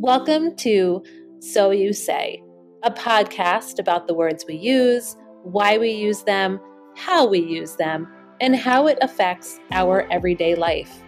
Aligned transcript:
Welcome 0.00 0.54
to 0.58 1.02
So 1.40 1.72
You 1.72 1.92
Say, 1.92 2.40
a 2.84 2.90
podcast 2.92 3.80
about 3.80 4.06
the 4.06 4.14
words 4.14 4.44
we 4.46 4.54
use, 4.54 5.16
why 5.42 5.76
we 5.76 5.90
use 5.90 6.22
them, 6.22 6.60
how 6.94 7.26
we 7.26 7.40
use 7.40 7.74
them, 7.74 8.06
and 8.40 8.54
how 8.54 8.86
it 8.86 8.96
affects 9.02 9.58
our 9.72 10.06
everyday 10.12 10.54
life. 10.54 11.02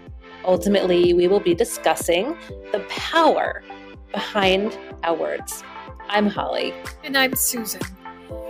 Ultimately, 0.45 1.15
we 1.15 1.29
will 1.29 1.39
be 1.39 1.55
discussing 1.55 2.37
the 2.73 2.85
power 2.89 3.63
behind 4.11 4.77
our 5.05 5.15
words. 5.15 5.63
I'm 6.09 6.27
Holly. 6.27 6.75
And 7.05 7.17
I'm 7.17 7.37
Susan. 7.37 7.83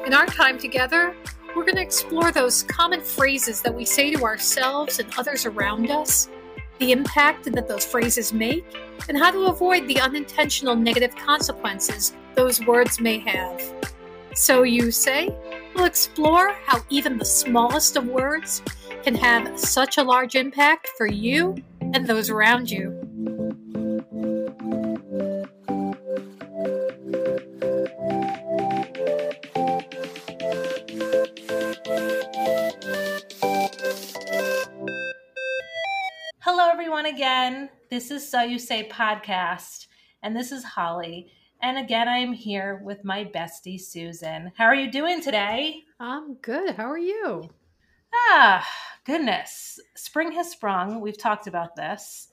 In 0.07 0.15
our 0.15 0.25
time 0.25 0.57
together, 0.57 1.15
we're 1.55 1.67
going 1.67 1.77
to 1.77 1.83
explore 1.83 2.33
those 2.33 2.63
common 2.63 3.03
phrases 3.03 3.61
that 3.61 3.75
we 3.75 3.85
say 3.85 4.11
to 4.13 4.23
ourselves 4.25 5.01
and 5.01 5.13
others 5.19 5.45
around 5.45 5.91
us 5.91 6.31
the 6.81 6.93
impact 6.93 7.45
that 7.53 7.69
those 7.69 7.85
phrases 7.85 8.33
make, 8.33 8.65
and 9.09 9.17
how 9.17 9.31
to 9.31 9.47
avoid 9.47 9.87
the 9.87 10.01
unintentional 10.01 10.75
negative 10.75 11.15
consequences 11.15 12.15
those 12.35 12.61
words 12.67 13.01
may 13.01 13.19
have. 13.19 13.63
So, 14.35 14.63
you 14.63 14.91
say, 14.91 15.29
we'll 15.75 15.85
explore 15.85 16.53
how 16.65 16.81
even 16.89 17.19
the 17.19 17.25
smallest 17.25 17.97
of 17.97 18.07
words 18.07 18.63
can 19.03 19.15
have 19.15 19.59
such 19.59 19.99
a 19.99 20.03
large 20.03 20.35
impact 20.35 20.89
for 20.97 21.07
you 21.07 21.57
and 21.81 22.07
those 22.07 22.31
around 22.31 22.71
you. 22.71 23.00
This 37.91 38.13
is 38.13 38.31
So 38.31 38.43
You 38.43 38.61
Say 38.61 38.89
podcast, 38.89 39.89
and 40.23 40.37
this 40.37 40.53
is 40.53 40.63
Holly. 40.63 41.33
And 41.61 41.77
again, 41.77 42.07
I'm 42.07 42.33
here 42.33 42.81
with 42.85 43.05
my 43.05 43.25
bestie, 43.25 43.81
Susan. 43.81 44.53
How 44.57 44.67
are 44.67 44.77
you 44.77 44.93
doing 44.93 45.21
today? 45.21 45.83
I'm 45.99 46.35
good. 46.35 46.77
How 46.77 46.89
are 46.89 46.97
you? 46.97 47.51
Ah, 48.15 48.65
goodness. 49.05 49.81
Spring 49.97 50.31
has 50.31 50.53
sprung. 50.53 51.01
We've 51.01 51.19
talked 51.19 51.49
about 51.49 51.75
this. 51.75 52.29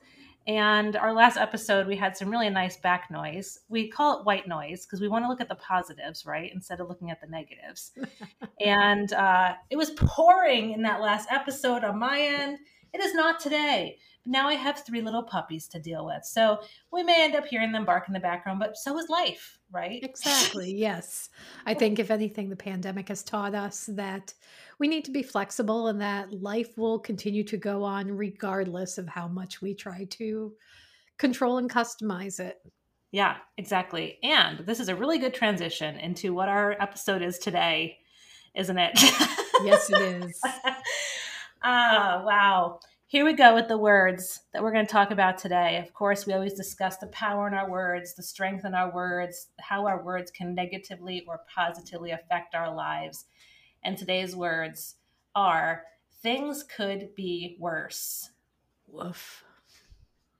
And 0.46 0.96
our 0.96 1.12
last 1.12 1.38
episode, 1.38 1.88
we 1.88 1.96
had 1.96 2.16
some 2.16 2.30
really 2.30 2.52
nice 2.52 2.78
back 2.78 3.10
noise. 3.10 3.58
We 3.68 3.90
call 3.90 4.20
it 4.20 4.28
white 4.28 4.48
noise 4.48 4.86
because 4.86 5.02
we 5.02 5.08
want 5.08 5.26
to 5.26 5.28
look 5.28 5.42
at 5.42 5.50
the 5.50 5.56
positives, 5.56 6.24
right? 6.24 6.52
Instead 6.54 6.82
of 6.82 6.88
looking 6.88 7.10
at 7.10 7.20
the 7.20 7.28
negatives. 7.28 7.94
and 8.64 9.12
uh, 9.12 9.56
it 9.72 9.76
was 9.76 9.90
pouring 9.90 10.74
in 10.74 10.84
that 10.84 11.02
last 11.02 11.30
episode 11.32 11.84
on 11.84 11.98
my 11.98 12.22
end. 12.22 12.60
It 12.94 13.02
is 13.02 13.16
not 13.16 13.40
today 13.40 13.98
now 14.28 14.48
I 14.48 14.56
have 14.56 14.86
three 14.86 15.02
little 15.02 15.24
puppies 15.24 15.68
to 15.70 15.80
deal 15.80 16.06
with. 16.06 16.26
So 16.26 16.60
we 16.92 17.02
may 17.02 17.24
end 17.24 17.36
up 17.36 17.46
hearing 17.46 17.72
them 17.72 17.86
bark 17.86 18.08
in 18.08 18.14
the 18.14 18.20
background, 18.20 18.60
but 18.60 18.78
so 18.78 18.98
is 18.98 19.10
life, 19.10 19.58
right? 19.72 20.04
Exactly. 20.04 20.74
yes. 20.76 21.30
I 21.66 21.74
think, 21.74 21.98
if 21.98 22.12
anything, 22.12 22.50
the 22.50 22.56
pandemic 22.56 23.08
has 23.08 23.24
taught 23.24 23.56
us 23.56 23.90
that 23.94 24.34
we 24.80 24.88
need 24.88 25.06
to 25.06 25.12
be 25.12 25.24
flexible 25.24 25.88
and 25.88 26.02
that 26.02 26.34
life 26.34 26.78
will 26.78 27.00
continue 27.00 27.44
to 27.46 27.58
go 27.58 27.84
on 27.84 28.12
regardless 28.12 28.98
of 28.98 29.08
how 29.08 29.28
much 29.28 29.62
we 29.62 29.74
try 29.74 30.06
to 30.12 30.54
control 31.18 31.58
and 31.58 31.70
customize 31.70 32.40
it. 32.40 32.60
Yeah, 33.12 33.38
exactly. 33.58 34.20
And 34.22 34.60
this 34.60 34.82
is 34.82 34.90
a 34.90 34.96
really 34.96 35.18
good 35.18 35.34
transition 35.34 35.96
into 35.96 36.34
what 36.34 36.50
our 36.50 36.74
episode 36.82 37.22
is 37.22 37.40
today, 37.40 37.98
isn't 38.54 38.78
it? 38.78 38.92
yes, 39.64 39.90
it 39.90 40.02
is. 40.02 40.42
Ah, 41.64 42.24
wow. 42.26 42.80
Here 43.10 43.24
we 43.24 43.32
go 43.32 43.56
with 43.56 43.70
the 43.70 43.78
words 43.78 44.42
that 44.52 44.62
we're 44.62 44.74
going 44.74 44.86
to 44.86 44.92
talk 44.92 45.12
about 45.12 45.38
today. 45.38 45.78
Of 45.78 45.94
course, 45.94 46.26
we 46.26 46.34
always 46.34 46.56
discuss 46.56 46.98
the 46.98 47.08
power 47.08 47.48
in 47.48 47.54
our 47.54 47.70
words, 47.70 48.14
the 48.14 48.22
strength 48.22 48.66
in 48.66 48.74
our 48.74 48.94
words, 48.94 49.48
how 49.62 49.88
our 49.88 50.04
words 50.04 50.30
can 50.30 50.54
negatively 50.54 51.24
or 51.26 51.40
positively 51.48 52.12
affect 52.12 52.54
our 52.54 52.76
lives. 52.76 53.24
And 53.82 53.98
today's 53.98 54.36
words 54.36 54.96
are 55.36 55.84
things 56.22 56.64
could 56.64 57.16
be 57.16 57.56
worse. 57.62 58.32
Woof. 58.88 59.46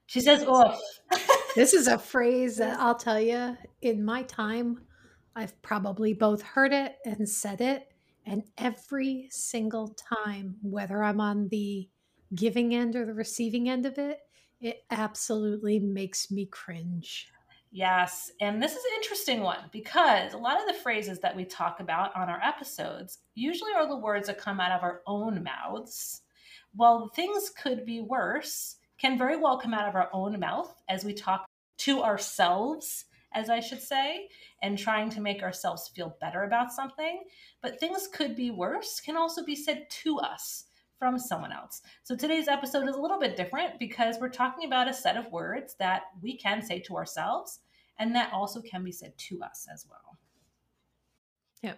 She 0.04 0.20
says, 0.20 0.42
oof. 0.42 0.78
this 1.54 1.72
is 1.72 1.88
a 1.88 1.96
phrase 1.96 2.58
that 2.58 2.78
I'll 2.78 2.96
tell 2.98 3.18
you 3.18 3.56
in 3.80 4.04
my 4.04 4.24
time, 4.24 4.82
I've 5.34 5.60
probably 5.62 6.12
both 6.12 6.42
heard 6.42 6.74
it 6.74 6.96
and 7.06 7.26
said 7.26 7.62
it. 7.62 7.90
And 8.26 8.42
every 8.58 9.28
single 9.30 9.96
time, 10.26 10.56
whether 10.60 11.02
I'm 11.02 11.22
on 11.22 11.48
the 11.48 11.88
giving 12.34 12.74
end 12.74 12.96
or 12.96 13.04
the 13.04 13.14
receiving 13.14 13.68
end 13.68 13.86
of 13.86 13.98
it, 13.98 14.18
it 14.60 14.84
absolutely 14.90 15.78
makes 15.78 16.30
me 16.30 16.46
cringe. 16.46 17.30
Yes. 17.70 18.32
And 18.40 18.62
this 18.62 18.72
is 18.72 18.84
an 18.84 18.96
interesting 18.96 19.42
one 19.42 19.68
because 19.72 20.32
a 20.32 20.38
lot 20.38 20.60
of 20.60 20.66
the 20.66 20.80
phrases 20.82 21.18
that 21.20 21.36
we 21.36 21.44
talk 21.44 21.80
about 21.80 22.16
on 22.16 22.28
our 22.28 22.40
episodes 22.42 23.18
usually 23.34 23.72
are 23.76 23.86
the 23.86 23.98
words 23.98 24.26
that 24.26 24.38
come 24.38 24.58
out 24.58 24.72
of 24.72 24.82
our 24.82 25.02
own 25.06 25.42
mouths. 25.42 26.22
Well, 26.74 27.10
things 27.14 27.50
could 27.50 27.84
be 27.84 28.00
worse, 28.00 28.76
can 28.98 29.18
very 29.18 29.36
well 29.36 29.58
come 29.58 29.74
out 29.74 29.88
of 29.88 29.94
our 29.94 30.08
own 30.12 30.38
mouth 30.40 30.74
as 30.88 31.04
we 31.04 31.12
talk 31.12 31.44
to 31.78 32.02
ourselves, 32.02 33.04
as 33.34 33.50
I 33.50 33.60
should 33.60 33.82
say, 33.82 34.28
and 34.62 34.78
trying 34.78 35.10
to 35.10 35.20
make 35.20 35.42
ourselves 35.42 35.88
feel 35.94 36.16
better 36.20 36.44
about 36.44 36.72
something. 36.72 37.22
But 37.60 37.78
things 37.78 38.08
could 38.12 38.34
be 38.34 38.50
worse 38.50 39.00
can 39.00 39.16
also 39.16 39.44
be 39.44 39.54
said 39.54 39.90
to 40.02 40.18
us 40.18 40.64
from 40.98 41.18
someone 41.18 41.52
else. 41.52 41.82
So 42.02 42.16
today's 42.16 42.48
episode 42.48 42.88
is 42.88 42.96
a 42.96 43.00
little 43.00 43.18
bit 43.18 43.36
different 43.36 43.78
because 43.78 44.16
we're 44.20 44.28
talking 44.28 44.66
about 44.66 44.88
a 44.88 44.94
set 44.94 45.16
of 45.16 45.30
words 45.30 45.76
that 45.78 46.02
we 46.22 46.36
can 46.36 46.62
say 46.62 46.80
to 46.80 46.96
ourselves 46.96 47.60
and 47.98 48.14
that 48.14 48.32
also 48.32 48.60
can 48.60 48.84
be 48.84 48.92
said 48.92 49.16
to 49.16 49.42
us 49.42 49.66
as 49.72 49.86
well. 49.88 50.18
Yeah. 51.62 51.74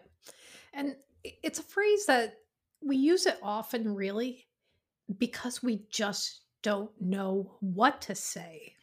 And 0.72 0.96
it's 1.22 1.58
a 1.58 1.64
phrase 1.64 2.06
that 2.06 2.38
we 2.82 2.96
use 2.96 3.26
it 3.26 3.38
often 3.42 3.94
really 3.94 4.46
because 5.18 5.62
we 5.62 5.82
just 5.90 6.42
don't 6.62 6.90
know 7.00 7.56
what 7.60 8.00
to 8.02 8.14
say. 8.14 8.74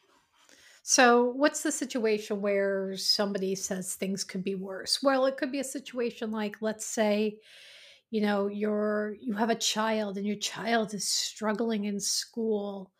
So, 0.83 1.25
what's 1.31 1.63
the 1.63 1.71
situation 1.71 2.41
where 2.41 2.95
somebody 2.95 3.55
says 3.55 3.95
things 3.95 4.23
could 4.23 4.43
be 4.43 4.55
worse? 4.55 5.03
Well, 5.03 5.25
it 5.25 5.35
could 5.35 5.51
be 5.51 5.59
a 5.59 5.63
situation 5.63 6.31
like, 6.31 6.55
let's 6.61 6.85
say, 6.85 7.39
you 8.09 8.21
know 8.21 8.47
you're 8.47 9.15
you 9.19 9.33
have 9.33 9.49
a 9.49 9.55
child 9.55 10.17
and 10.17 10.25
your 10.25 10.37
child 10.37 10.93
is 10.93 11.07
struggling 11.07 11.85
in 11.85 11.99
school 11.99 12.91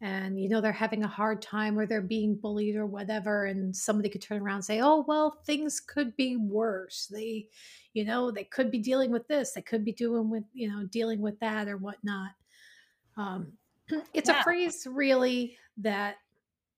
and 0.00 0.38
you 0.40 0.48
know 0.48 0.60
they're 0.60 0.72
having 0.72 1.04
a 1.04 1.08
hard 1.08 1.40
time 1.40 1.78
or 1.78 1.86
they're 1.86 2.02
being 2.02 2.34
bullied 2.34 2.76
or 2.76 2.86
whatever 2.86 3.46
and 3.46 3.74
somebody 3.74 4.08
could 4.08 4.20
turn 4.20 4.42
around 4.42 4.56
and 4.56 4.64
say 4.64 4.80
oh 4.80 5.04
well 5.08 5.40
things 5.46 5.80
could 5.80 6.14
be 6.16 6.36
worse. 6.36 7.08
They 7.10 7.46
you 7.94 8.04
know 8.04 8.30
they 8.30 8.44
could 8.44 8.70
be 8.70 8.78
dealing 8.78 9.10
with 9.10 9.26
this 9.28 9.52
they 9.52 9.62
could 9.62 9.84
be 9.84 9.92
doing 9.92 10.28
with 10.28 10.44
you 10.52 10.68
know 10.68 10.86
dealing 10.86 11.20
with 11.20 11.38
that 11.40 11.68
or 11.68 11.76
whatnot. 11.76 12.30
Um, 13.16 13.52
it's 14.12 14.28
yeah. 14.28 14.40
a 14.40 14.42
phrase 14.42 14.86
really 14.90 15.56
that 15.78 16.16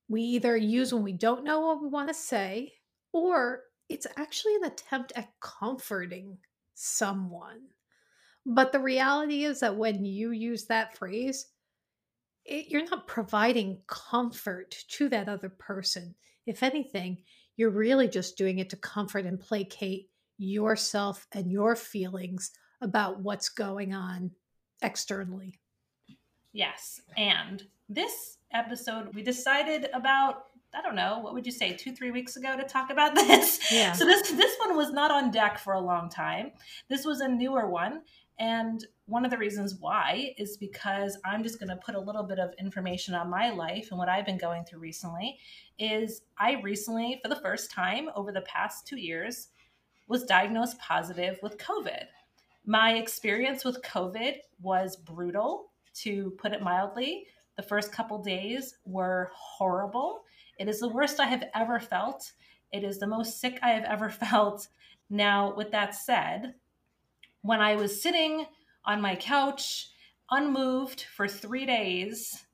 we 0.08 0.22
either 0.22 0.56
use 0.56 0.92
when 0.92 1.02
we 1.02 1.12
don't 1.12 1.44
know 1.44 1.60
what 1.60 1.82
we 1.82 1.88
want 1.88 2.08
to 2.08 2.14
say 2.14 2.72
or 3.12 3.62
it's 3.88 4.06
actually 4.16 4.54
an 4.56 4.64
attempt 4.64 5.12
at 5.16 5.28
comforting 5.40 6.38
someone 6.74 7.62
but 8.46 8.72
the 8.72 8.80
reality 8.80 9.44
is 9.44 9.60
that 9.60 9.76
when 9.76 10.04
you 10.04 10.30
use 10.30 10.66
that 10.66 10.96
phrase, 10.96 11.46
it, 12.44 12.68
you're 12.68 12.84
not 12.84 13.06
providing 13.06 13.78
comfort 13.86 14.76
to 14.88 15.08
that 15.10 15.28
other 15.28 15.48
person. 15.50 16.14
If 16.46 16.62
anything, 16.62 17.18
you're 17.56 17.70
really 17.70 18.08
just 18.08 18.38
doing 18.38 18.58
it 18.58 18.70
to 18.70 18.76
comfort 18.76 19.26
and 19.26 19.38
placate 19.38 20.08
yourself 20.38 21.26
and 21.32 21.50
your 21.50 21.76
feelings 21.76 22.52
about 22.80 23.20
what's 23.20 23.48
going 23.48 23.92
on 23.92 24.30
externally. 24.82 25.58
Yes. 26.52 27.00
And 27.16 27.64
this 27.88 28.38
episode, 28.52 29.14
we 29.14 29.22
decided 29.22 29.88
about 29.92 30.44
I 30.74 30.82
don't 30.82 30.96
know, 30.96 31.20
what 31.20 31.32
would 31.32 31.46
you 31.46 31.52
say, 31.52 31.72
two, 31.72 31.92
three 31.92 32.10
weeks 32.10 32.36
ago 32.36 32.54
to 32.54 32.62
talk 32.62 32.90
about 32.90 33.14
this? 33.14 33.58
Yeah. 33.72 33.92
So 33.92 34.04
this 34.04 34.30
this 34.30 34.56
one 34.58 34.76
was 34.76 34.90
not 34.90 35.10
on 35.10 35.30
deck 35.30 35.58
for 35.58 35.72
a 35.72 35.80
long 35.80 36.08
time. 36.10 36.52
This 36.88 37.04
was 37.04 37.20
a 37.20 37.28
newer 37.28 37.68
one. 37.68 38.02
And 38.38 38.84
one 39.06 39.24
of 39.24 39.30
the 39.30 39.38
reasons 39.38 39.76
why 39.80 40.34
is 40.38 40.56
because 40.56 41.18
I'm 41.24 41.42
just 41.42 41.58
going 41.58 41.70
to 41.70 41.76
put 41.76 41.94
a 41.94 42.00
little 42.00 42.22
bit 42.22 42.38
of 42.38 42.54
information 42.58 43.14
on 43.14 43.30
my 43.30 43.50
life 43.50 43.88
and 43.90 43.98
what 43.98 44.08
I've 44.08 44.26
been 44.26 44.38
going 44.38 44.64
through 44.64 44.80
recently. 44.80 45.38
Is 45.78 46.22
I 46.38 46.60
recently, 46.62 47.18
for 47.22 47.28
the 47.28 47.40
first 47.40 47.70
time 47.70 48.08
over 48.14 48.32
the 48.32 48.42
past 48.42 48.86
two 48.86 48.98
years, 48.98 49.48
was 50.06 50.24
diagnosed 50.24 50.78
positive 50.78 51.38
with 51.42 51.58
COVID. 51.58 52.04
My 52.64 52.94
experience 52.94 53.64
with 53.64 53.82
COVID 53.82 54.36
was 54.60 54.96
brutal, 54.96 55.68
to 56.02 56.30
put 56.38 56.52
it 56.52 56.62
mildly. 56.62 57.26
The 57.56 57.62
first 57.62 57.92
couple 57.92 58.22
days 58.22 58.76
were 58.84 59.30
horrible. 59.34 60.22
It 60.58 60.68
is 60.68 60.80
the 60.80 60.88
worst 60.88 61.20
I 61.20 61.26
have 61.26 61.44
ever 61.54 61.80
felt. 61.80 62.32
It 62.72 62.84
is 62.84 62.98
the 62.98 63.06
most 63.06 63.40
sick 63.40 63.58
I 63.62 63.70
have 63.70 63.84
ever 63.84 64.10
felt. 64.30 64.68
Now, 65.10 65.54
with 65.56 65.70
that 65.72 65.94
said, 65.94 66.54
when 67.48 67.62
I 67.62 67.76
was 67.76 68.02
sitting 68.02 68.44
on 68.84 69.00
my 69.00 69.16
couch, 69.16 69.88
unmoved 70.30 71.06
for 71.16 71.26
three 71.26 71.64
days, 71.64 72.44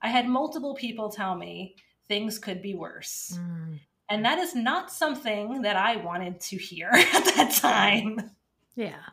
I 0.00 0.08
had 0.08 0.26
multiple 0.26 0.74
people 0.74 1.10
tell 1.10 1.34
me 1.34 1.76
things 2.08 2.38
could 2.38 2.62
be 2.62 2.74
worse. 2.74 3.38
Mm. 3.38 3.80
And 4.08 4.24
that 4.24 4.38
is 4.38 4.54
not 4.54 4.90
something 4.90 5.60
that 5.62 5.76
I 5.76 5.96
wanted 5.96 6.40
to 6.40 6.56
hear 6.56 6.88
at 6.94 7.24
that 7.36 7.58
time. 7.60 8.30
Yeah. 8.74 9.04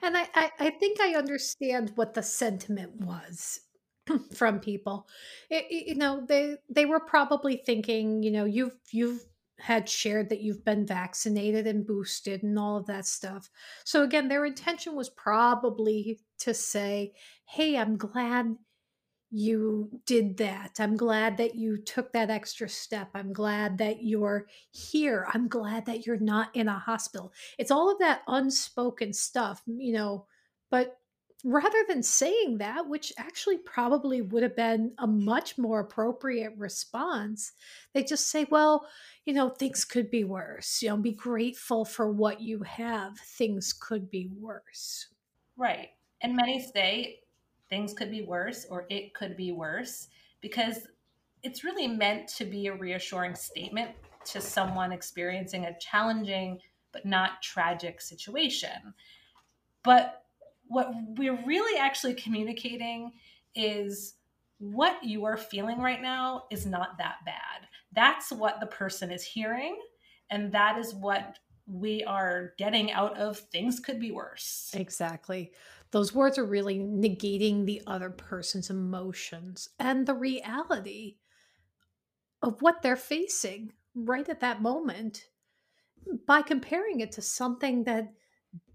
And 0.00 0.16
I, 0.16 0.26
I, 0.34 0.50
I 0.58 0.70
think 0.70 0.98
I 0.98 1.14
understand 1.14 1.92
what 1.96 2.14
the 2.14 2.22
sentiment 2.22 3.02
was 3.02 3.60
from 4.34 4.60
people. 4.60 5.06
It, 5.50 5.66
it, 5.68 5.88
you 5.88 5.94
know, 5.96 6.24
they 6.26 6.56
they 6.70 6.86
were 6.86 7.00
probably 7.00 7.58
thinking, 7.66 8.22
you 8.22 8.30
know, 8.30 8.46
you've 8.46 8.78
you've 8.92 9.26
had 9.58 9.88
shared 9.88 10.28
that 10.28 10.40
you've 10.40 10.64
been 10.64 10.86
vaccinated 10.86 11.66
and 11.66 11.86
boosted 11.86 12.42
and 12.42 12.58
all 12.58 12.76
of 12.76 12.86
that 12.86 13.06
stuff. 13.06 13.50
So 13.84 14.02
again, 14.02 14.28
their 14.28 14.44
intention 14.44 14.94
was 14.96 15.08
probably 15.10 16.20
to 16.40 16.52
say, 16.54 17.14
"Hey, 17.46 17.76
I'm 17.78 17.96
glad 17.96 18.56
you 19.30 19.90
did 20.06 20.36
that. 20.36 20.76
I'm 20.78 20.96
glad 20.96 21.38
that 21.38 21.56
you 21.56 21.76
took 21.76 22.12
that 22.12 22.30
extra 22.30 22.68
step. 22.68 23.10
I'm 23.14 23.32
glad 23.32 23.78
that 23.78 24.04
you're 24.04 24.46
here. 24.70 25.26
I'm 25.34 25.48
glad 25.48 25.86
that 25.86 26.06
you're 26.06 26.18
not 26.18 26.54
in 26.54 26.68
a 26.68 26.78
hospital. 26.78 27.32
It's 27.58 27.72
all 27.72 27.90
of 27.90 27.98
that 27.98 28.22
unspoken 28.28 29.12
stuff, 29.12 29.62
you 29.66 29.92
know, 29.92 30.26
but 30.70 30.98
rather 31.44 31.78
than 31.86 32.02
saying 32.02 32.58
that, 32.58 32.88
which 32.88 33.12
actually 33.18 33.58
probably 33.58 34.22
would 34.22 34.42
have 34.42 34.56
been 34.56 34.92
a 34.98 35.06
much 35.06 35.58
more 35.58 35.80
appropriate 35.80 36.54
response, 36.56 37.52
they 37.92 38.02
just 38.02 38.28
say, 38.28 38.46
well, 38.50 38.86
you 39.26 39.34
know, 39.34 39.50
things 39.50 39.84
could 39.84 40.10
be 40.10 40.24
worse. 40.24 40.82
You 40.82 40.88
know, 40.88 40.96
be 40.96 41.12
grateful 41.12 41.84
for 41.84 42.10
what 42.10 42.40
you 42.40 42.62
have. 42.62 43.18
Things 43.18 43.74
could 43.74 44.10
be 44.10 44.30
worse. 44.40 45.08
Right. 45.56 45.90
And 46.22 46.34
many 46.34 46.66
say, 46.74 47.20
things 47.68 47.92
could 47.92 48.10
be 48.10 48.22
worse 48.22 48.66
or 48.70 48.86
it 48.88 49.14
could 49.14 49.36
be 49.36 49.52
worse 49.52 50.08
because 50.40 50.88
it's 51.42 51.62
really 51.62 51.86
meant 51.86 52.26
to 52.28 52.46
be 52.46 52.68
a 52.68 52.74
reassuring 52.74 53.34
statement 53.34 53.90
to 54.26 54.40
someone 54.40 54.92
experiencing 54.92 55.66
a 55.66 55.78
challenging 55.78 56.58
but 56.92 57.04
not 57.04 57.42
tragic 57.42 58.00
situation. 58.00 58.94
But 59.82 60.23
what 60.66 60.90
we're 61.16 61.42
really 61.44 61.78
actually 61.78 62.14
communicating 62.14 63.12
is 63.54 64.14
what 64.58 65.02
you 65.04 65.24
are 65.24 65.36
feeling 65.36 65.78
right 65.80 66.00
now 66.00 66.44
is 66.50 66.66
not 66.66 66.98
that 66.98 67.16
bad. 67.24 67.68
That's 67.92 68.30
what 68.30 68.60
the 68.60 68.66
person 68.66 69.10
is 69.10 69.22
hearing, 69.24 69.78
and 70.30 70.50
that 70.52 70.78
is 70.78 70.94
what 70.94 71.38
we 71.66 72.04
are 72.04 72.52
getting 72.58 72.92
out 72.92 73.16
of 73.16 73.38
things 73.38 73.80
could 73.80 73.98
be 73.98 74.10
worse. 74.10 74.70
Exactly 74.74 75.52
those 75.94 76.12
words 76.12 76.38
are 76.38 76.44
really 76.44 76.80
negating 76.80 77.64
the 77.64 77.80
other 77.86 78.10
person's 78.10 78.68
emotions 78.68 79.68
and 79.78 80.04
the 80.04 80.12
reality 80.12 81.18
of 82.42 82.60
what 82.62 82.82
they're 82.82 82.96
facing 82.96 83.72
right 83.94 84.28
at 84.28 84.40
that 84.40 84.60
moment 84.60 85.26
by 86.26 86.42
comparing 86.42 86.98
it 86.98 87.12
to 87.12 87.22
something 87.22 87.84
that 87.84 88.12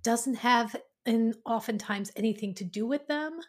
doesn't 0.01 0.36
have 0.36 0.77
and 1.06 1.36
oftentimes 1.46 2.12
anything 2.16 2.54
to 2.54 2.63
do 2.63 2.86
with 2.86 3.07
them 3.07 3.40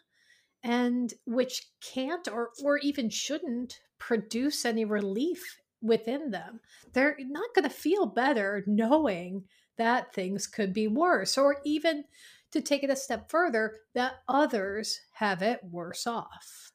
and 0.63 1.13
which 1.25 1.63
can't 1.81 2.27
or 2.27 2.49
or 2.63 2.77
even 2.77 3.09
shouldn't 3.09 3.79
produce 3.99 4.65
any 4.65 4.85
relief 4.85 5.57
within 5.81 6.29
them 6.29 6.59
they're 6.93 7.17
not 7.19 7.53
going 7.55 7.67
to 7.67 7.75
feel 7.75 8.05
better 8.05 8.63
knowing 8.67 9.43
that 9.77 10.13
things 10.13 10.45
could 10.45 10.73
be 10.73 10.87
worse 10.87 11.37
or 11.37 11.57
even 11.65 12.03
to 12.51 12.61
take 12.61 12.83
it 12.83 12.89
a 12.89 12.95
step 12.95 13.29
further 13.29 13.77
that 13.93 14.21
others 14.27 14.99
have 15.13 15.41
it 15.41 15.59
worse 15.63 16.05
off. 16.05 16.71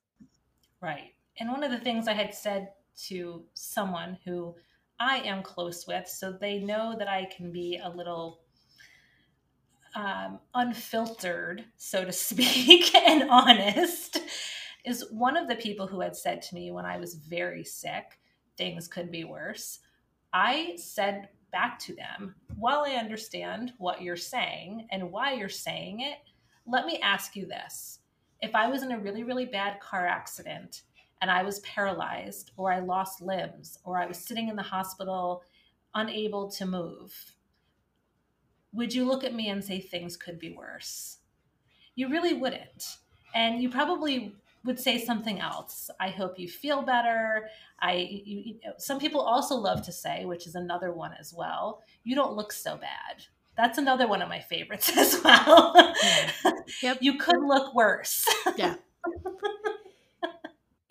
Right. 0.80 1.14
And 1.38 1.50
one 1.50 1.62
of 1.62 1.70
the 1.70 1.78
things 1.78 2.08
I 2.08 2.14
had 2.14 2.34
said 2.34 2.70
to 3.06 3.44
someone 3.54 4.18
who 4.24 4.54
I 4.98 5.18
am 5.18 5.42
close 5.42 5.86
with, 5.86 6.08
so 6.08 6.32
they 6.32 6.58
know 6.58 6.96
that 6.98 7.08
I 7.08 7.26
can 7.26 7.52
be 7.52 7.78
a 7.82 7.88
little 7.88 8.40
um, 9.96 10.38
unfiltered, 10.54 11.64
so 11.78 12.04
to 12.04 12.12
speak, 12.12 12.94
and 12.94 13.28
honest, 13.28 14.18
is 14.84 15.06
one 15.10 15.36
of 15.36 15.48
the 15.48 15.56
people 15.56 15.86
who 15.86 16.00
had 16.00 16.14
said 16.14 16.42
to 16.42 16.54
me 16.54 16.70
when 16.70 16.84
I 16.84 16.98
was 16.98 17.14
very 17.14 17.64
sick, 17.64 18.20
things 18.56 18.86
could 18.86 19.10
be 19.10 19.24
worse. 19.24 19.80
I 20.32 20.74
said 20.76 21.28
back 21.50 21.78
to 21.78 21.94
them 21.94 22.34
while 22.56 22.84
I 22.86 22.92
understand 22.92 23.72
what 23.78 24.02
you're 24.02 24.16
saying 24.16 24.86
and 24.90 25.10
why 25.10 25.32
you're 25.32 25.48
saying 25.48 26.00
it. 26.00 26.18
Let 26.66 26.84
me 26.84 27.00
ask 27.00 27.34
you 27.34 27.46
this. 27.46 28.00
If 28.42 28.54
I 28.54 28.68
was 28.68 28.82
in 28.82 28.92
a 28.92 28.98
really, 28.98 29.24
really 29.24 29.46
bad 29.46 29.80
car 29.80 30.06
accident 30.06 30.82
and 31.22 31.30
I 31.30 31.42
was 31.42 31.60
paralyzed 31.60 32.50
or 32.56 32.70
I 32.70 32.80
lost 32.80 33.22
limbs 33.22 33.78
or 33.84 33.98
I 33.98 34.06
was 34.06 34.18
sitting 34.18 34.48
in 34.48 34.56
the 34.56 34.62
hospital 34.62 35.42
unable 35.94 36.50
to 36.50 36.66
move, 36.66 37.14
would 38.76 38.94
you 38.94 39.04
look 39.04 39.24
at 39.24 39.34
me 39.34 39.48
and 39.48 39.64
say 39.64 39.80
things 39.80 40.16
could 40.16 40.38
be 40.38 40.50
worse? 40.50 41.18
You 41.94 42.08
really 42.08 42.34
wouldn't. 42.34 42.98
And 43.34 43.62
you 43.62 43.70
probably 43.70 44.34
would 44.64 44.78
say 44.78 45.02
something 45.02 45.40
else. 45.40 45.90
I 45.98 46.10
hope 46.10 46.38
you 46.38 46.48
feel 46.48 46.82
better. 46.82 47.48
I 47.80 47.94
you, 47.94 48.42
you 48.44 48.54
know, 48.64 48.74
some 48.78 48.98
people 48.98 49.20
also 49.20 49.54
love 49.54 49.82
to 49.86 49.92
say, 49.92 50.24
which 50.24 50.46
is 50.46 50.54
another 50.54 50.92
one 50.92 51.12
as 51.18 51.32
well. 51.32 51.82
You 52.04 52.14
don't 52.14 52.34
look 52.34 52.52
so 52.52 52.76
bad. 52.76 53.24
That's 53.56 53.78
another 53.78 54.06
one 54.06 54.20
of 54.20 54.28
my 54.28 54.40
favorites 54.40 54.90
as 54.96 55.20
well. 55.22 55.72
Yeah. 56.02 56.52
Yep. 56.82 56.98
you 57.00 57.18
could 57.18 57.42
look 57.42 57.74
worse. 57.74 58.26
yeah. 58.56 58.74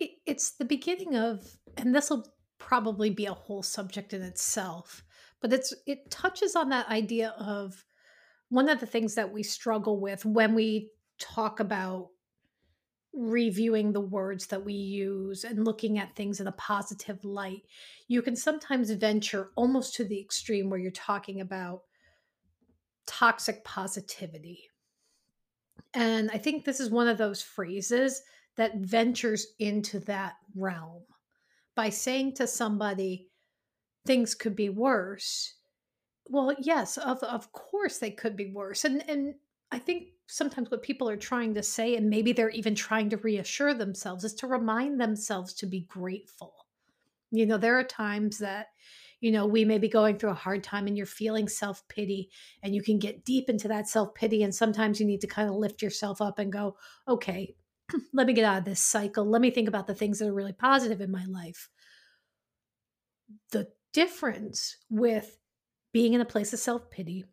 it's 0.26 0.50
the 0.52 0.64
beginning 0.64 1.16
of, 1.16 1.58
and 1.76 1.94
this 1.94 2.10
will 2.10 2.26
probably 2.58 3.10
be 3.10 3.26
a 3.26 3.32
whole 3.32 3.62
subject 3.62 4.12
in 4.12 4.22
itself, 4.22 5.04
but 5.40 5.52
it's 5.52 5.74
it 5.86 6.10
touches 6.10 6.56
on 6.56 6.68
that 6.70 6.88
idea 6.88 7.34
of 7.38 7.84
one 8.48 8.68
of 8.68 8.80
the 8.80 8.86
things 8.86 9.14
that 9.14 9.32
we 9.32 9.42
struggle 9.42 10.00
with 10.00 10.24
when 10.24 10.54
we 10.54 10.90
talk 11.18 11.60
about 11.60 12.08
reviewing 13.16 13.92
the 13.92 14.00
words 14.00 14.46
that 14.46 14.64
we 14.64 14.74
use 14.74 15.44
and 15.44 15.64
looking 15.64 15.98
at 15.98 16.14
things 16.14 16.38
in 16.38 16.46
a 16.46 16.52
positive 16.52 17.24
light, 17.24 17.62
you 18.08 18.20
can 18.20 18.36
sometimes 18.36 18.90
venture 18.90 19.50
almost 19.56 19.94
to 19.94 20.04
the 20.04 20.20
extreme 20.20 20.68
where 20.68 20.78
you're 20.78 20.90
talking 20.90 21.40
about 21.40 21.82
toxic 23.06 23.64
positivity. 23.64 24.68
And 25.94 26.30
I 26.30 26.38
think 26.38 26.64
this 26.64 26.78
is 26.78 26.90
one 26.90 27.08
of 27.08 27.16
those 27.16 27.40
phrases 27.40 28.20
that 28.56 28.76
ventures 28.76 29.46
into 29.58 29.98
that 30.00 30.34
realm 30.54 31.02
by 31.74 31.88
saying 31.88 32.34
to 32.34 32.46
somebody, 32.46 33.28
things 34.06 34.34
could 34.34 34.56
be 34.56 34.68
worse. 34.68 35.54
Well, 36.28 36.54
yes, 36.58 36.96
of, 36.98 37.22
of 37.22 37.52
course 37.52 37.98
they 37.98 38.10
could 38.10 38.36
be 38.36 38.50
worse. 38.52 38.84
And 38.84 39.08
and 39.08 39.34
I 39.70 39.78
think 39.78 40.08
sometimes 40.26 40.70
what 40.70 40.82
people 40.82 41.08
are 41.08 41.16
trying 41.16 41.54
to 41.54 41.62
say, 41.62 41.96
and 41.96 42.08
maybe 42.08 42.32
they're 42.32 42.50
even 42.50 42.74
trying 42.74 43.10
to 43.10 43.16
reassure 43.16 43.74
themselves, 43.74 44.24
is 44.24 44.34
to 44.34 44.46
remind 44.46 45.00
themselves 45.00 45.54
to 45.54 45.66
be 45.66 45.80
grateful. 45.82 46.54
You 47.30 47.46
know, 47.46 47.58
there 47.58 47.78
are 47.78 47.84
times 47.84 48.38
that, 48.38 48.68
you 49.20 49.32
know, 49.32 49.46
we 49.46 49.64
may 49.64 49.78
be 49.78 49.88
going 49.88 50.18
through 50.18 50.30
a 50.30 50.34
hard 50.34 50.62
time 50.62 50.86
and 50.86 50.96
you're 50.96 51.06
feeling 51.06 51.48
self 51.48 51.86
pity, 51.88 52.30
and 52.62 52.74
you 52.74 52.82
can 52.82 52.98
get 52.98 53.24
deep 53.24 53.48
into 53.48 53.68
that 53.68 53.88
self 53.88 54.14
pity. 54.14 54.42
And 54.42 54.54
sometimes 54.54 55.00
you 55.00 55.06
need 55.06 55.20
to 55.22 55.26
kind 55.26 55.48
of 55.48 55.56
lift 55.56 55.82
yourself 55.82 56.20
up 56.20 56.38
and 56.38 56.52
go, 56.52 56.76
okay, 57.08 57.54
let 58.12 58.26
me 58.26 58.32
get 58.32 58.44
out 58.44 58.58
of 58.58 58.64
this 58.64 58.82
cycle. 58.82 59.24
Let 59.24 59.42
me 59.42 59.50
think 59.50 59.68
about 59.68 59.86
the 59.86 59.94
things 59.94 60.18
that 60.18 60.28
are 60.28 60.34
really 60.34 60.52
positive 60.52 61.00
in 61.00 61.10
my 61.10 61.24
life. 61.26 61.68
The 63.50 63.68
difference 63.96 64.76
with 64.90 65.38
being 65.90 66.12
in 66.12 66.20
a 66.20 66.26
place 66.26 66.52
of 66.52 66.58
self 66.58 66.90
pity 66.90 67.24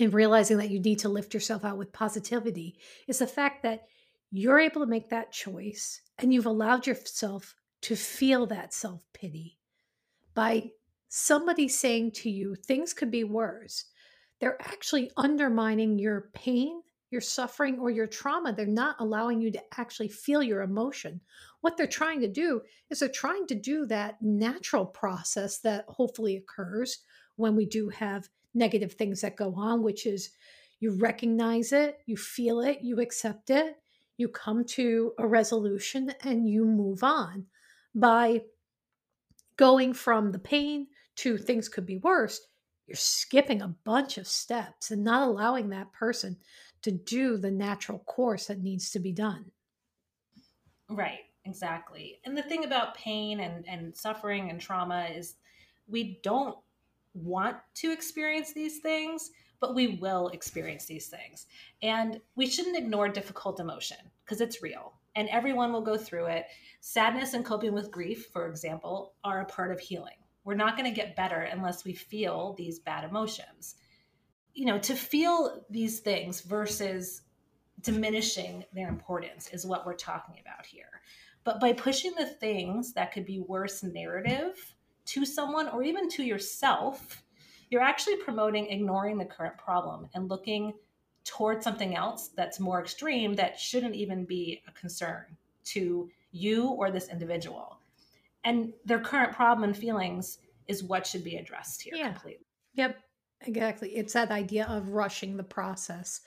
and 0.00 0.14
realizing 0.14 0.56
that 0.56 0.70
you 0.70 0.80
need 0.80 0.98
to 1.00 1.10
lift 1.10 1.34
yourself 1.34 1.66
out 1.66 1.76
with 1.76 1.92
positivity 1.92 2.78
is 3.06 3.18
the 3.18 3.26
fact 3.26 3.62
that 3.62 3.82
you're 4.30 4.58
able 4.58 4.80
to 4.80 4.86
make 4.86 5.10
that 5.10 5.32
choice 5.32 6.00
and 6.18 6.32
you've 6.32 6.46
allowed 6.46 6.86
yourself 6.86 7.54
to 7.82 7.94
feel 7.94 8.46
that 8.46 8.72
self 8.72 9.02
pity 9.12 9.58
by 10.34 10.70
somebody 11.08 11.68
saying 11.68 12.12
to 12.12 12.30
you, 12.30 12.54
things 12.54 12.94
could 12.94 13.10
be 13.10 13.24
worse. 13.24 13.84
They're 14.40 14.60
actually 14.62 15.10
undermining 15.14 15.98
your 15.98 16.30
pain, 16.32 16.80
your 17.10 17.20
suffering, 17.20 17.78
or 17.78 17.90
your 17.90 18.06
trauma. 18.06 18.52
They're 18.52 18.66
not 18.66 18.96
allowing 18.98 19.40
you 19.40 19.50
to 19.52 19.62
actually 19.78 20.08
feel 20.08 20.42
your 20.42 20.62
emotion. 20.62 21.20
What 21.60 21.76
they're 21.76 21.86
trying 21.86 22.20
to 22.20 22.28
do 22.28 22.62
is 22.90 22.98
they're 22.98 23.08
trying 23.08 23.46
to 23.48 23.54
do 23.54 23.86
that 23.86 24.20
natural 24.20 24.86
process 24.86 25.58
that 25.58 25.84
hopefully 25.88 26.36
occurs 26.36 26.98
when 27.36 27.54
we 27.54 27.66
do 27.66 27.88
have 27.90 28.28
negative 28.54 28.94
things 28.94 29.20
that 29.20 29.36
go 29.36 29.54
on, 29.54 29.82
which 29.82 30.06
is 30.06 30.30
you 30.80 30.92
recognize 30.92 31.72
it, 31.72 31.98
you 32.06 32.16
feel 32.16 32.60
it, 32.60 32.80
you 32.82 33.00
accept 33.00 33.50
it, 33.50 33.76
you 34.16 34.28
come 34.28 34.64
to 34.64 35.12
a 35.18 35.26
resolution, 35.26 36.12
and 36.22 36.48
you 36.48 36.64
move 36.64 37.02
on. 37.02 37.46
By 37.94 38.42
going 39.56 39.94
from 39.94 40.32
the 40.32 40.38
pain 40.38 40.88
to 41.16 41.38
things 41.38 41.68
could 41.68 41.86
be 41.86 41.98
worse, 41.98 42.40
you're 42.86 42.96
skipping 42.96 43.62
a 43.62 43.74
bunch 43.84 44.16
of 44.18 44.26
steps 44.26 44.90
and 44.90 45.02
not 45.02 45.26
allowing 45.26 45.70
that 45.70 45.92
person 45.92 46.36
to 46.86 46.92
do 46.92 47.36
the 47.36 47.50
natural 47.50 47.98
course 47.98 48.46
that 48.46 48.62
needs 48.62 48.92
to 48.92 49.00
be 49.00 49.10
done. 49.10 49.50
Right. 50.88 51.24
exactly. 51.44 52.20
And 52.24 52.38
the 52.38 52.44
thing 52.44 52.64
about 52.64 52.94
pain 52.94 53.40
and, 53.40 53.66
and 53.66 53.94
suffering 53.96 54.50
and 54.50 54.60
trauma 54.60 55.08
is 55.12 55.34
we 55.88 56.20
don't 56.22 56.56
want 57.12 57.56
to 57.74 57.90
experience 57.90 58.52
these 58.52 58.78
things, 58.78 59.32
but 59.58 59.74
we 59.74 59.96
will 59.96 60.28
experience 60.28 60.86
these 60.86 61.08
things. 61.08 61.46
And 61.82 62.20
we 62.36 62.46
shouldn't 62.46 62.76
ignore 62.76 63.08
difficult 63.08 63.58
emotion 63.58 63.98
because 64.24 64.40
it's 64.40 64.62
real 64.62 64.92
and 65.16 65.28
everyone 65.30 65.72
will 65.72 65.80
go 65.80 65.96
through 65.96 66.26
it. 66.26 66.44
Sadness 66.80 67.34
and 67.34 67.44
coping 67.44 67.72
with 67.72 67.90
grief, 67.90 68.26
for 68.32 68.48
example, 68.48 69.14
are 69.24 69.40
a 69.40 69.46
part 69.46 69.72
of 69.72 69.80
healing. 69.80 70.18
We're 70.44 70.54
not 70.54 70.76
going 70.76 70.88
to 70.88 70.94
get 70.94 71.16
better 71.16 71.40
unless 71.40 71.84
we 71.84 71.94
feel 71.94 72.54
these 72.56 72.78
bad 72.78 73.02
emotions. 73.02 73.74
You 74.56 74.64
know, 74.64 74.78
to 74.80 74.94
feel 74.94 75.64
these 75.70 76.00
things 76.00 76.40
versus 76.40 77.22
diminishing 77.82 78.64
their 78.72 78.88
importance 78.88 79.48
is 79.52 79.64
what 79.64 79.86
we're 79.86 79.94
talking 79.94 80.36
about 80.40 80.66
here. 80.66 81.00
But 81.44 81.60
by 81.60 81.72
pushing 81.72 82.12
the 82.18 82.26
things 82.26 82.92
that 82.94 83.12
could 83.12 83.24
be 83.24 83.38
worse 83.38 83.84
narrative 83.84 84.74
to 85.06 85.24
someone 85.24 85.68
or 85.68 85.84
even 85.84 86.08
to 86.10 86.24
yourself, 86.24 87.22
you're 87.70 87.82
actually 87.82 88.16
promoting 88.16 88.66
ignoring 88.66 89.18
the 89.18 89.24
current 89.24 89.56
problem 89.56 90.08
and 90.14 90.28
looking 90.28 90.72
toward 91.24 91.62
something 91.62 91.94
else 91.94 92.28
that's 92.28 92.58
more 92.58 92.80
extreme 92.80 93.34
that 93.34 93.58
shouldn't 93.58 93.94
even 93.94 94.24
be 94.24 94.62
a 94.66 94.72
concern 94.72 95.24
to 95.64 96.10
you 96.32 96.68
or 96.68 96.90
this 96.90 97.08
individual. 97.08 97.78
And 98.44 98.72
their 98.84 99.00
current 99.00 99.32
problem 99.32 99.64
and 99.64 99.76
feelings 99.76 100.38
is 100.68 100.82
what 100.82 101.06
should 101.06 101.24
be 101.24 101.36
addressed 101.36 101.82
here 101.82 101.94
yeah. 101.96 102.12
completely. 102.12 102.46
Yep, 102.74 102.96
exactly. 103.42 103.90
It's 103.90 104.12
that 104.14 104.30
idea 104.30 104.66
of 104.66 104.88
rushing 104.88 105.36
the 105.36 105.44
process. 105.44 106.20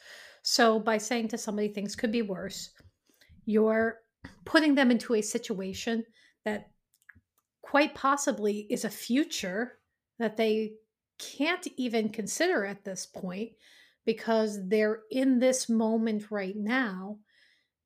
So 0.44 0.80
by 0.80 0.98
saying 0.98 1.30
to 1.30 1.38
somebody 1.38 1.68
things 1.70 1.96
could 1.96 2.12
be 2.12 2.22
worse, 2.22 2.72
you're 3.46 4.00
putting 4.46 4.75
them 4.75 4.92
into 4.92 5.16
a 5.16 5.22
situation 5.22 6.04
that 6.46 6.70
quite 7.62 7.94
possibly 7.94 8.68
is 8.70 8.86
a 8.86 8.89
future 8.89 9.80
that 10.18 10.38
they 10.38 10.74
can't 11.20 11.68
even 11.78 12.10
consider 12.10 12.66
at 12.66 12.84
this 12.84 13.06
point 13.06 13.51
because 14.06 14.68
they're 14.68 15.01
in 15.12 15.39
this 15.39 15.70
moment 15.70 16.32
right 16.32 16.56
now 16.56 17.18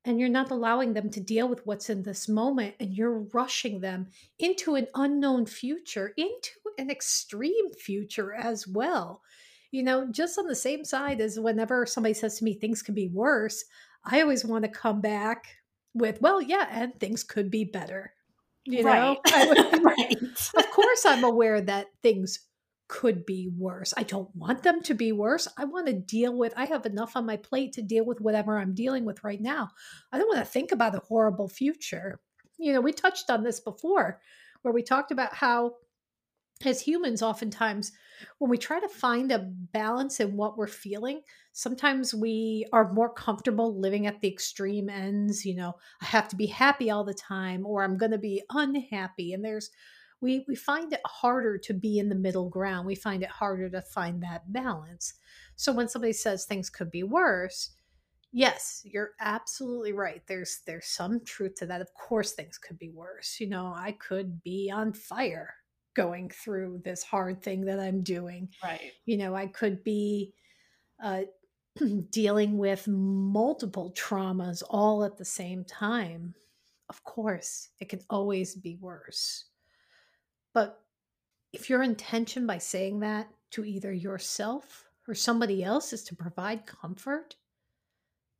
and 0.04 0.20
you're 0.20 0.28
not 0.28 0.50
allowing 0.50 0.92
them 0.92 1.10
to 1.10 1.20
deal 1.20 1.48
with 1.48 1.64
what's 1.66 1.90
in 1.90 2.02
this 2.02 2.28
moment 2.28 2.74
and 2.78 2.94
you're 2.94 3.26
rushing 3.32 3.80
them 3.80 4.06
into 4.38 4.74
an 4.74 4.86
unknown 4.94 5.46
future 5.46 6.12
into 6.16 6.50
an 6.78 6.90
extreme 6.90 7.72
future 7.72 8.34
as 8.34 8.66
well 8.66 9.22
you 9.70 9.82
know 9.82 10.06
just 10.10 10.38
on 10.38 10.46
the 10.46 10.54
same 10.54 10.84
side 10.84 11.20
as 11.20 11.38
whenever 11.38 11.86
somebody 11.86 12.14
says 12.14 12.38
to 12.38 12.44
me 12.44 12.54
things 12.54 12.82
can 12.82 12.94
be 12.94 13.08
worse 13.08 13.64
i 14.04 14.20
always 14.20 14.44
want 14.44 14.64
to 14.64 14.70
come 14.70 15.00
back 15.00 15.46
with 15.94 16.20
well 16.20 16.40
yeah 16.40 16.66
and 16.70 16.98
things 16.98 17.22
could 17.22 17.50
be 17.50 17.64
better 17.64 18.12
you 18.64 18.82
know 18.82 19.16
right. 19.26 19.80
right. 19.82 20.16
of 20.56 20.70
course 20.70 21.04
i'm 21.06 21.24
aware 21.24 21.60
that 21.60 21.86
things 22.02 22.38
could 22.88 23.24
be 23.24 23.50
worse. 23.56 23.94
I 23.96 24.02
don't 24.02 24.34
want 24.36 24.62
them 24.62 24.82
to 24.82 24.94
be 24.94 25.12
worse. 25.12 25.48
I 25.56 25.64
want 25.64 25.86
to 25.86 25.92
deal 25.92 26.36
with, 26.36 26.52
I 26.56 26.66
have 26.66 26.86
enough 26.86 27.16
on 27.16 27.26
my 27.26 27.36
plate 27.36 27.72
to 27.74 27.82
deal 27.82 28.04
with 28.04 28.20
whatever 28.20 28.58
I'm 28.58 28.74
dealing 28.74 29.04
with 29.04 29.24
right 29.24 29.40
now. 29.40 29.70
I 30.12 30.18
don't 30.18 30.28
want 30.28 30.40
to 30.44 30.50
think 30.50 30.70
about 30.72 30.94
a 30.94 31.00
horrible 31.00 31.48
future. 31.48 32.20
You 32.58 32.72
know, 32.72 32.80
we 32.80 32.92
touched 32.92 33.30
on 33.30 33.42
this 33.42 33.60
before 33.60 34.20
where 34.62 34.74
we 34.74 34.82
talked 34.82 35.10
about 35.10 35.34
how, 35.34 35.72
as 36.66 36.80
humans, 36.80 37.22
oftentimes 37.22 37.92
when 38.38 38.50
we 38.50 38.58
try 38.58 38.80
to 38.80 38.88
find 38.88 39.32
a 39.32 39.46
balance 39.72 40.20
in 40.20 40.36
what 40.36 40.56
we're 40.56 40.66
feeling, 40.66 41.20
sometimes 41.52 42.14
we 42.14 42.66
are 42.72 42.92
more 42.92 43.12
comfortable 43.12 43.78
living 43.78 44.06
at 44.06 44.20
the 44.20 44.28
extreme 44.28 44.88
ends. 44.88 45.44
You 45.44 45.56
know, 45.56 45.74
I 46.00 46.06
have 46.06 46.28
to 46.28 46.36
be 46.36 46.46
happy 46.46 46.90
all 46.90 47.04
the 47.04 47.14
time, 47.14 47.66
or 47.66 47.82
I'm 47.82 47.96
going 47.96 48.12
to 48.12 48.18
be 48.18 48.42
unhappy. 48.50 49.32
And 49.32 49.44
there's 49.44 49.70
we 50.20 50.44
we 50.48 50.54
find 50.54 50.92
it 50.92 51.00
harder 51.04 51.58
to 51.58 51.74
be 51.74 51.98
in 51.98 52.08
the 52.08 52.14
middle 52.14 52.48
ground. 52.48 52.86
We 52.86 52.94
find 52.94 53.22
it 53.22 53.30
harder 53.30 53.68
to 53.70 53.82
find 53.82 54.22
that 54.22 54.52
balance. 54.52 55.14
So 55.56 55.72
when 55.72 55.88
somebody 55.88 56.12
says 56.12 56.44
things 56.44 56.70
could 56.70 56.90
be 56.90 57.02
worse, 57.02 57.70
yes, 58.32 58.82
you're 58.84 59.12
absolutely 59.20 59.92
right. 59.92 60.22
There's 60.26 60.60
there's 60.66 60.86
some 60.86 61.20
truth 61.24 61.56
to 61.56 61.66
that. 61.66 61.80
Of 61.80 61.92
course 61.94 62.32
things 62.32 62.58
could 62.58 62.78
be 62.78 62.90
worse. 62.90 63.38
You 63.38 63.48
know, 63.48 63.66
I 63.66 63.92
could 63.92 64.42
be 64.42 64.70
on 64.72 64.92
fire 64.92 65.54
going 65.94 66.30
through 66.30 66.82
this 66.84 67.02
hard 67.02 67.42
thing 67.42 67.64
that 67.66 67.80
I'm 67.80 68.02
doing. 68.02 68.48
Right. 68.62 68.92
You 69.06 69.16
know, 69.16 69.34
I 69.34 69.46
could 69.46 69.82
be 69.84 70.34
uh, 71.02 71.22
dealing 72.10 72.58
with 72.58 72.86
multiple 72.88 73.92
traumas 73.96 74.62
all 74.68 75.04
at 75.04 75.16
the 75.16 75.24
same 75.24 75.64
time. 75.64 76.34
Of 76.88 77.02
course, 77.04 77.68
it 77.80 77.88
can 77.88 78.00
always 78.10 78.54
be 78.54 78.76
worse. 78.80 79.46
But 80.52 80.80
if 81.52 81.70
your 81.70 81.82
intention 81.82 82.46
by 82.46 82.58
saying 82.58 83.00
that 83.00 83.28
to 83.52 83.64
either 83.64 83.92
yourself 83.92 84.84
or 85.08 85.14
somebody 85.14 85.62
else 85.62 85.92
is 85.92 86.02
to 86.04 86.16
provide 86.16 86.66
comfort, 86.66 87.36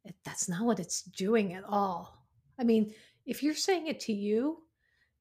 it, 0.04 0.14
that's 0.24 0.48
not 0.48 0.64
what 0.64 0.80
it's 0.80 1.02
doing 1.02 1.54
at 1.54 1.64
all. 1.64 2.18
I 2.58 2.64
mean, 2.64 2.92
if 3.26 3.42
you're 3.42 3.54
saying 3.54 3.86
it 3.86 4.00
to 4.00 4.12
you, 4.12 4.63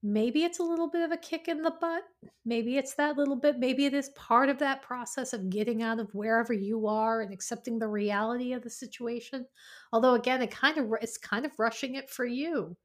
maybe 0.04 0.44
it's 0.44 0.60
a 0.60 0.64
little 0.64 0.90
bit 0.90 1.02
of 1.02 1.12
a 1.12 1.18
kick 1.18 1.48
in 1.48 1.62
the 1.62 1.74
butt. 1.80 2.04
Maybe 2.46 2.78
it's 2.78 2.94
that 2.96 3.18
little 3.18 3.38
bit. 3.38 3.58
Maybe 3.58 3.86
it 3.86 3.94
is 3.94 4.10
part 4.10 4.50
of 4.50 4.60
that 4.60 4.82
process 4.82 5.32
of 5.32 5.50
getting 5.50 5.82
out 5.82 6.00
of 6.00 6.14
wherever 6.14 6.52
you 6.52 6.88
are 6.88 7.22
and 7.22 7.34
accepting 7.34 7.80
the 7.80 7.88
reality 7.88 8.52
of 8.52 8.62
the 8.62 8.70
situation. 8.70 9.46
Although 9.94 10.16
again, 10.16 10.42
it 10.42 10.52
kind 10.52 10.78
of 10.78 10.92
it's 11.02 11.18
kind 11.18 11.46
of 11.46 11.58
rushing 11.58 11.96
it 11.96 12.10
for 12.10 12.26
you. 12.26 12.76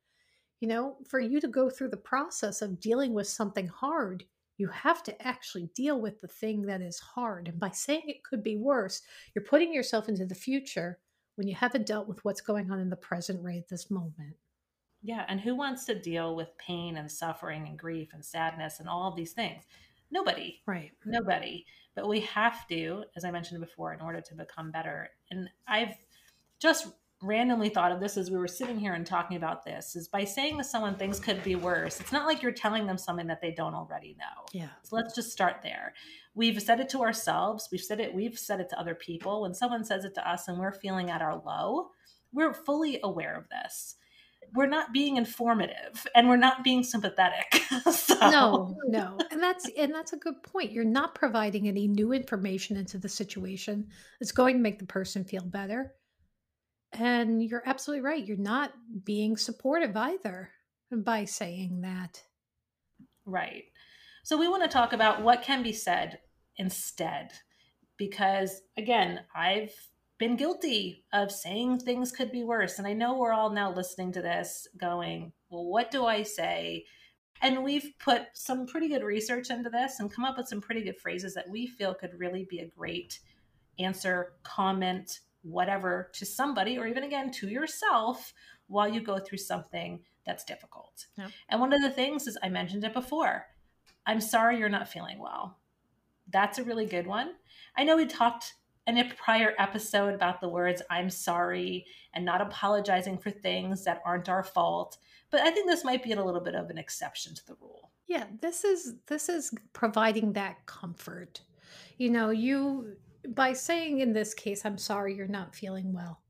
You 0.60 0.68
know, 0.68 0.96
for 1.08 1.20
you 1.20 1.40
to 1.40 1.48
go 1.48 1.68
through 1.68 1.90
the 1.90 1.96
process 1.96 2.62
of 2.62 2.80
dealing 2.80 3.12
with 3.12 3.28
something 3.28 3.66
hard, 3.66 4.24
you 4.56 4.68
have 4.68 5.02
to 5.04 5.26
actually 5.26 5.70
deal 5.74 6.00
with 6.00 6.20
the 6.20 6.28
thing 6.28 6.62
that 6.62 6.80
is 6.80 6.98
hard. 6.98 7.48
And 7.48 7.60
by 7.60 7.70
saying 7.70 8.02
it 8.06 8.24
could 8.24 8.42
be 8.42 8.56
worse, 8.56 9.02
you're 9.34 9.44
putting 9.44 9.72
yourself 9.72 10.08
into 10.08 10.26
the 10.26 10.34
future 10.34 10.98
when 11.36 11.46
you 11.46 11.54
haven't 11.54 11.86
dealt 11.86 12.08
with 12.08 12.24
what's 12.24 12.40
going 12.40 12.70
on 12.70 12.80
in 12.80 12.90
the 12.90 12.96
present 12.96 13.40
right 13.42 13.58
at 13.58 13.68
this 13.68 13.90
moment. 13.90 14.34
Yeah. 15.02 15.24
And 15.28 15.40
who 15.40 15.54
wants 15.54 15.84
to 15.86 15.98
deal 15.98 16.34
with 16.34 16.56
pain 16.58 16.96
and 16.96 17.10
suffering 17.10 17.66
and 17.66 17.78
grief 17.78 18.10
and 18.12 18.24
sadness 18.24 18.80
and 18.80 18.88
all 18.88 19.08
of 19.08 19.16
these 19.16 19.32
things? 19.32 19.64
Nobody. 20.10 20.60
Right. 20.66 20.92
Nobody. 21.04 21.66
But 21.94 22.08
we 22.08 22.20
have 22.20 22.66
to, 22.68 23.04
as 23.16 23.24
I 23.24 23.30
mentioned 23.30 23.60
before, 23.60 23.92
in 23.92 24.00
order 24.00 24.20
to 24.20 24.34
become 24.34 24.70
better. 24.70 25.10
And 25.30 25.48
I've 25.66 25.94
just 26.60 26.88
randomly 27.22 27.68
thought 27.68 27.90
of 27.90 28.00
this 28.00 28.16
as 28.16 28.30
we 28.30 28.36
were 28.36 28.46
sitting 28.46 28.78
here 28.78 28.94
and 28.94 29.04
talking 29.04 29.36
about 29.36 29.64
this 29.64 29.96
is 29.96 30.06
by 30.06 30.22
saying 30.22 30.56
to 30.56 30.62
someone 30.62 30.94
things 30.94 31.18
could 31.18 31.42
be 31.42 31.56
worse 31.56 31.98
it's 31.98 32.12
not 32.12 32.26
like 32.26 32.42
you're 32.42 32.52
telling 32.52 32.86
them 32.86 32.96
something 32.96 33.26
that 33.26 33.40
they 33.40 33.50
don't 33.50 33.74
already 33.74 34.16
know 34.20 34.46
yeah 34.52 34.68
so 34.84 34.94
let's 34.94 35.16
just 35.16 35.32
start 35.32 35.56
there 35.60 35.94
we've 36.36 36.62
said 36.62 36.78
it 36.78 36.88
to 36.88 37.00
ourselves 37.00 37.68
we've 37.72 37.80
said 37.80 37.98
it 37.98 38.14
we've 38.14 38.38
said 38.38 38.60
it 38.60 38.68
to 38.68 38.78
other 38.78 38.94
people 38.94 39.42
when 39.42 39.52
someone 39.52 39.84
says 39.84 40.04
it 40.04 40.14
to 40.14 40.30
us 40.30 40.46
and 40.46 40.58
we're 40.58 40.70
feeling 40.70 41.10
at 41.10 41.20
our 41.20 41.42
low 41.44 41.88
we're 42.32 42.54
fully 42.54 43.00
aware 43.02 43.36
of 43.36 43.48
this 43.48 43.96
we're 44.54 44.66
not 44.66 44.92
being 44.92 45.16
informative 45.16 46.06
and 46.14 46.28
we're 46.28 46.36
not 46.36 46.64
being 46.64 46.82
sympathetic 46.82 47.62
so. 47.92 48.14
no 48.30 48.76
no 48.86 49.18
and 49.30 49.42
that's 49.42 49.68
and 49.76 49.94
that's 49.94 50.12
a 50.12 50.16
good 50.16 50.42
point 50.42 50.72
you're 50.72 50.84
not 50.84 51.14
providing 51.14 51.68
any 51.68 51.86
new 51.86 52.12
information 52.12 52.76
into 52.76 52.98
the 52.98 53.08
situation 53.08 53.86
it's 54.20 54.32
going 54.32 54.56
to 54.56 54.62
make 54.62 54.78
the 54.78 54.86
person 54.86 55.24
feel 55.24 55.44
better 55.44 55.94
and 56.92 57.42
you're 57.42 57.62
absolutely 57.66 58.04
right. 58.04 58.24
You're 58.24 58.36
not 58.36 58.72
being 59.04 59.36
supportive 59.36 59.96
either 59.96 60.50
by 60.90 61.24
saying 61.24 61.82
that. 61.82 62.22
Right. 63.24 63.64
So 64.24 64.36
we 64.36 64.48
want 64.48 64.62
to 64.62 64.68
talk 64.68 64.92
about 64.92 65.22
what 65.22 65.42
can 65.42 65.62
be 65.62 65.72
said 65.72 66.18
instead. 66.56 67.32
Because 67.96 68.62
again, 68.76 69.20
I've 69.34 69.74
been 70.18 70.36
guilty 70.36 71.04
of 71.12 71.30
saying 71.30 71.78
things 71.78 72.12
could 72.12 72.32
be 72.32 72.42
worse. 72.42 72.78
And 72.78 72.86
I 72.86 72.92
know 72.92 73.16
we're 73.16 73.32
all 73.32 73.50
now 73.50 73.72
listening 73.72 74.12
to 74.12 74.22
this 74.22 74.66
going, 74.76 75.32
well, 75.48 75.64
what 75.64 75.90
do 75.90 76.04
I 76.04 76.24
say? 76.24 76.84
And 77.40 77.62
we've 77.62 77.92
put 78.00 78.22
some 78.34 78.66
pretty 78.66 78.88
good 78.88 79.04
research 79.04 79.50
into 79.50 79.70
this 79.70 80.00
and 80.00 80.12
come 80.12 80.24
up 80.24 80.36
with 80.36 80.48
some 80.48 80.60
pretty 80.60 80.82
good 80.82 80.98
phrases 80.98 81.34
that 81.34 81.48
we 81.48 81.68
feel 81.68 81.94
could 81.94 82.18
really 82.18 82.46
be 82.50 82.58
a 82.58 82.66
great 82.66 83.20
answer, 83.78 84.32
comment, 84.42 85.20
whatever 85.42 86.10
to 86.14 86.26
somebody 86.26 86.78
or 86.78 86.88
even 86.88 87.04
again 87.04 87.30
to 87.30 87.48
yourself 87.48 88.34
while 88.66 88.88
you 88.88 89.00
go 89.00 89.18
through 89.18 89.38
something 89.38 90.00
that's 90.26 90.44
difficult. 90.44 91.06
Yeah. 91.16 91.28
And 91.48 91.60
one 91.60 91.72
of 91.72 91.80
the 91.80 91.90
things 91.90 92.26
is 92.26 92.36
I 92.42 92.48
mentioned 92.48 92.82
it 92.82 92.92
before. 92.92 93.46
I'm 94.04 94.20
sorry 94.20 94.58
you're 94.58 94.68
not 94.68 94.88
feeling 94.88 95.20
well. 95.20 95.58
That's 96.30 96.58
a 96.58 96.64
really 96.64 96.86
good 96.86 97.06
one. 97.06 97.34
I 97.76 97.84
know 97.84 97.96
we 97.96 98.06
talked 98.06 98.54
in 98.88 98.98
a 98.98 99.14
prior 99.14 99.52
episode 99.58 100.14
about 100.14 100.40
the 100.40 100.48
words 100.48 100.82
I'm 100.90 101.10
sorry 101.10 101.84
and 102.14 102.24
not 102.24 102.40
apologizing 102.40 103.18
for 103.18 103.30
things 103.30 103.84
that 103.84 104.02
aren't 104.04 104.30
our 104.30 104.42
fault, 104.42 104.96
but 105.30 105.40
I 105.40 105.50
think 105.50 105.68
this 105.68 105.84
might 105.84 106.02
be 106.02 106.12
a 106.12 106.24
little 106.24 106.40
bit 106.40 106.54
of 106.54 106.70
an 106.70 106.78
exception 106.78 107.34
to 107.34 107.46
the 107.46 107.56
rule. 107.60 107.90
Yeah, 108.06 108.24
this 108.40 108.64
is 108.64 108.94
this 109.06 109.28
is 109.28 109.52
providing 109.74 110.32
that 110.32 110.64
comfort. 110.64 111.42
You 111.98 112.08
know, 112.08 112.30
you 112.30 112.96
by 113.28 113.52
saying 113.52 114.00
in 114.00 114.14
this 114.14 114.32
case, 114.32 114.64
I'm 114.64 114.78
sorry 114.78 115.14
you're 115.14 115.26
not 115.26 115.54
feeling 115.54 115.92
well, 115.92 116.22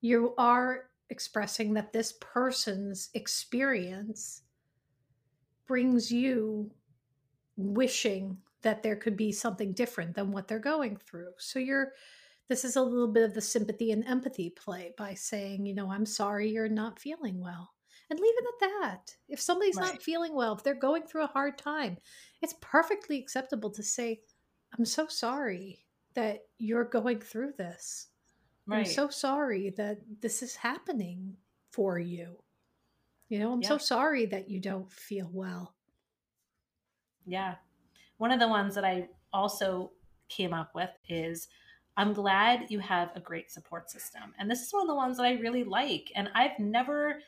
you 0.00 0.34
are 0.38 0.86
expressing 1.10 1.74
that 1.74 1.92
this 1.92 2.14
person's 2.20 3.10
experience 3.12 4.42
brings 5.66 6.10
you 6.10 6.70
wishing 7.56 8.38
that 8.62 8.82
there 8.82 8.96
could 8.96 9.16
be 9.16 9.32
something 9.32 9.72
different 9.72 10.14
than 10.14 10.32
what 10.32 10.48
they're 10.48 10.58
going 10.58 10.96
through. 10.96 11.32
So 11.38 11.58
you're 11.58 11.92
this 12.48 12.64
is 12.64 12.76
a 12.76 12.82
little 12.82 13.08
bit 13.08 13.22
of 13.22 13.34
the 13.34 13.40
sympathy 13.40 13.92
and 13.92 14.04
empathy 14.04 14.50
play 14.50 14.92
by 14.98 15.14
saying, 15.14 15.64
you 15.64 15.74
know, 15.74 15.90
I'm 15.90 16.04
sorry 16.04 16.50
you're 16.50 16.68
not 16.68 16.98
feeling 16.98 17.40
well. 17.40 17.72
And 18.10 18.20
leave 18.20 18.34
it 18.36 18.44
at 18.44 18.68
that. 18.68 19.16
If 19.28 19.40
somebody's 19.40 19.76
right. 19.76 19.92
not 19.92 20.02
feeling 20.02 20.34
well, 20.34 20.54
if 20.54 20.62
they're 20.62 20.74
going 20.74 21.04
through 21.04 21.24
a 21.24 21.28
hard 21.28 21.56
time, 21.56 21.96
it's 22.42 22.54
perfectly 22.60 23.18
acceptable 23.18 23.70
to 23.70 23.82
say, 23.82 24.20
I'm 24.76 24.84
so 24.84 25.06
sorry 25.06 25.86
that 26.14 26.40
you're 26.58 26.84
going 26.84 27.20
through 27.20 27.52
this. 27.56 28.08
Right. 28.66 28.80
I'm 28.80 28.84
so 28.84 29.08
sorry 29.08 29.70
that 29.78 29.98
this 30.20 30.42
is 30.42 30.54
happening 30.54 31.36
for 31.70 31.98
you. 31.98 32.36
You 33.28 33.38
know, 33.38 33.52
I'm 33.52 33.62
yeah. 33.62 33.68
so 33.68 33.78
sorry 33.78 34.26
that 34.26 34.50
you 34.50 34.60
don't 34.60 34.92
feel 34.92 35.30
well. 35.32 35.74
Yeah. 37.24 37.54
One 38.22 38.30
of 38.30 38.38
the 38.38 38.46
ones 38.46 38.76
that 38.76 38.84
I 38.84 39.08
also 39.32 39.90
came 40.28 40.54
up 40.54 40.76
with 40.76 40.90
is 41.08 41.48
I'm 41.96 42.12
glad 42.12 42.66
you 42.70 42.78
have 42.78 43.10
a 43.16 43.20
great 43.20 43.50
support 43.50 43.90
system. 43.90 44.32
And 44.38 44.48
this 44.48 44.60
is 44.60 44.72
one 44.72 44.82
of 44.82 44.86
the 44.86 44.94
ones 44.94 45.16
that 45.16 45.26
I 45.26 45.32
really 45.40 45.64
like. 45.64 46.12
And 46.14 46.28
I've 46.32 46.56
never 46.60 47.18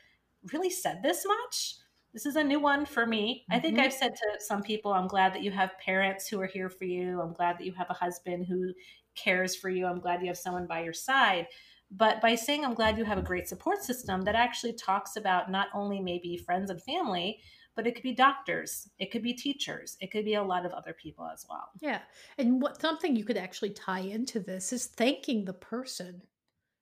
really 0.53 0.69
said 0.69 1.03
this 1.03 1.25
much. 1.27 1.75
This 2.13 2.25
is 2.25 2.37
a 2.37 2.43
new 2.45 2.61
one 2.61 2.85
for 2.85 3.05
me. 3.05 3.43
Mm-hmm. 3.43 3.57
I 3.57 3.59
think 3.59 3.75
mm-hmm. 3.75 3.87
I've 3.87 3.93
said 3.93 4.15
to 4.15 4.39
some 4.39 4.63
people, 4.63 4.93
I'm 4.93 5.09
glad 5.09 5.33
that 5.33 5.43
you 5.43 5.51
have 5.51 5.77
parents 5.85 6.29
who 6.29 6.39
are 6.39 6.47
here 6.47 6.69
for 6.69 6.85
you. 6.85 7.19
I'm 7.19 7.33
glad 7.33 7.57
that 7.57 7.65
you 7.65 7.73
have 7.73 7.89
a 7.89 7.93
husband 7.93 8.45
who 8.47 8.71
cares 9.17 9.53
for 9.53 9.69
you. 9.69 9.87
I'm 9.87 9.99
glad 9.99 10.21
you 10.21 10.27
have 10.27 10.37
someone 10.37 10.65
by 10.65 10.81
your 10.81 10.93
side. 10.93 11.47
But 11.91 12.21
by 12.21 12.35
saying 12.35 12.63
I'm 12.63 12.73
glad 12.73 12.97
you 12.97 13.03
have 13.03 13.17
a 13.17 13.21
great 13.21 13.49
support 13.49 13.83
system, 13.83 14.21
that 14.21 14.35
actually 14.35 14.71
talks 14.71 15.17
about 15.17 15.51
not 15.51 15.67
only 15.73 15.99
maybe 15.99 16.37
friends 16.37 16.69
and 16.69 16.81
family, 16.81 17.41
but 17.75 17.85
it 17.85 17.93
could 17.93 18.03
be 18.03 18.13
doctors, 18.13 18.89
it 18.99 19.11
could 19.11 19.21
be 19.21 19.33
teachers, 19.33 19.97
it 19.99 20.11
could 20.11 20.25
be 20.25 20.35
a 20.35 20.43
lot 20.43 20.65
of 20.65 20.71
other 20.71 20.93
people 20.93 21.27
as 21.27 21.45
well. 21.49 21.69
Yeah. 21.81 21.99
And 22.37 22.61
what 22.61 22.79
something 22.79 23.15
you 23.15 23.25
could 23.25 23.37
actually 23.37 23.71
tie 23.71 23.99
into 23.99 24.39
this 24.39 24.71
is 24.71 24.87
thanking 24.87 25.45
the 25.45 25.53
person 25.53 26.21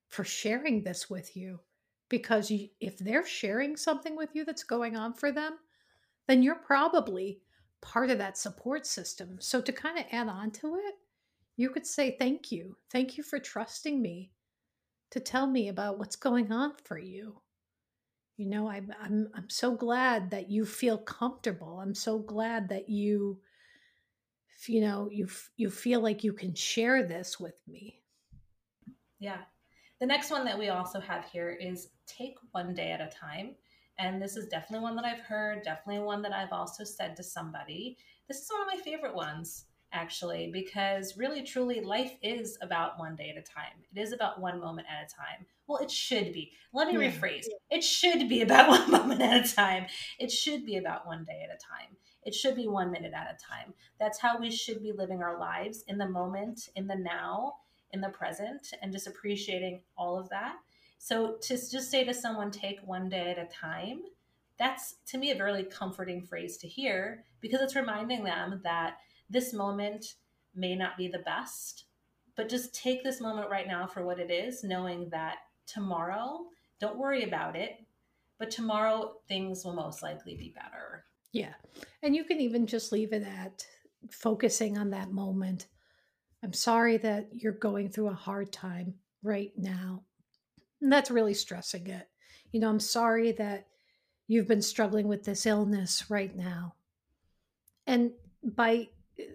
for 0.07 0.23
sharing 0.23 0.83
this 0.83 1.09
with 1.09 1.35
you. 1.35 1.59
Because 2.09 2.51
you, 2.51 2.69
if 2.79 2.99
they're 2.99 3.25
sharing 3.25 3.75
something 3.75 4.15
with 4.15 4.35
you 4.35 4.45
that's 4.45 4.63
going 4.63 4.95
on 4.95 5.13
for 5.13 5.31
them, 5.31 5.57
then 6.27 6.43
you're 6.43 6.55
probably 6.55 7.41
part 7.81 8.11
of 8.11 8.19
that 8.19 8.37
support 8.37 8.85
system. 8.85 9.37
So 9.39 9.59
to 9.61 9.71
kind 9.71 9.97
of 9.97 10.05
add 10.11 10.27
on 10.27 10.51
to 10.51 10.75
it, 10.75 10.95
you 11.57 11.69
could 11.69 11.87
say, 11.87 12.15
Thank 12.17 12.51
you. 12.51 12.77
Thank 12.91 13.17
you 13.17 13.23
for 13.23 13.39
trusting 13.39 13.99
me 13.99 14.31
to 15.09 15.19
tell 15.19 15.47
me 15.47 15.69
about 15.69 15.97
what's 15.97 16.15
going 16.15 16.51
on 16.51 16.73
for 16.83 16.99
you. 16.99 17.41
You 18.37 18.47
know, 18.47 18.69
I'm 18.69 18.91
I'm 19.01 19.29
I'm 19.35 19.49
so 19.49 19.75
glad 19.75 20.31
that 20.31 20.49
you 20.49 20.65
feel 20.65 20.97
comfortable. 20.97 21.79
I'm 21.79 21.93
so 21.93 22.19
glad 22.19 22.69
that 22.69 22.89
you 22.89 23.39
you 24.67 24.81
know, 24.81 25.09
you 25.11 25.27
you 25.55 25.69
feel 25.69 26.01
like 26.01 26.23
you 26.23 26.33
can 26.33 26.55
share 26.55 27.03
this 27.03 27.39
with 27.39 27.55
me. 27.67 28.01
Yeah. 29.19 29.41
The 29.99 30.07
next 30.07 30.31
one 30.31 30.45
that 30.45 30.57
we 30.57 30.69
also 30.69 30.99
have 30.99 31.25
here 31.25 31.51
is 31.51 31.89
take 32.07 32.35
one 32.51 32.73
day 32.73 32.91
at 32.91 33.01
a 33.01 33.09
time. 33.09 33.55
And 33.99 34.21
this 34.21 34.35
is 34.35 34.47
definitely 34.47 34.83
one 34.83 34.95
that 34.95 35.05
I've 35.05 35.21
heard, 35.21 35.63
definitely 35.63 36.03
one 36.03 36.21
that 36.23 36.33
I've 36.33 36.51
also 36.51 36.83
said 36.83 37.15
to 37.15 37.23
somebody. 37.23 37.97
This 38.27 38.39
is 38.39 38.49
one 38.51 38.61
of 38.61 38.67
my 38.67 38.83
favorite 38.83 39.15
ones 39.15 39.65
actually, 39.93 40.49
because 40.51 41.17
really, 41.17 41.43
truly, 41.43 41.81
life 41.81 42.13
is 42.21 42.57
about 42.61 42.99
one 42.99 43.15
day 43.15 43.29
at 43.29 43.37
a 43.37 43.41
time. 43.41 43.73
It 43.95 43.99
is 43.99 44.11
about 44.11 44.41
one 44.41 44.59
moment 44.59 44.87
at 44.89 45.09
a 45.09 45.15
time. 45.15 45.45
Well, 45.67 45.81
it 45.81 45.91
should 45.91 46.33
be. 46.33 46.51
Let 46.73 46.87
me 46.87 46.93
yeah. 46.93 47.11
rephrase 47.11 47.45
it 47.69 47.83
should 47.83 48.27
be 48.27 48.41
about 48.41 48.67
one 48.89 48.91
moment 48.91 49.21
at 49.21 49.45
a 49.45 49.55
time. 49.55 49.85
It 50.19 50.31
should 50.31 50.65
be 50.65 50.77
about 50.77 51.07
one 51.07 51.23
day 51.23 51.45
at 51.47 51.55
a 51.55 51.59
time. 51.59 51.95
It 52.25 52.33
should 52.33 52.55
be 52.55 52.67
one 52.67 52.91
minute 52.91 53.13
at 53.13 53.35
a 53.35 53.43
time. 53.43 53.73
That's 53.99 54.19
how 54.19 54.39
we 54.39 54.49
should 54.51 54.81
be 54.81 54.91
living 54.91 55.21
our 55.21 55.39
lives 55.39 55.83
in 55.87 55.97
the 55.97 56.07
moment, 56.07 56.69
in 56.75 56.87
the 56.87 56.95
now, 56.95 57.55
in 57.91 58.01
the 58.01 58.09
present, 58.09 58.73
and 58.81 58.91
just 58.91 59.07
appreciating 59.07 59.81
all 59.97 60.17
of 60.17 60.29
that. 60.29 60.55
So 60.97 61.35
to 61.41 61.55
just 61.55 61.91
say 61.91 62.03
to 62.05 62.13
someone, 62.13 62.49
take 62.49 62.79
one 62.85 63.09
day 63.09 63.31
at 63.31 63.37
a 63.37 63.49
time, 63.53 64.03
that's 64.57 64.95
to 65.07 65.17
me 65.17 65.31
a 65.31 65.35
very 65.35 65.63
comforting 65.65 66.21
phrase 66.21 66.57
to 66.57 66.67
hear 66.67 67.25
because 67.41 67.61
it's 67.61 67.75
reminding 67.75 68.23
them 68.23 68.61
that 68.63 68.97
this 69.29 69.53
moment 69.53 70.15
may 70.55 70.75
not 70.75 70.97
be 70.97 71.07
the 71.07 71.19
best, 71.19 71.85
but 72.35 72.49
just 72.49 72.73
take 72.73 73.03
this 73.03 73.21
moment 73.21 73.49
right 73.49 73.67
now 73.67 73.87
for 73.87 74.05
what 74.05 74.19
it 74.19 74.31
is, 74.31 74.63
knowing 74.63 75.09
that 75.09 75.37
tomorrow, 75.65 76.45
don't 76.79 76.97
worry 76.97 77.23
about 77.23 77.55
it, 77.55 77.77
but 78.39 78.51
tomorrow 78.51 79.13
things 79.27 79.63
will 79.63 79.73
most 79.73 80.01
likely 80.01 80.35
be 80.35 80.53
better. 80.55 81.05
Yeah. 81.31 81.53
And 82.01 82.15
you 82.15 82.23
can 82.23 82.39
even 82.39 82.67
just 82.67 82.91
leave 82.91 83.13
it 83.13 83.23
at 83.23 83.65
focusing 84.11 84.77
on 84.77 84.91
that 84.91 85.11
moment. 85.11 85.67
I'm 86.43 86.53
sorry 86.53 86.97
that 86.97 87.29
you're 87.31 87.53
going 87.53 87.89
through 87.89 88.09
a 88.09 88.13
hard 88.13 88.51
time 88.51 88.95
right 89.23 89.51
now. 89.57 90.03
And 90.81 90.91
that's 90.91 91.09
really 91.09 91.33
stressing 91.33 91.87
it. 91.87 92.09
You 92.51 92.59
know, 92.59 92.69
I'm 92.69 92.79
sorry 92.79 93.31
that 93.33 93.67
you've 94.27 94.47
been 94.47 94.61
struggling 94.61 95.07
with 95.07 95.23
this 95.23 95.45
illness 95.45 96.09
right 96.09 96.35
now. 96.35 96.75
And 97.87 98.11
by 98.43 98.89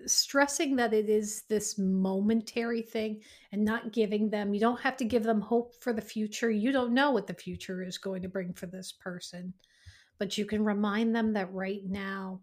stressing 0.06 0.76
that 0.76 0.92
it 0.92 1.08
is 1.08 1.42
this 1.48 1.78
momentary 1.78 2.82
thing 2.82 3.20
and 3.52 3.64
not 3.64 3.92
giving 3.92 4.28
them 4.28 4.52
you 4.52 4.58
don't 4.58 4.80
have 4.80 4.96
to 4.96 5.04
give 5.04 5.22
them 5.22 5.40
hope 5.40 5.74
for 5.80 5.92
the 5.92 6.02
future. 6.02 6.50
You 6.50 6.72
don't 6.72 6.94
know 6.94 7.12
what 7.12 7.26
the 7.26 7.34
future 7.34 7.82
is 7.82 7.96
going 7.96 8.22
to 8.22 8.28
bring 8.28 8.52
for 8.52 8.66
this 8.66 8.92
person 8.92 9.54
but 10.18 10.36
you 10.36 10.44
can 10.44 10.64
remind 10.64 11.14
them 11.14 11.32
that 11.32 11.52
right 11.52 11.82
now 11.86 12.40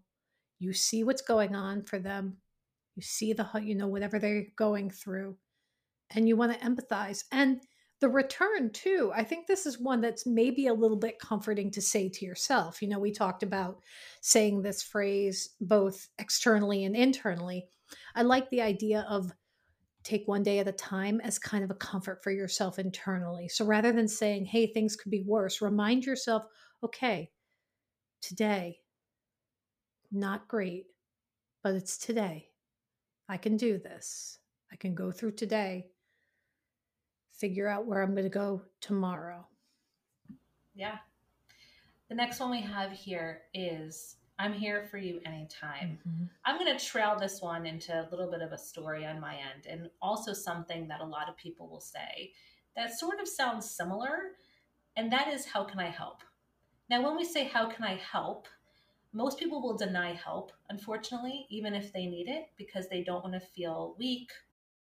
you 0.58 0.72
see 0.72 1.04
what's 1.04 1.22
going 1.22 1.54
on 1.54 1.82
for 1.82 1.98
them. 1.98 2.38
You 2.96 3.02
see 3.02 3.34
the 3.34 3.46
you 3.62 3.74
know 3.74 3.88
whatever 3.88 4.18
they're 4.18 4.46
going 4.56 4.90
through 4.90 5.36
and 6.10 6.26
you 6.26 6.36
want 6.36 6.58
to 6.58 6.66
empathize. 6.66 7.24
And 7.30 7.60
the 8.00 8.08
return 8.08 8.70
too 8.72 9.10
i 9.14 9.24
think 9.24 9.46
this 9.46 9.66
is 9.66 9.80
one 9.80 10.00
that's 10.00 10.26
maybe 10.26 10.66
a 10.66 10.74
little 10.74 10.96
bit 10.96 11.18
comforting 11.18 11.70
to 11.70 11.80
say 11.80 12.08
to 12.08 12.24
yourself 12.24 12.82
you 12.82 12.88
know 12.88 12.98
we 12.98 13.12
talked 13.12 13.42
about 13.42 13.80
saying 14.26 14.60
this 14.60 14.82
phrase 14.82 15.50
both 15.60 16.08
externally 16.18 16.84
and 16.84 16.96
internally. 16.96 17.68
I 18.16 18.22
like 18.22 18.50
the 18.50 18.60
idea 18.60 19.06
of 19.08 19.30
take 20.02 20.26
one 20.26 20.42
day 20.42 20.58
at 20.58 20.66
a 20.66 20.72
time 20.72 21.20
as 21.20 21.38
kind 21.38 21.62
of 21.62 21.70
a 21.70 21.74
comfort 21.74 22.24
for 22.24 22.32
yourself 22.32 22.80
internally. 22.80 23.48
So 23.48 23.64
rather 23.64 23.92
than 23.92 24.08
saying 24.08 24.46
hey 24.46 24.66
things 24.66 24.96
could 24.96 25.10
be 25.10 25.22
worse 25.22 25.62
remind 25.62 26.04
yourself 26.04 26.42
okay 26.82 27.30
today 28.20 28.80
not 30.10 30.48
great 30.48 30.86
but 31.62 31.74
it's 31.74 31.98
today. 31.98 32.48
I 33.28 33.38
can 33.38 33.56
do 33.56 33.78
this. 33.78 34.38
I 34.72 34.76
can 34.76 34.94
go 34.94 35.10
through 35.10 35.32
today 35.32 35.86
figure 37.38 37.68
out 37.68 37.86
where 37.86 38.02
I'm 38.02 38.12
going 38.12 38.24
to 38.24 38.30
go 38.30 38.62
tomorrow. 38.80 39.46
Yeah. 40.74 40.96
The 42.08 42.14
next 42.14 42.40
one 42.40 42.50
we 42.50 42.60
have 42.60 42.92
here 42.92 43.42
is 43.54 44.16
I'm 44.38 44.52
here 44.52 44.86
for 44.90 44.98
you 44.98 45.20
anytime. 45.24 45.98
Mm-hmm. 46.06 46.24
I'm 46.44 46.58
going 46.58 46.76
to 46.76 46.84
trail 46.84 47.16
this 47.18 47.40
one 47.40 47.66
into 47.66 47.92
a 47.92 48.08
little 48.10 48.30
bit 48.30 48.42
of 48.42 48.52
a 48.52 48.58
story 48.58 49.06
on 49.06 49.20
my 49.20 49.34
end 49.34 49.66
and 49.68 49.90
also 50.02 50.32
something 50.32 50.86
that 50.88 51.00
a 51.00 51.04
lot 51.04 51.28
of 51.28 51.36
people 51.36 51.68
will 51.68 51.80
say 51.80 52.32
that 52.76 52.98
sort 52.98 53.20
of 53.20 53.26
sounds 53.26 53.68
similar, 53.70 54.32
and 54.96 55.10
that 55.10 55.28
is, 55.28 55.46
How 55.46 55.64
can 55.64 55.80
I 55.80 55.88
help? 55.88 56.20
Now, 56.90 57.02
when 57.02 57.16
we 57.16 57.24
say, 57.24 57.44
How 57.44 57.68
can 57.68 57.84
I 57.84 57.96
help? 57.96 58.48
most 59.16 59.38
people 59.38 59.62
will 59.62 59.76
deny 59.76 60.12
help, 60.12 60.52
unfortunately, 60.68 61.46
even 61.48 61.72
if 61.74 61.90
they 61.90 62.04
need 62.04 62.28
it, 62.28 62.50
because 62.58 62.86
they 62.88 63.02
don't 63.02 63.22
want 63.22 63.32
to 63.32 63.40
feel 63.40 63.96
weak 63.98 64.30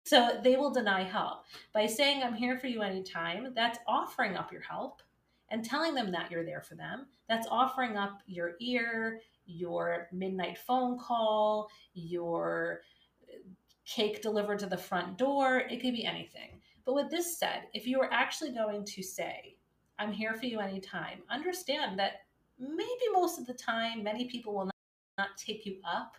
so 0.07 0.39
they 0.45 0.55
will 0.55 0.71
deny 0.71 1.03
help. 1.03 1.45
By 1.73 1.87
saying, 1.87 2.23
I'm 2.23 2.35
here 2.35 2.57
for 2.57 2.69
you 2.69 2.81
anytime, 2.81 3.53
that's 3.55 3.81
offering 3.89 4.37
up 4.37 4.53
your 4.53 4.61
help 4.61 5.03
and 5.51 5.65
telling 5.65 5.95
them 5.95 6.13
that 6.13 6.31
you're 6.31 6.45
there 6.45 6.61
for 6.61 6.77
them. 6.77 7.07
That's 7.29 7.49
offering 7.51 7.97
up 7.97 8.21
your 8.27 8.53
ear, 8.61 9.21
your 9.47 10.07
midnight 10.13 10.59
phone 10.59 10.97
call, 10.97 11.69
your 11.95 12.83
uh, 13.29 13.39
cake 13.85 14.23
delivered 14.23 14.61
to 14.61 14.67
the 14.67 14.79
front 14.79 15.19
door. 15.19 15.59
It 15.59 15.81
could 15.81 15.93
be 15.93 16.05
anything. 16.05 16.61
But 16.85 16.95
with 16.95 17.11
this 17.11 17.37
said, 17.37 17.63
if 17.75 17.85
you 17.85 18.01
are 18.01 18.13
actually 18.13 18.53
going 18.53 18.85
to 18.85 19.03
say, 19.03 19.57
I'm 19.99 20.13
here 20.13 20.35
for 20.35 20.47
you 20.47 20.61
anytime, 20.61 21.19
understand 21.29 21.99
that 21.99 22.21
maybe 22.61 23.13
most 23.13 23.41
of 23.41 23.47
the 23.47 23.55
time, 23.55 24.05
many 24.05 24.27
people 24.27 24.55
will 24.55 24.67
not, 24.67 24.75
not 25.19 25.37
take 25.37 25.67
you 25.67 25.79
up 25.85 26.17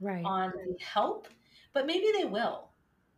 right. 0.00 0.24
on 0.24 0.50
the 0.50 0.76
help, 0.84 1.28
but 1.72 1.86
maybe 1.86 2.06
they 2.18 2.24
will 2.24 2.67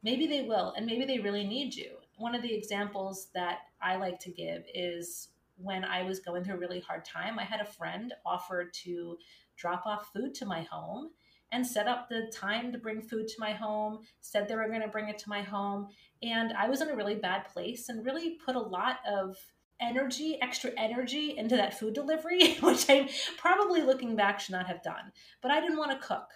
maybe 0.02 0.26
they 0.26 0.42
will 0.42 0.72
and 0.76 0.86
maybe 0.86 1.04
they 1.04 1.18
really 1.18 1.44
need 1.44 1.74
you 1.74 1.90
one 2.16 2.34
of 2.34 2.42
the 2.42 2.54
examples 2.54 3.28
that 3.34 3.60
i 3.82 3.96
like 3.96 4.18
to 4.18 4.30
give 4.30 4.64
is 4.74 5.28
when 5.56 5.84
i 5.84 6.02
was 6.02 6.20
going 6.20 6.42
through 6.42 6.54
a 6.54 6.58
really 6.58 6.80
hard 6.80 7.04
time 7.04 7.38
i 7.38 7.44
had 7.44 7.60
a 7.60 7.64
friend 7.64 8.14
offer 8.24 8.64
to 8.64 9.16
drop 9.56 9.86
off 9.86 10.10
food 10.12 10.34
to 10.34 10.46
my 10.46 10.62
home 10.62 11.10
and 11.52 11.66
set 11.66 11.88
up 11.88 12.08
the 12.08 12.30
time 12.32 12.70
to 12.70 12.78
bring 12.78 13.02
food 13.02 13.26
to 13.26 13.34
my 13.38 13.52
home 13.52 14.00
said 14.20 14.46
they 14.46 14.54
were 14.54 14.68
going 14.68 14.80
to 14.80 14.88
bring 14.88 15.08
it 15.08 15.18
to 15.18 15.28
my 15.28 15.42
home 15.42 15.88
and 16.22 16.52
i 16.54 16.68
was 16.68 16.80
in 16.80 16.88
a 16.88 16.96
really 16.96 17.14
bad 17.14 17.46
place 17.46 17.88
and 17.88 18.04
really 18.04 18.38
put 18.44 18.56
a 18.56 18.60
lot 18.60 18.98
of 19.08 19.36
energy, 19.80 20.38
extra 20.42 20.70
energy 20.76 21.36
into 21.36 21.56
that 21.56 21.78
food 21.78 21.94
delivery, 21.94 22.54
which 22.60 22.88
I'm 22.88 23.08
probably 23.38 23.82
looking 23.82 24.14
back 24.14 24.40
should 24.40 24.52
not 24.52 24.66
have 24.66 24.82
done. 24.82 25.12
But 25.42 25.50
I 25.50 25.60
didn't 25.60 25.78
want 25.78 25.92
to 25.92 26.06
cook. 26.06 26.28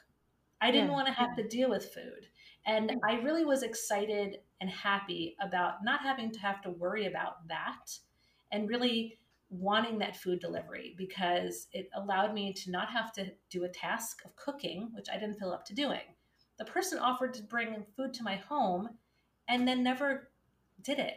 I 0.61 0.71
didn't 0.71 0.89
yeah, 0.89 0.95
want 0.95 1.07
to 1.09 1.13
have 1.13 1.37
to 1.37 1.47
deal 1.47 1.69
with 1.69 1.93
food. 1.93 2.29
And 2.67 2.91
hmm. 2.91 2.99
I 3.05 3.21
really 3.21 3.45
was 3.45 3.63
excited 3.63 4.39
and 4.61 4.71
happy 4.71 5.37
about 5.41 5.85
not 5.85 6.01
having 6.01 6.31
to 6.33 6.41
have 6.41 6.63
to 6.63 6.71
worry 6.71 7.07
about 7.07 7.47
that 7.49 7.99
and 8.53 8.69
really 8.69 9.19
wanting 9.51 9.99
that 9.99 10.17
food 10.17 10.41
delivery 10.41 10.95
because 10.97 11.69
it 11.73 11.89
allowed 11.95 12.35
me 12.35 12.53
to 12.53 12.71
not 12.71 12.91
have 12.91 13.13
to 13.13 13.31
do 13.51 13.65
a 13.65 13.69
task 13.69 14.25
of 14.25 14.35
cooking, 14.37 14.91
which 14.95 15.09
I 15.13 15.19
didn't 15.19 15.39
feel 15.39 15.51
up 15.51 15.65
to 15.67 15.75
doing. 15.75 16.01
The 16.59 16.65
person 16.65 16.99
offered 16.99 17.35
to 17.35 17.43
bring 17.43 17.85
food 17.97 18.15
to 18.15 18.23
my 18.23 18.37
home 18.37 18.89
and 19.49 19.67
then 19.67 19.83
never 19.83 20.31
did 20.83 20.99
it. 20.99 21.17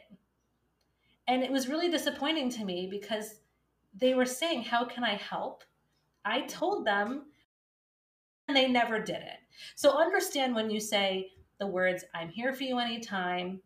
And 1.28 1.44
it 1.44 1.52
was 1.52 1.68
really 1.68 1.90
disappointing 1.90 2.50
to 2.52 2.66
me 2.66 2.88
because 2.90 3.36
they 3.94 4.14
were 4.14 4.26
saying, 4.26 4.64
How 4.64 4.86
can 4.86 5.04
I 5.04 5.16
help? 5.16 5.64
I 6.24 6.42
told 6.42 6.86
them, 6.86 7.26
and 8.48 8.56
they 8.56 8.68
never 8.68 9.00
did 9.00 9.18
it. 9.18 9.40
So 9.76 9.98
understand 9.98 10.56
when 10.56 10.70
you 10.70 10.80
say 10.80 11.32
the 11.60 11.68
words, 11.68 12.04
I'm 12.14 12.30
here 12.30 12.54
for 12.54 12.64
you 12.64 12.80
anytime, 12.80 13.62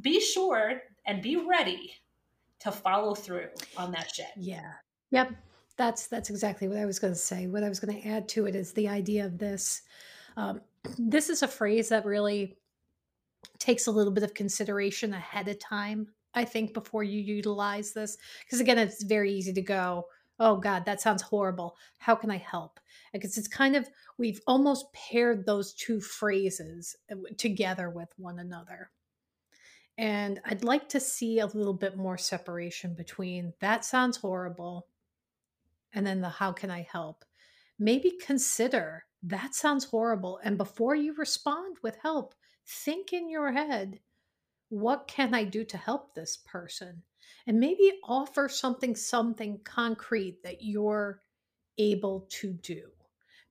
be 0.00 0.20
sure 0.20 0.82
and 1.06 1.22
be 1.22 1.36
ready 1.36 1.94
to 2.60 2.72
follow 2.72 3.14
through 3.14 3.48
on 3.76 3.92
that 3.92 4.10
shit. 4.14 4.26
Yeah. 4.36 4.72
Yep. 5.10 5.32
That's 5.76 6.06
that's 6.06 6.30
exactly 6.30 6.68
what 6.68 6.78
I 6.78 6.86
was 6.86 6.98
going 6.98 7.12
to 7.12 7.18
say. 7.18 7.46
What 7.46 7.64
I 7.64 7.68
was 7.68 7.80
going 7.80 8.00
to 8.00 8.08
add 8.08 8.28
to 8.30 8.46
it 8.46 8.54
is 8.54 8.72
the 8.72 8.88
idea 8.88 9.24
of 9.26 9.38
this. 9.38 9.82
Um, 10.36 10.60
this 10.98 11.28
is 11.30 11.42
a 11.42 11.48
phrase 11.48 11.88
that 11.88 12.04
really 12.04 12.56
takes 13.58 13.86
a 13.86 13.90
little 13.90 14.12
bit 14.12 14.24
of 14.24 14.34
consideration 14.34 15.12
ahead 15.12 15.48
of 15.48 15.58
time 15.58 16.08
I 16.34 16.44
think, 16.44 16.74
before 16.74 17.04
you 17.04 17.20
utilize 17.20 17.92
this. 17.92 18.18
Because 18.44 18.60
again, 18.60 18.78
it's 18.78 19.02
very 19.02 19.32
easy 19.32 19.52
to 19.52 19.62
go, 19.62 20.06
oh 20.38 20.56
God, 20.56 20.84
that 20.84 21.00
sounds 21.00 21.22
horrible. 21.22 21.76
How 21.98 22.14
can 22.14 22.30
I 22.30 22.38
help? 22.38 22.80
Because 23.12 23.38
it's 23.38 23.48
kind 23.48 23.76
of, 23.76 23.88
we've 24.18 24.40
almost 24.46 24.92
paired 24.92 25.46
those 25.46 25.74
two 25.74 26.00
phrases 26.00 26.96
uh, 27.10 27.16
together 27.38 27.90
with 27.90 28.08
one 28.16 28.38
another. 28.38 28.90
And 29.96 30.40
I'd 30.44 30.64
like 30.64 30.88
to 30.90 31.00
see 31.00 31.38
a 31.38 31.46
little 31.46 31.74
bit 31.74 31.96
more 31.96 32.18
separation 32.18 32.94
between 32.94 33.52
that 33.60 33.84
sounds 33.84 34.16
horrible 34.16 34.88
and 35.92 36.04
then 36.04 36.20
the 36.20 36.28
how 36.28 36.52
can 36.52 36.70
I 36.70 36.86
help. 36.90 37.24
Maybe 37.78 38.18
consider 38.20 39.04
that 39.22 39.54
sounds 39.54 39.84
horrible. 39.84 40.40
And 40.44 40.58
before 40.58 40.94
you 40.94 41.14
respond 41.14 41.78
with 41.82 41.96
help, 42.02 42.34
think 42.66 43.12
in 43.12 43.30
your 43.30 43.52
head 43.52 44.00
what 44.68 45.06
can 45.06 45.34
I 45.34 45.44
do 45.44 45.64
to 45.64 45.76
help 45.76 46.14
this 46.14 46.36
person? 46.36 47.02
And 47.46 47.60
maybe 47.60 47.92
offer 48.04 48.48
something, 48.48 48.96
something 48.96 49.60
concrete 49.64 50.42
that 50.42 50.62
you're 50.62 51.20
able 51.78 52.26
to 52.30 52.52
do. 52.52 52.82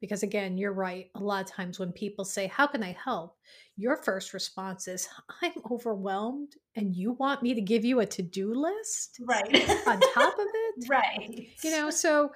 Because 0.02 0.24
again, 0.24 0.58
you're 0.58 0.74
right. 0.74 1.10
A 1.16 1.20
lot 1.20 1.46
of 1.46 1.50
times 1.50 1.80
when 1.80 1.94
people 1.94 2.26
say, 2.26 2.48
How 2.48 2.68
can 2.68 2.84
I 2.84 2.92
help? 2.92 3.38
Your 3.78 3.98
first 4.04 4.34
response 4.34 4.88
is, 4.88 5.08
I'm 5.42 5.54
overwhelmed 5.72 6.56
and 6.76 6.94
you 6.94 7.14
want 7.14 7.42
me 7.42 7.54
to 7.54 7.62
give 7.62 7.86
you 7.86 8.02
a 8.02 8.06
to 8.08 8.22
do 8.22 8.54
list? 8.54 9.22
Right. 9.22 9.70
on 9.88 10.00
top 10.14 10.34
of 10.34 10.46
it? 10.54 10.90
Right. 10.90 11.48
You 11.64 11.72
know, 11.72 11.90
so 11.90 12.32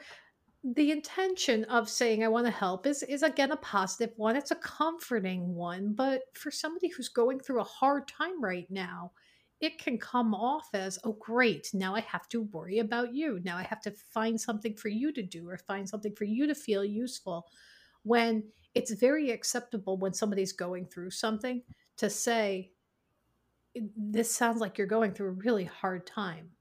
the 0.64 0.92
intention 0.92 1.64
of 1.66 1.90
saying 1.90 2.24
I 2.24 2.28
want 2.28 2.46
to 2.46 2.52
help 2.52 2.86
is 2.88 3.04
is 3.04 3.24
again 3.24 3.52
a 3.52 3.58
positive 3.58 4.14
one. 4.18 4.36
It's 4.36 4.52
a 4.52 4.56
comforting 4.56 5.56
one, 5.56 5.94
but 5.94 6.22
for 6.34 6.52
somebody 6.52 6.90
who's 6.90 7.10
going 7.10 7.40
through 7.40 7.62
a 7.62 7.66
hard 7.66 8.08
time 8.08 8.42
right 8.42 8.70
now, 8.70 9.12
it 9.60 9.80
can 9.80 9.98
come 9.98 10.34
off 10.36 10.70
as, 10.74 11.00
"Oh 11.04 11.14
great, 11.14 11.74
now 11.74 11.96
I 11.96 12.02
have 12.02 12.30
to 12.30 12.44
worry 12.44 12.80
about 12.80 13.14
you. 13.14 13.40
Now 13.44 13.58
I 13.58 13.64
have 13.64 13.82
to 13.82 13.92
find 13.92 14.40
something 14.40 14.76
for 14.76 14.90
you 14.90 15.12
to 15.14 15.24
do 15.24 15.50
or 15.50 15.58
find 15.58 15.88
something 15.88 16.16
for 16.16 16.26
you 16.26 16.48
to 16.48 16.56
feel 16.56 16.84
useful." 16.86 17.48
When 18.04 18.52
it's 18.76 18.92
very 18.92 19.32
acceptable 19.32 19.98
when 19.98 20.14
somebody's 20.14 20.54
going 20.54 20.88
through 20.88 21.12
something 21.12 21.64
to 21.98 22.10
say, 22.10 22.74
"This 23.76 24.34
sounds 24.34 24.62
like 24.62 24.78
you're 24.78 24.88
going 24.88 25.14
through 25.14 25.30
a 25.30 25.32
really 25.44 25.66
hard 25.66 26.06
time." 26.06 26.52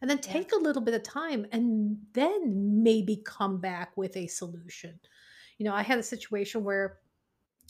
and 0.00 0.08
then 0.08 0.18
take 0.18 0.52
yeah. 0.52 0.58
a 0.58 0.60
little 0.60 0.82
bit 0.82 0.94
of 0.94 1.02
time 1.02 1.46
and 1.52 1.98
then 2.12 2.82
maybe 2.82 3.22
come 3.24 3.60
back 3.60 3.96
with 3.96 4.16
a 4.16 4.26
solution 4.26 4.98
you 5.58 5.64
know 5.64 5.74
i 5.74 5.82
had 5.82 5.98
a 5.98 6.02
situation 6.02 6.62
where 6.64 6.98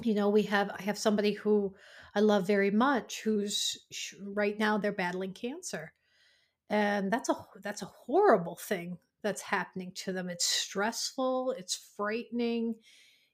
you 0.03 0.15
know 0.15 0.29
we 0.29 0.43
have 0.43 0.71
i 0.79 0.83
have 0.83 0.99
somebody 0.99 1.33
who 1.33 1.75
i 2.15 2.21
love 2.21 2.47
very 2.47 2.71
much 2.71 3.23
who's 3.23 3.79
right 4.23 4.59
now 4.59 4.79
they're 4.79 4.93
battling 4.93 5.33
cancer. 5.33 5.93
And 6.71 7.11
that's 7.11 7.31
a 7.31 7.35
that's 7.63 7.83
a 7.83 7.91
horrible 8.07 8.57
thing 8.57 8.99
that's 9.23 9.41
happening 9.41 9.91
to 9.95 10.13
them. 10.13 10.29
It's 10.29 10.45
stressful 10.45 11.55
it's 11.59 11.93
frightening 11.97 12.75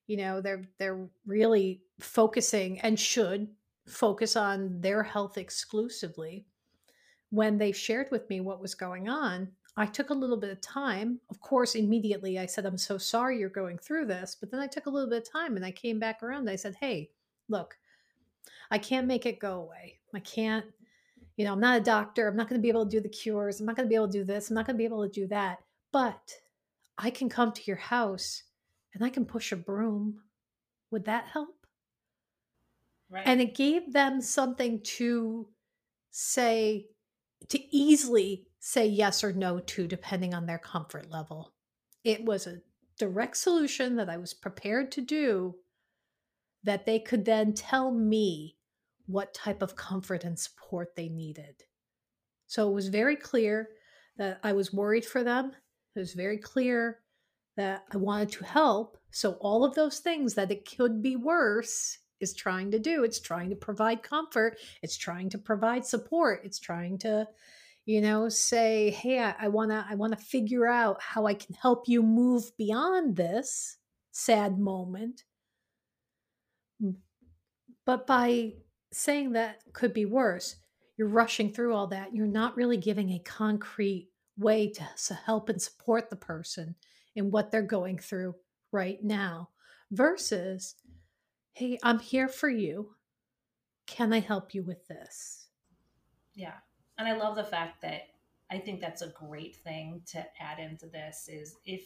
you 0.07 0.17
know 0.17 0.41
they're 0.41 0.65
they're 0.79 1.09
really 1.27 1.83
focusing 2.01 2.81
and 2.81 2.99
should 2.99 3.49
focus 3.87 4.37
on 4.37 4.81
their 4.81 5.03
health 5.03 5.37
exclusively 5.37 6.47
when 7.31 7.59
they 7.59 7.73
shared 7.73 8.09
with 8.13 8.29
me 8.31 8.41
what 8.41 8.61
was 8.61 8.77
going 8.77 9.09
on, 9.09 9.49
I 9.77 9.87
took 9.87 10.11
a 10.11 10.15
little 10.15 10.37
bit 10.37 10.51
of 10.51 10.61
time. 10.61 11.21
Of 11.31 11.41
course, 11.41 11.75
immediately 11.75 12.39
I 12.39 12.47
said, 12.47 12.65
I'm 12.65 12.79
so 12.79 12.97
sorry 12.97 13.39
you're 13.39 13.49
going 13.49 13.79
through 13.79 14.07
this. 14.07 14.37
But 14.39 14.51
then 14.51 14.61
I 14.61 14.69
took 14.69 14.87
a 14.87 14.91
little 14.91 15.09
bit 15.09 15.27
of 15.27 15.33
time 15.33 15.57
and 15.57 15.65
I 15.65 15.73
came 15.73 15.99
back 15.99 16.23
around. 16.23 16.49
I 16.49 16.57
said, 16.57 16.77
Hey, 16.81 17.11
look, 17.49 17.77
I 18.71 18.79
can't 18.79 19.09
make 19.09 19.27
it 19.27 19.41
go 19.41 19.63
away. 19.63 19.99
I 20.15 20.21
can't, 20.21 20.65
you 21.37 21.45
know, 21.45 21.53
I'm 21.53 21.61
not 21.61 21.81
a 21.81 21.85
doctor. 21.85 22.29
I'm 22.29 22.37
not 22.37 22.49
going 22.49 22.61
to 22.61 22.63
be 22.63 22.69
able 22.69 22.85
to 22.85 22.91
do 22.91 23.01
the 23.01 23.09
cures. 23.09 23.59
I'm 23.59 23.67
not 23.67 23.77
going 23.77 23.87
to 23.87 23.91
be 23.91 23.97
able 23.97 24.09
to 24.09 24.19
do 24.19 24.25
this. 24.25 24.49
I'm 24.49 24.55
not 24.55 24.67
going 24.67 24.77
to 24.77 24.79
be 24.79 24.85
able 24.85 25.03
to 25.03 25.13
do 25.13 25.27
that. 25.29 25.59
But 25.93 26.33
I 26.97 27.11
can 27.11 27.29
come 27.29 27.53
to 27.53 27.63
your 27.67 27.77
house 27.77 28.45
and 28.95 29.05
I 29.05 29.11
can 29.11 29.25
push 29.25 29.51
a 29.51 29.57
broom. 29.57 30.21
Would 30.93 31.07
that 31.07 31.27
help? 31.27 31.67
Right. 33.11 33.25
And 33.27 33.41
it 33.41 33.55
gave 33.55 33.93
them 33.93 34.21
something 34.21 34.81
to 34.83 35.49
say, 36.11 36.87
to 37.49 37.77
easily 37.77 38.47
say 38.67 38.87
yes 38.87 39.23
or 39.23 39.31
no 39.31 39.59
to, 39.59 39.87
depending 39.87 40.33
on 40.33 40.47
their 40.47 40.59
comfort 40.59 41.11
level. 41.11 41.53
It 42.03 42.25
was 42.25 42.47
a 42.47 42.63
direct 42.99 43.37
solution 43.37 43.97
that 43.97 44.09
I 44.09 44.17
was 44.17 44.33
prepared 44.33 44.91
to 44.93 45.03
do 45.03 45.57
that 46.63 46.87
they 46.87 46.99
could 46.99 47.27
then 47.27 47.53
tell 47.53 47.91
me 47.91 48.57
what 49.05 49.35
type 49.35 49.61
of 49.61 49.77
comfort 49.77 50.25
and 50.25 50.39
support 50.39 50.97
they 50.97 51.11
needed. 51.11 51.65
So 52.47 52.71
it 52.71 52.73
was 52.73 52.89
very 52.89 53.17
clear 53.17 53.69
that 54.17 54.41
I 54.43 54.55
was 54.55 54.73
worried 54.73 55.05
for 55.05 55.23
them. 55.23 55.53
It 55.95 55.99
was 55.99 56.15
very 56.15 56.39
clear 56.39 57.01
that 57.59 57.85
I 57.93 57.99
wanted 57.99 58.31
to 58.31 58.47
help. 58.47 58.97
So 59.11 59.33
all 59.43 59.67
of 59.67 59.75
those 59.75 59.99
things 59.99 60.33
that 60.35 60.51
it 60.51 60.67
could 60.75 61.03
be 61.03 61.17
worse 61.17 61.99
is 62.19 62.33
trying 62.33 62.71
to 62.71 62.79
do. 62.79 63.05
It's 63.05 63.21
trying 63.21 63.51
to 63.51 63.57
provide 63.57 64.03
comfort. 64.03 64.57
It's 64.81 64.97
trying 64.97 65.29
to 65.31 65.39
provide 65.39 65.85
support. 65.85 66.41
It's 66.45 66.59
trying 66.59 66.97
to, 67.01 67.29
you 67.87 68.01
know, 68.01 68.29
say, 68.29 68.91
"Hey, 68.91 69.21
I, 69.21 69.35
I 69.39 69.49
wanna, 69.49 69.87
I 69.89 69.95
wanna 69.95 70.17
figure 70.17 70.67
out 70.67 71.03
how 71.03 71.27
I 71.27 71.35
can 71.35 71.55
help 71.55 71.89
you 71.89 72.03
move 72.03 72.57
beyond 72.57 73.17
this 73.17 73.79
sad 74.13 74.59
moment." 74.59 75.25
But 77.87 78.07
by 78.07 78.55
saying 78.93 79.33
that 79.33 79.63
could 79.73 79.93
be 79.93 80.07
worse, 80.07 80.57
you're 80.97 81.09
rushing 81.09 81.53
through 81.53 81.75
all 81.75 81.89
that. 81.89 82.15
You're 82.15 82.27
not 82.27 82.57
really 82.57 82.77
giving 82.77 83.11
a 83.11 83.19
concrete 83.19 84.11
way 84.37 84.71
to 84.71 85.15
help 85.15 85.49
and 85.49 85.61
support 85.61 86.11
the 86.11 86.17
person 86.17 86.75
in 87.15 87.31
what 87.31 87.51
they're 87.51 87.63
going 87.63 87.99
through 87.99 88.35
right 88.73 89.03
now 89.03 89.51
versus 89.91 90.75
hey, 91.53 91.79
I'm 91.83 92.01
here 92.01 92.29
for 92.29 92.49
you. 92.49 92.97
Can 93.87 94.13
I 94.13 94.19
help 94.19 94.55
you 94.55 94.65
with 94.65 94.87
this? 94.89 95.49
Yeah. 96.35 96.55
And 96.99 97.09
I 97.09 97.17
love 97.17 97.37
the 97.37 97.45
fact 97.45 97.83
that 97.83 98.09
I 98.51 98.59
think 98.59 98.81
that's 98.81 99.03
a 99.03 99.09
great 99.09 99.57
thing 99.57 100.03
to 100.13 100.25
add 100.41 100.59
into 100.59 100.87
this 100.87 101.29
is 101.33 101.57
if 101.65 101.83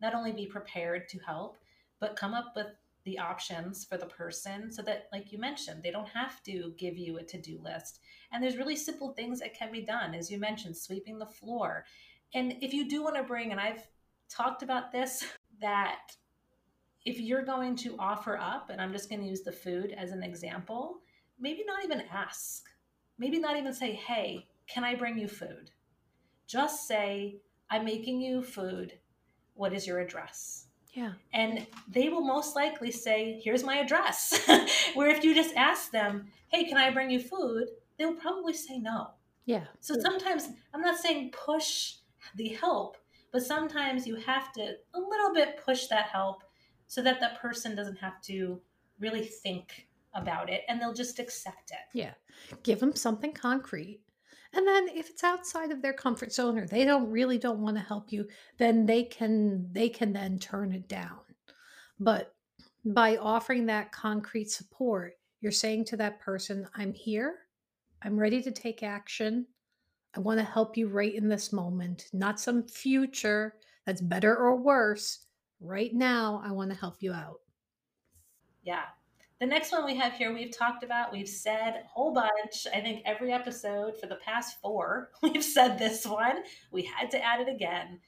not 0.00 0.14
only 0.14 0.32
be 0.32 0.46
prepared 0.46 1.08
to 1.08 1.18
help, 1.20 1.58
but 2.00 2.16
come 2.16 2.34
up 2.34 2.52
with 2.54 2.66
the 3.04 3.18
options 3.18 3.84
for 3.84 3.96
the 3.96 4.06
person 4.06 4.70
so 4.70 4.80
that 4.82 5.08
like 5.12 5.32
you 5.32 5.38
mentioned 5.38 5.82
they 5.82 5.90
don't 5.90 6.08
have 6.08 6.40
to 6.44 6.72
give 6.78 6.96
you 6.96 7.18
a 7.18 7.22
to-do 7.24 7.58
list 7.60 7.98
and 8.30 8.40
there's 8.40 8.56
really 8.56 8.76
simple 8.76 9.12
things 9.12 9.40
that 9.40 9.58
can 9.58 9.72
be 9.72 9.82
done 9.82 10.14
as 10.14 10.30
you 10.30 10.38
mentioned 10.38 10.76
sweeping 10.76 11.18
the 11.18 11.26
floor 11.26 11.84
and 12.32 12.54
if 12.60 12.72
you 12.72 12.88
do 12.88 13.02
want 13.02 13.16
to 13.16 13.24
bring 13.24 13.50
and 13.50 13.60
i've 13.60 13.84
talked 14.30 14.62
about 14.62 14.92
this 14.92 15.24
that 15.60 16.12
if 17.04 17.20
you're 17.20 17.44
going 17.44 17.76
to 17.76 17.96
offer 17.98 18.38
up, 18.38 18.70
and 18.70 18.80
I'm 18.80 18.92
just 18.92 19.08
going 19.08 19.20
to 19.22 19.28
use 19.28 19.42
the 19.42 19.52
food 19.52 19.94
as 19.96 20.12
an 20.12 20.22
example, 20.22 21.00
maybe 21.38 21.64
not 21.66 21.84
even 21.84 22.02
ask. 22.12 22.64
Maybe 23.18 23.38
not 23.38 23.56
even 23.56 23.74
say, 23.74 23.92
hey, 23.92 24.46
can 24.66 24.84
I 24.84 24.94
bring 24.94 25.18
you 25.18 25.28
food? 25.28 25.70
Just 26.46 26.86
say, 26.86 27.36
I'm 27.70 27.84
making 27.84 28.20
you 28.20 28.42
food. 28.42 28.98
What 29.54 29.72
is 29.72 29.86
your 29.86 30.00
address? 30.00 30.66
Yeah. 30.92 31.12
And 31.32 31.66
they 31.88 32.08
will 32.08 32.24
most 32.24 32.54
likely 32.54 32.90
say, 32.90 33.40
here's 33.42 33.64
my 33.64 33.78
address. 33.78 34.46
Where 34.94 35.08
if 35.08 35.24
you 35.24 35.34
just 35.34 35.54
ask 35.56 35.90
them, 35.90 36.26
hey, 36.48 36.64
can 36.64 36.76
I 36.76 36.90
bring 36.90 37.10
you 37.10 37.20
food? 37.20 37.68
They'll 37.98 38.14
probably 38.14 38.52
say 38.52 38.78
no. 38.78 39.08
Yeah. 39.46 39.64
So 39.80 39.98
sometimes 39.98 40.48
I'm 40.74 40.82
not 40.82 40.98
saying 40.98 41.32
push 41.32 41.94
the 42.36 42.48
help, 42.48 42.98
but 43.32 43.42
sometimes 43.42 44.06
you 44.06 44.16
have 44.16 44.52
to 44.52 44.74
a 44.94 45.00
little 45.00 45.32
bit 45.34 45.60
push 45.64 45.86
that 45.86 46.06
help 46.06 46.44
so 46.86 47.02
that 47.02 47.20
that 47.20 47.40
person 47.40 47.74
doesn't 47.74 47.96
have 47.96 48.20
to 48.22 48.60
really 49.00 49.24
think 49.24 49.88
about 50.14 50.50
it 50.50 50.62
and 50.68 50.80
they'll 50.80 50.92
just 50.92 51.18
accept 51.18 51.70
it. 51.70 51.98
Yeah. 51.98 52.12
Give 52.62 52.78
them 52.78 52.94
something 52.94 53.32
concrete. 53.32 54.00
And 54.54 54.66
then 54.66 54.88
if 54.88 55.08
it's 55.08 55.24
outside 55.24 55.70
of 55.70 55.80
their 55.80 55.94
comfort 55.94 56.32
zone 56.32 56.58
or 56.58 56.66
they 56.66 56.84
don't 56.84 57.10
really 57.10 57.38
don't 57.38 57.60
want 57.60 57.76
to 57.76 57.82
help 57.82 58.12
you, 58.12 58.28
then 58.58 58.84
they 58.84 59.04
can 59.04 59.68
they 59.72 59.88
can 59.88 60.12
then 60.12 60.38
turn 60.38 60.72
it 60.72 60.88
down. 60.88 61.20
But 61.98 62.34
by 62.84 63.16
offering 63.16 63.66
that 63.66 63.92
concrete 63.92 64.50
support, 64.50 65.14
you're 65.40 65.52
saying 65.52 65.86
to 65.86 65.96
that 65.98 66.20
person, 66.20 66.68
I'm 66.74 66.92
here. 66.92 67.36
I'm 68.02 68.18
ready 68.18 68.42
to 68.42 68.50
take 68.50 68.82
action. 68.82 69.46
I 70.14 70.20
want 70.20 70.38
to 70.38 70.44
help 70.44 70.76
you 70.76 70.88
right 70.88 71.14
in 71.14 71.28
this 71.28 71.52
moment, 71.52 72.06
not 72.12 72.40
some 72.40 72.64
future 72.64 73.54
that's 73.86 74.00
better 74.00 74.36
or 74.36 74.56
worse. 74.56 75.26
Right 75.60 75.94
now, 75.94 76.42
I 76.44 76.50
want 76.50 76.70
to 76.70 76.76
help 76.76 76.96
you 77.00 77.12
out. 77.12 77.40
Yeah. 78.62 78.84
The 79.42 79.48
next 79.48 79.72
one 79.72 79.84
we 79.84 79.96
have 79.96 80.12
here, 80.12 80.32
we've 80.32 80.56
talked 80.56 80.84
about, 80.84 81.10
we've 81.10 81.28
said 81.28 81.82
a 81.84 81.88
whole 81.88 82.14
bunch. 82.14 82.64
I 82.72 82.80
think 82.80 83.02
every 83.04 83.32
episode 83.32 83.98
for 83.98 84.06
the 84.06 84.20
past 84.24 84.60
four, 84.60 85.10
we've 85.20 85.42
said 85.42 85.80
this 85.80 86.06
one. 86.06 86.44
We 86.70 86.82
had 86.82 87.10
to 87.10 87.20
add 87.20 87.40
it 87.40 87.48
again. 87.48 87.98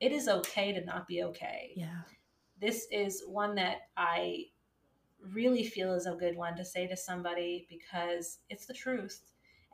It 0.00 0.12
is 0.12 0.28
okay 0.28 0.72
to 0.72 0.82
not 0.82 1.06
be 1.06 1.24
okay. 1.24 1.72
Yeah. 1.76 2.04
This 2.58 2.86
is 2.90 3.22
one 3.26 3.56
that 3.56 3.80
I 3.98 4.44
really 5.34 5.62
feel 5.62 5.92
is 5.92 6.06
a 6.06 6.12
good 6.12 6.38
one 6.38 6.56
to 6.56 6.64
say 6.64 6.86
to 6.86 6.96
somebody 6.96 7.66
because 7.68 8.38
it's 8.48 8.64
the 8.64 8.72
truth. 8.72 9.20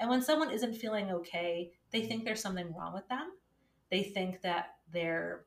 And 0.01 0.11
when 0.11 0.21
someone 0.21 0.51
isn't 0.51 0.75
feeling 0.75 1.13
okay, 1.13 1.71
they 1.93 2.09
think 2.09 2.25
there's 2.25 2.43
something 2.43 2.75
wrong 2.75 2.93
with 2.93 3.07
them. 3.07 3.31
They 3.89 4.03
think 4.03 4.43
that 4.43 4.71
they're 4.93 5.45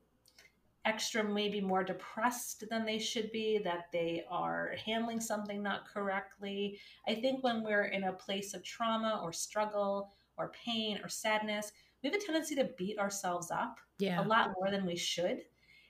extra, 0.88 1.24
maybe 1.24 1.60
more 1.60 1.84
depressed 1.84 2.64
than 2.70 2.86
they 2.86 2.98
should 2.98 3.32
be, 3.32 3.60
that 3.64 3.88
they 3.92 4.24
are 4.30 4.74
handling 4.86 5.20
something 5.20 5.62
not 5.62 5.88
correctly. 5.88 6.80
I 7.08 7.16
think 7.16 7.44
when 7.44 7.64
we're 7.64 7.86
in 7.86 8.06
a 8.06 8.14
place 8.14 8.54
of 8.54 8.64
trauma 8.64 9.20
or 9.24 9.34
struggle 9.34 10.14
or 10.38 10.54
pain 10.66 11.00
or 11.04 11.10
sadness, 11.10 11.72
we 12.02 12.10
have 12.10 12.20
a 12.20 12.24
tendency 12.24 12.56
to 12.56 12.70
beat 12.78 13.00
ourselves 13.00 13.52
up 13.52 13.80
yeah. 14.00 14.24
a 14.24 14.26
lot 14.26 14.52
more 14.58 14.72
than 14.72 14.86
we 14.86 14.96
should. 14.96 15.42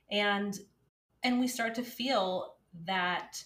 And 0.09 0.57
and 1.23 1.39
we 1.39 1.47
start 1.47 1.75
to 1.75 1.83
feel 1.83 2.55
that 2.85 3.43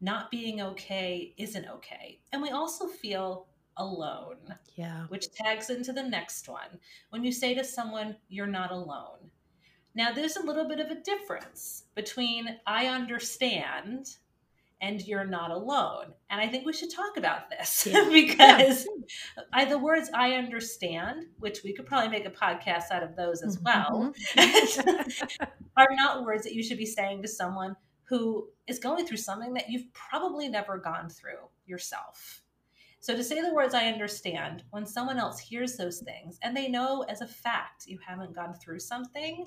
not 0.00 0.30
being 0.30 0.60
okay 0.60 1.34
isn't 1.36 1.66
okay. 1.66 2.20
And 2.32 2.40
we 2.40 2.50
also 2.50 2.86
feel 2.86 3.48
alone. 3.76 4.54
Yeah. 4.76 5.04
Which 5.08 5.32
tags 5.32 5.70
into 5.70 5.92
the 5.92 6.02
next 6.02 6.48
one. 6.48 6.78
When 7.10 7.24
you 7.24 7.32
say 7.32 7.54
to 7.54 7.64
someone, 7.64 8.16
you're 8.28 8.46
not 8.46 8.70
alone. 8.70 9.30
Now, 9.94 10.12
there's 10.12 10.36
a 10.36 10.44
little 10.44 10.68
bit 10.68 10.80
of 10.80 10.90
a 10.90 11.00
difference 11.00 11.84
between 11.94 12.58
I 12.66 12.86
understand 12.86 14.16
and 14.82 15.06
you're 15.06 15.26
not 15.26 15.50
alone. 15.50 16.14
And 16.30 16.40
I 16.40 16.48
think 16.48 16.64
we 16.64 16.72
should 16.72 16.90
talk 16.90 17.16
about 17.16 17.50
this 17.50 17.86
yeah. 17.86 18.08
because 18.12 18.86
yeah. 19.36 19.42
I, 19.52 19.64
the 19.66 19.78
words 19.78 20.10
I 20.14 20.34
understand, 20.34 21.26
which 21.38 21.62
we 21.62 21.74
could 21.74 21.86
probably 21.86 22.08
make 22.08 22.26
a 22.26 22.30
podcast 22.30 22.90
out 22.90 23.02
of 23.02 23.14
those 23.16 23.42
as 23.42 23.58
well, 23.60 24.14
mm-hmm. 24.36 25.44
are 25.76 25.88
not 25.90 26.24
words 26.24 26.44
that 26.44 26.54
you 26.54 26.62
should 26.62 26.78
be 26.78 26.86
saying 26.86 27.22
to 27.22 27.28
someone 27.28 27.76
who 28.04 28.48
is 28.66 28.78
going 28.78 29.06
through 29.06 29.18
something 29.18 29.54
that 29.54 29.68
you've 29.68 29.92
probably 29.92 30.48
never 30.48 30.78
gone 30.78 31.08
through 31.08 31.48
yourself. 31.66 32.42
So 33.00 33.16
to 33.16 33.24
say 33.24 33.40
the 33.40 33.54
words 33.54 33.72
I 33.72 33.86
understand, 33.86 34.64
when 34.70 34.84
someone 34.84 35.18
else 35.18 35.38
hears 35.38 35.76
those 35.76 36.00
things 36.00 36.38
and 36.42 36.54
they 36.54 36.68
know 36.68 37.02
as 37.02 37.20
a 37.20 37.26
fact 37.26 37.86
you 37.86 37.98
haven't 38.06 38.34
gone 38.34 38.54
through 38.54 38.80
something, 38.80 39.46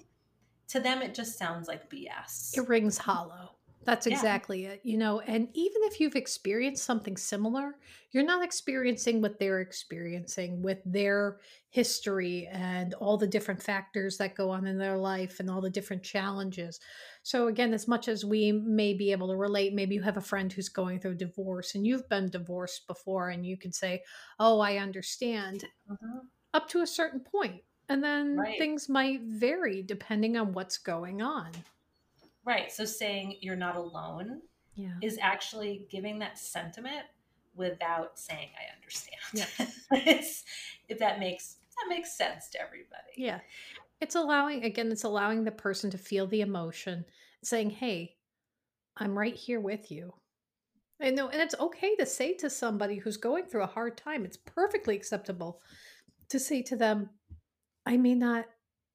to 0.69 0.79
them 0.79 1.01
it 1.01 1.13
just 1.13 1.37
sounds 1.37 1.67
like 1.67 1.89
BS. 1.89 2.57
It 2.57 2.67
rings 2.67 2.97
hollow. 2.97 3.51
That's 3.85 4.07
exactly 4.07 4.63
yeah. 4.63 4.69
it. 4.69 4.81
You 4.83 4.97
know, 4.97 5.19
and 5.19 5.47
even 5.53 5.81
if 5.83 5.99
you've 5.99 6.15
experienced 6.15 6.83
something 6.83 7.17
similar, 7.17 7.75
you're 8.11 8.23
not 8.23 8.43
experiencing 8.43 9.21
what 9.21 9.39
they're 9.39 9.59
experiencing 9.59 10.61
with 10.61 10.79
their 10.85 11.39
history 11.69 12.47
and 12.51 12.93
all 12.95 13.17
the 13.17 13.27
different 13.27 13.61
factors 13.61 14.17
that 14.17 14.35
go 14.35 14.49
on 14.49 14.67
in 14.67 14.77
their 14.77 14.97
life 14.97 15.39
and 15.39 15.49
all 15.49 15.61
the 15.61 15.69
different 15.69 16.03
challenges. 16.03 16.79
So, 17.23 17.47
again, 17.47 17.73
as 17.73 17.87
much 17.87 18.07
as 18.07 18.23
we 18.23 18.51
may 18.51 18.93
be 18.93 19.11
able 19.11 19.27
to 19.29 19.35
relate, 19.35 19.73
maybe 19.73 19.95
you 19.95 20.01
have 20.01 20.17
a 20.17 20.21
friend 20.21 20.51
who's 20.51 20.69
going 20.69 20.99
through 20.99 21.15
divorce 21.15 21.75
and 21.75 21.85
you've 21.85 22.07
been 22.09 22.29
divorced 22.29 22.87
before, 22.87 23.29
and 23.29 23.45
you 23.45 23.57
can 23.57 23.71
say, 23.71 24.03
Oh, 24.39 24.59
I 24.59 24.77
understand, 24.77 25.65
mm-hmm. 25.89 26.19
up 26.53 26.69
to 26.69 26.81
a 26.81 26.87
certain 26.87 27.19
point. 27.19 27.63
And 27.89 28.03
then 28.03 28.37
right. 28.37 28.57
things 28.57 28.87
might 28.87 29.21
vary 29.21 29.81
depending 29.81 30.37
on 30.37 30.53
what's 30.53 30.77
going 30.77 31.21
on. 31.21 31.49
Right. 32.45 32.71
So 32.71 32.85
saying 32.85 33.37
you're 33.41 33.55
not 33.55 33.75
alone 33.75 34.41
yeah. 34.75 34.93
is 35.01 35.17
actually 35.21 35.85
giving 35.89 36.19
that 36.19 36.37
sentiment 36.37 37.05
without 37.55 38.17
saying 38.17 38.49
I 38.57 38.73
understand. 38.75 39.47
Yeah. 39.91 40.11
if 40.89 40.99
that 40.99 41.19
makes 41.19 41.57
that 41.75 41.89
makes 41.89 42.17
sense 42.17 42.49
to 42.49 42.61
everybody. 42.61 43.13
Yeah. 43.17 43.39
It's 44.01 44.15
allowing 44.15 44.63
again, 44.63 44.91
it's 44.91 45.03
allowing 45.03 45.43
the 45.43 45.51
person 45.51 45.89
to 45.91 45.97
feel 45.97 46.27
the 46.27 46.41
emotion, 46.41 47.05
saying, 47.43 47.71
Hey, 47.71 48.15
I'm 48.97 49.17
right 49.17 49.35
here 49.35 49.59
with 49.59 49.91
you. 49.91 50.13
And 50.99 51.15
no, 51.15 51.29
and 51.29 51.41
it's 51.41 51.55
okay 51.59 51.95
to 51.95 52.05
say 52.05 52.33
to 52.35 52.49
somebody 52.49 52.97
who's 52.97 53.17
going 53.17 53.45
through 53.45 53.63
a 53.63 53.67
hard 53.67 53.97
time, 53.97 54.23
it's 54.23 54.37
perfectly 54.37 54.95
acceptable 54.95 55.61
to 56.29 56.39
say 56.39 56.61
to 56.63 56.75
them, 56.75 57.09
I 57.85 57.97
may 57.97 58.15
not 58.15 58.45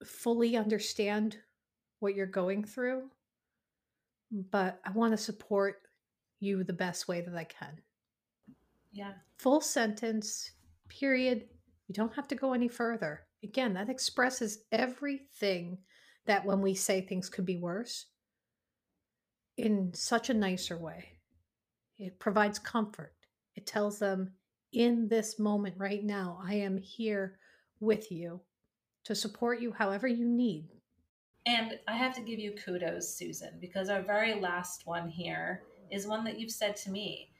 fully 0.05 0.57
understand 0.57 1.37
what 2.01 2.15
you're 2.15 2.27
going 2.27 2.65
through, 2.65 3.11
but 4.31 4.81
I 4.85 4.91
want 4.93 5.13
to 5.13 5.19
support 5.19 5.83
you 6.41 6.63
the 6.65 6.73
best 6.73 7.09
way 7.09 7.21
that 7.21 7.35
I 7.35 7.45
can. 7.45 7.81
Yeah. 8.93 9.13
Full 9.39 9.61
sentence, 9.61 10.53
period. 10.89 11.45
You 11.89 11.95
don't 11.95 12.15
have 12.15 12.29
to 12.29 12.35
go 12.35 12.53
any 12.53 12.69
further. 12.69 13.27
Again, 13.43 13.75
that 13.75 13.89
expresses 13.89 14.65
everything 14.73 15.79
that 16.27 16.45
when 16.45 16.61
we 16.61 16.75
say 16.75 17.01
things 17.01 17.29
could 17.29 17.47
be 17.47 17.57
worse 17.57 18.07
in 19.57 19.93
such 19.95 20.31
a 20.31 20.35
nicer 20.35 20.77
way. 20.79 21.19
It 21.99 22.19
provides 22.19 22.59
comfort. 22.59 23.15
It 23.57 23.67
tells 23.67 23.99
them, 23.99 24.33
in 24.73 25.09
this 25.09 25.39
moment 25.39 25.75
right 25.79 26.05
now, 26.05 26.39
I 26.45 26.55
am 26.55 26.77
here 26.77 27.39
with 27.81 28.13
you 28.13 28.41
to 29.09 29.15
support 29.15 29.59
you 29.59 29.73
however 29.73 30.07
you 30.07 30.29
need. 30.29 30.69
And 31.47 31.79
I 31.89 31.97
have 31.97 32.15
to 32.17 32.21
give 32.21 32.39
you 32.39 32.53
kudos, 32.53 33.09
Susan, 33.09 33.55
because 33.59 33.89
our 33.89 34.03
very 34.03 34.39
last 34.39 34.87
one 34.87 35.09
here 35.09 35.63
is 35.91 36.07
one 36.07 36.25
that 36.25 36.39
you've 36.39 36.51
said 36.51 36.77
to 36.77 36.91
me. 36.91 37.31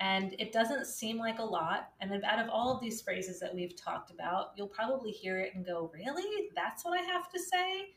And 0.00 0.34
it 0.38 0.52
doesn't 0.52 0.86
seem 0.86 1.18
like 1.18 1.38
a 1.38 1.44
lot. 1.44 1.90
And 2.00 2.24
out 2.24 2.38
of 2.38 2.48
all 2.48 2.74
of 2.74 2.80
these 2.80 3.02
phrases 3.02 3.40
that 3.40 3.54
we've 3.54 3.76
talked 3.76 4.10
about, 4.10 4.52
you'll 4.56 4.68
probably 4.68 5.10
hear 5.10 5.38
it 5.38 5.54
and 5.54 5.66
go, 5.66 5.90
Really? 5.92 6.48
That's 6.56 6.82
what 6.82 6.98
I 6.98 7.02
have 7.02 7.28
to 7.30 7.38
say? 7.38 7.90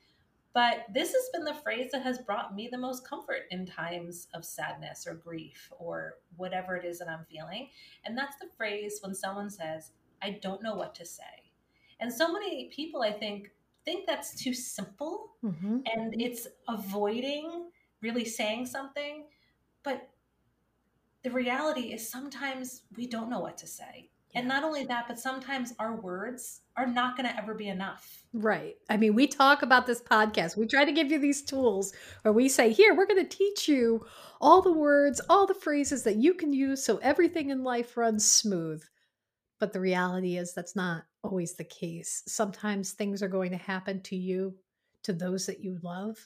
But 0.54 0.88
this 0.94 1.14
has 1.14 1.30
been 1.32 1.46
the 1.46 1.54
phrase 1.54 1.90
that 1.94 2.02
has 2.02 2.18
brought 2.18 2.54
me 2.54 2.68
the 2.70 2.78
most 2.78 3.08
comfort 3.08 3.44
in 3.50 3.66
times 3.66 4.28
of 4.34 4.44
sadness 4.44 5.08
or 5.08 5.14
grief 5.14 5.72
or 5.80 6.16
whatever 6.36 6.76
it 6.76 6.84
is 6.84 7.00
that 7.00 7.08
I'm 7.08 7.26
feeling. 7.32 7.70
And 8.04 8.18
that's 8.18 8.36
the 8.42 8.50
phrase 8.58 9.00
when 9.02 9.16
someone 9.16 9.50
says, 9.50 9.92
I 10.22 10.32
don't 10.42 10.62
know 10.62 10.76
what 10.76 10.94
to 10.96 11.06
say. 11.06 11.41
And 12.02 12.12
so 12.12 12.34
many 12.34 12.72
people, 12.76 13.04
I 13.04 13.12
think, 13.12 13.52
think 13.86 14.06
that's 14.06 14.36
too 14.36 14.54
simple 14.54 15.32
mm-hmm. 15.44 15.80
and 15.86 16.22
it's 16.22 16.48
avoiding 16.68 17.70
really 18.02 18.26
saying 18.26 18.66
something. 18.66 19.26
But 19.84 20.10
the 21.24 21.32
reality 21.32 21.94
is 21.94 22.10
sometimes 22.10 22.84
we 22.98 23.08
don't 23.08 23.30
know 23.30 23.40
what 23.40 23.58
to 23.60 23.68
say. 23.68 24.10
Yeah. 24.32 24.40
And 24.40 24.48
not 24.48 24.64
only 24.64 24.86
that, 24.86 25.08
but 25.08 25.20
sometimes 25.20 25.74
our 25.78 25.96
words 25.96 26.62
are 26.78 26.88
not 26.88 27.18
going 27.18 27.28
to 27.28 27.38
ever 27.38 27.54
be 27.54 27.68
enough. 27.68 28.24
Right. 28.34 28.76
I 28.90 28.98
mean, 28.98 29.14
we 29.14 29.28
talk 29.28 29.62
about 29.62 29.86
this 29.86 30.02
podcast. 30.02 30.56
We 30.56 30.68
try 30.68 30.86
to 30.86 30.92
give 30.92 31.12
you 31.12 31.20
these 31.20 31.42
tools 31.42 31.94
where 32.22 32.34
we 32.34 32.48
say, 32.48 32.72
here, 32.72 32.96
we're 32.96 33.08
going 33.08 33.24
to 33.24 33.38
teach 33.38 33.68
you 33.68 34.06
all 34.40 34.62
the 34.62 34.72
words, 34.72 35.22
all 35.30 35.46
the 35.46 35.54
phrases 35.54 36.04
that 36.04 36.16
you 36.16 36.34
can 36.34 36.54
use 36.54 36.84
so 36.84 36.98
everything 36.98 37.50
in 37.50 37.64
life 37.64 37.98
runs 37.98 38.30
smooth. 38.30 38.84
But 39.62 39.74
the 39.74 39.80
reality 39.80 40.38
is 40.38 40.54
that's 40.54 40.76
not 40.76 41.04
always 41.24 41.54
the 41.54 41.64
case. 41.64 42.24
Sometimes 42.28 42.92
things 42.94 43.22
are 43.22 43.28
going 43.28 43.52
to 43.52 43.58
happen 43.58 44.02
to 44.02 44.16
you, 44.16 44.56
to 45.04 45.14
those 45.14 45.46
that 45.46 45.64
you 45.64 45.78
love, 45.84 46.18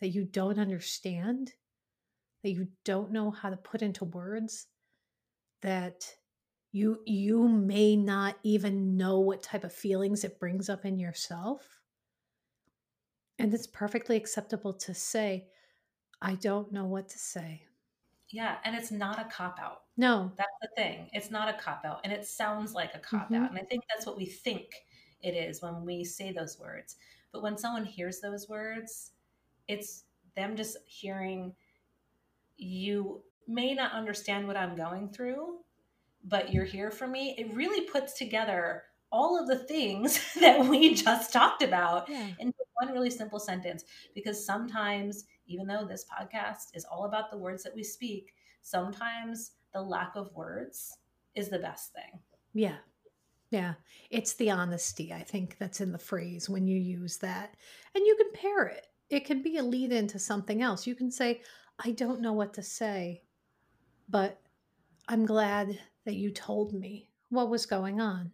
that 0.00 0.10
you 0.10 0.24
don't 0.24 0.60
understand, 0.60 1.52
that 2.44 2.52
you 2.52 2.68
don't 2.84 3.10
know 3.10 3.32
how 3.32 3.50
to 3.50 3.56
put 3.56 3.82
into 3.82 4.04
words, 4.04 4.68
that 5.62 6.06
you 6.70 7.00
you 7.06 7.48
may 7.48 7.96
not 7.96 8.36
even 8.44 8.96
know 8.96 9.18
what 9.18 9.42
type 9.42 9.64
of 9.64 9.72
feelings 9.72 10.22
it 10.22 10.38
brings 10.38 10.68
up 10.68 10.84
in 10.84 11.00
yourself. 11.00 11.80
And 13.40 13.52
it's 13.52 13.66
perfectly 13.66 14.16
acceptable 14.16 14.74
to 14.74 14.94
say, 14.94 15.48
I 16.22 16.36
don't 16.36 16.72
know 16.72 16.84
what 16.84 17.08
to 17.08 17.18
say. 17.18 17.62
Yeah, 18.30 18.56
and 18.64 18.74
it's 18.74 18.90
not 18.90 19.20
a 19.20 19.24
cop 19.24 19.58
out. 19.60 19.82
No. 19.96 20.32
That's 20.36 20.48
the 20.60 20.68
thing. 20.76 21.08
It's 21.12 21.30
not 21.30 21.48
a 21.48 21.58
cop 21.58 21.84
out. 21.84 22.00
And 22.04 22.12
it 22.12 22.26
sounds 22.26 22.74
like 22.74 22.94
a 22.94 22.98
cop 22.98 23.26
mm-hmm. 23.26 23.36
out. 23.36 23.50
And 23.50 23.58
I 23.58 23.62
think 23.62 23.84
that's 23.88 24.06
what 24.06 24.16
we 24.16 24.26
think 24.26 24.66
it 25.22 25.30
is 25.30 25.62
when 25.62 25.84
we 25.84 26.04
say 26.04 26.32
those 26.32 26.58
words. 26.58 26.96
But 27.32 27.42
when 27.42 27.56
someone 27.56 27.84
hears 27.84 28.20
those 28.20 28.48
words, 28.48 29.12
it's 29.68 30.04
them 30.34 30.56
just 30.56 30.76
hearing 30.86 31.54
you 32.56 33.22
may 33.46 33.74
not 33.74 33.92
understand 33.92 34.46
what 34.46 34.56
I'm 34.56 34.76
going 34.76 35.08
through, 35.10 35.58
but 36.24 36.52
you're 36.52 36.64
here 36.64 36.90
for 36.90 37.06
me. 37.06 37.34
It 37.38 37.54
really 37.54 37.86
puts 37.88 38.14
together 38.14 38.84
all 39.12 39.40
of 39.40 39.46
the 39.46 39.64
things 39.64 40.34
that 40.40 40.64
we 40.66 40.94
just 40.94 41.32
talked 41.32 41.62
about 41.62 42.08
yeah. 42.08 42.28
into 42.38 42.54
one 42.74 42.92
really 42.92 43.10
simple 43.10 43.38
sentence. 43.38 43.84
Because 44.14 44.44
sometimes, 44.44 45.24
even 45.46 45.66
though 45.66 45.84
this 45.84 46.04
podcast 46.04 46.74
is 46.74 46.84
all 46.84 47.04
about 47.04 47.30
the 47.30 47.38
words 47.38 47.62
that 47.62 47.74
we 47.74 47.82
speak, 47.82 48.34
sometimes 48.62 49.52
the 49.72 49.80
lack 49.80 50.12
of 50.16 50.34
words 50.34 50.98
is 51.34 51.48
the 51.48 51.58
best 51.58 51.92
thing. 51.92 52.18
Yeah. 52.54 52.76
Yeah. 53.50 53.74
It's 54.10 54.34
the 54.34 54.50
honesty, 54.50 55.12
I 55.12 55.22
think, 55.22 55.56
that's 55.58 55.80
in 55.80 55.92
the 55.92 55.98
phrase 55.98 56.48
when 56.48 56.66
you 56.66 56.78
use 56.78 57.18
that. 57.18 57.54
And 57.94 58.04
you 58.04 58.16
can 58.16 58.32
pair 58.32 58.66
it. 58.66 58.86
It 59.08 59.24
can 59.24 59.42
be 59.42 59.58
a 59.58 59.62
lead 59.62 59.92
into 59.92 60.18
something 60.18 60.62
else. 60.62 60.86
You 60.86 60.94
can 60.94 61.10
say, 61.10 61.42
I 61.78 61.92
don't 61.92 62.20
know 62.20 62.32
what 62.32 62.54
to 62.54 62.62
say, 62.62 63.22
but 64.08 64.40
I'm 65.08 65.26
glad 65.26 65.78
that 66.04 66.16
you 66.16 66.30
told 66.30 66.72
me 66.72 67.10
what 67.28 67.50
was 67.50 67.66
going 67.66 68.00
on. 68.00 68.32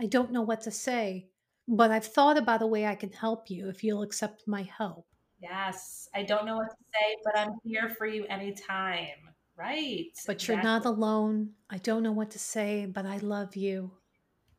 I 0.00 0.06
don't 0.06 0.32
know 0.32 0.42
what 0.42 0.60
to 0.62 0.70
say, 0.70 1.28
but 1.66 1.90
I've 1.90 2.06
thought 2.06 2.36
about 2.36 2.62
a 2.62 2.66
way 2.66 2.86
I 2.86 2.94
can 2.94 3.10
help 3.10 3.50
you 3.50 3.68
if 3.68 3.82
you'll 3.82 4.02
accept 4.02 4.46
my 4.46 4.62
help. 4.62 5.06
Yes, 5.42 6.08
I 6.14 6.22
don't 6.22 6.46
know 6.46 6.56
what 6.56 6.70
to 6.70 6.84
say, 6.94 7.16
but 7.24 7.36
I'm 7.36 7.54
here 7.64 7.88
for 7.98 8.06
you 8.06 8.24
anytime. 8.26 9.08
Right. 9.56 10.16
But 10.26 10.46
you're 10.46 10.62
not 10.62 10.86
alone. 10.86 11.50
I 11.68 11.78
don't 11.78 12.02
know 12.02 12.12
what 12.12 12.30
to 12.30 12.38
say, 12.38 12.86
but 12.86 13.06
I 13.06 13.18
love 13.18 13.56
you. 13.56 13.90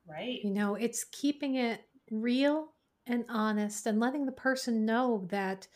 Right. 0.07 0.39
You 0.43 0.51
know, 0.51 0.75
it's 0.75 1.05
keeping 1.05 1.55
it 1.55 1.81
real 2.11 2.73
and 3.07 3.25
honest 3.29 3.85
and 3.87 3.99
letting 3.99 4.25
the 4.25 4.31
person 4.31 4.85
know 4.85 5.25
that 5.29 5.67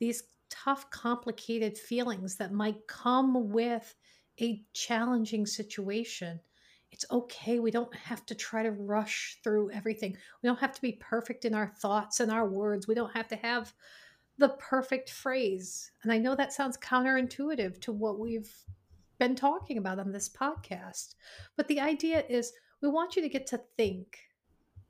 these 0.00 0.22
tough, 0.50 0.90
complicated 0.90 1.76
feelings 1.78 2.36
that 2.36 2.52
might 2.52 2.86
come 2.86 3.50
with 3.50 3.94
a 4.40 4.64
challenging 4.72 5.46
situation. 5.46 6.40
It's 6.90 7.04
okay. 7.10 7.58
We 7.58 7.70
don't 7.70 7.94
have 7.94 8.24
to 8.26 8.34
try 8.34 8.62
to 8.62 8.70
rush 8.70 9.38
through 9.42 9.72
everything. 9.72 10.16
We 10.42 10.48
don't 10.48 10.60
have 10.60 10.74
to 10.74 10.82
be 10.82 10.98
perfect 11.00 11.44
in 11.44 11.54
our 11.54 11.66
thoughts 11.66 12.20
and 12.20 12.30
our 12.30 12.48
words. 12.48 12.86
We 12.86 12.94
don't 12.94 13.14
have 13.14 13.28
to 13.28 13.36
have 13.36 13.72
the 14.38 14.50
perfect 14.50 15.10
phrase. 15.10 15.92
And 16.02 16.12
I 16.12 16.18
know 16.18 16.34
that 16.34 16.52
sounds 16.52 16.76
counterintuitive 16.78 17.80
to 17.82 17.92
what 17.92 18.18
we've 18.18 18.52
been 19.18 19.36
talking 19.36 19.78
about 19.78 19.98
on 19.98 20.12
this 20.12 20.28
podcast. 20.28 21.14
But 21.56 21.68
the 21.68 21.80
idea 21.80 22.24
is 22.28 22.52
we 22.82 22.88
want 22.88 23.16
you 23.16 23.22
to 23.22 23.28
get 23.28 23.46
to 23.48 23.60
think 23.76 24.18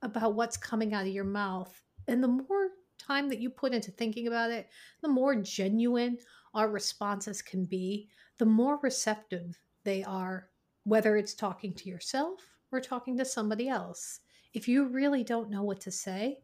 about 0.02 0.35
what's 0.35 0.57
coming 0.57 0.94
out 0.94 1.07
of 1.07 1.12
your 1.12 1.24
mouth. 1.24 1.83
And 2.09 2.22
the 2.22 2.28
more 2.28 2.70
time 2.98 3.28
that 3.28 3.40
you 3.40 3.50
put 3.50 3.72
into 3.72 3.90
thinking 3.90 4.26
about 4.26 4.50
it, 4.50 4.68
the 5.02 5.09
more 5.09 5.35
genuine 5.37 6.18
our 6.54 6.70
responses 6.70 7.42
can 7.42 7.64
be, 7.64 8.09
the 8.38 8.46
more 8.46 8.78
receptive 8.83 9.59
they 9.85 10.02
are, 10.04 10.48
whether 10.85 11.16
it's 11.16 11.35
talking 11.35 11.74
to 11.74 11.88
yourself 11.88 12.40
or 12.72 12.80
talking 12.80 13.16
to 13.18 13.24
somebody 13.24 13.68
else. 13.68 14.20
If 14.54 14.68
you 14.68 14.87
really 14.87 15.24
don't 15.24 15.50
know 15.50 15.62
what 15.62 15.80
to 15.83 15.90
say, 15.90 16.40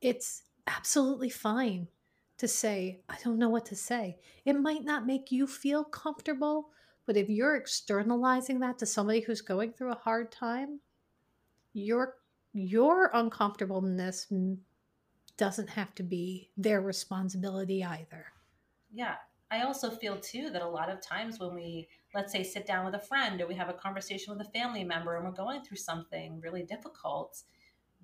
it's 0.00 0.42
absolutely 0.66 1.30
fine 1.30 1.88
to 2.38 2.48
say, 2.48 3.00
I 3.08 3.16
don't 3.22 3.38
know 3.38 3.48
what 3.48 3.66
to 3.66 3.76
say. 3.76 4.18
It 4.44 4.58
might 4.58 4.84
not 4.84 5.06
make 5.06 5.30
you 5.30 5.46
feel 5.46 5.84
comfortable, 5.84 6.70
but 7.06 7.16
if 7.16 7.28
you're 7.28 7.56
externalizing 7.56 8.60
that 8.60 8.78
to 8.78 8.86
somebody 8.86 9.20
who's 9.20 9.40
going 9.40 9.72
through 9.72 9.92
a 9.92 9.98
hard 9.98 10.32
time, 10.32 10.80
your 11.72 12.14
your 12.54 13.10
uncomfortableness 13.12 14.32
doesn't 15.36 15.70
have 15.70 15.94
to 15.94 16.02
be 16.02 16.50
their 16.56 16.80
responsibility 16.80 17.84
either. 17.84 18.26
Yeah. 18.92 19.16
I 19.50 19.62
also 19.62 19.90
feel 19.90 20.18
too 20.18 20.50
that 20.50 20.60
a 20.60 20.68
lot 20.68 20.90
of 20.90 21.00
times 21.00 21.38
when 21.38 21.54
we, 21.54 21.88
let's 22.14 22.32
say, 22.32 22.42
sit 22.42 22.66
down 22.66 22.84
with 22.84 22.94
a 22.94 22.98
friend 22.98 23.40
or 23.40 23.46
we 23.46 23.54
have 23.54 23.70
a 23.70 23.74
conversation 23.74 24.36
with 24.36 24.46
a 24.46 24.50
family 24.50 24.84
member 24.84 25.16
and 25.16 25.24
we're 25.24 25.30
going 25.30 25.62
through 25.62 25.78
something 25.78 26.40
really 26.40 26.64
difficult, 26.64 27.42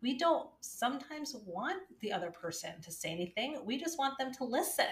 we 0.05 0.19
don't 0.19 0.51
sometimes 0.61 1.35
want 1.47 1.81
the 2.03 2.13
other 2.13 2.31
person 2.31 2.73
to 2.83 2.93
say 2.93 3.09
anything. 3.09 3.57
We 3.65 3.79
just 3.79 3.99
want 3.99 4.19
them 4.19 4.35
to 4.35 4.45
listen. 4.45 4.85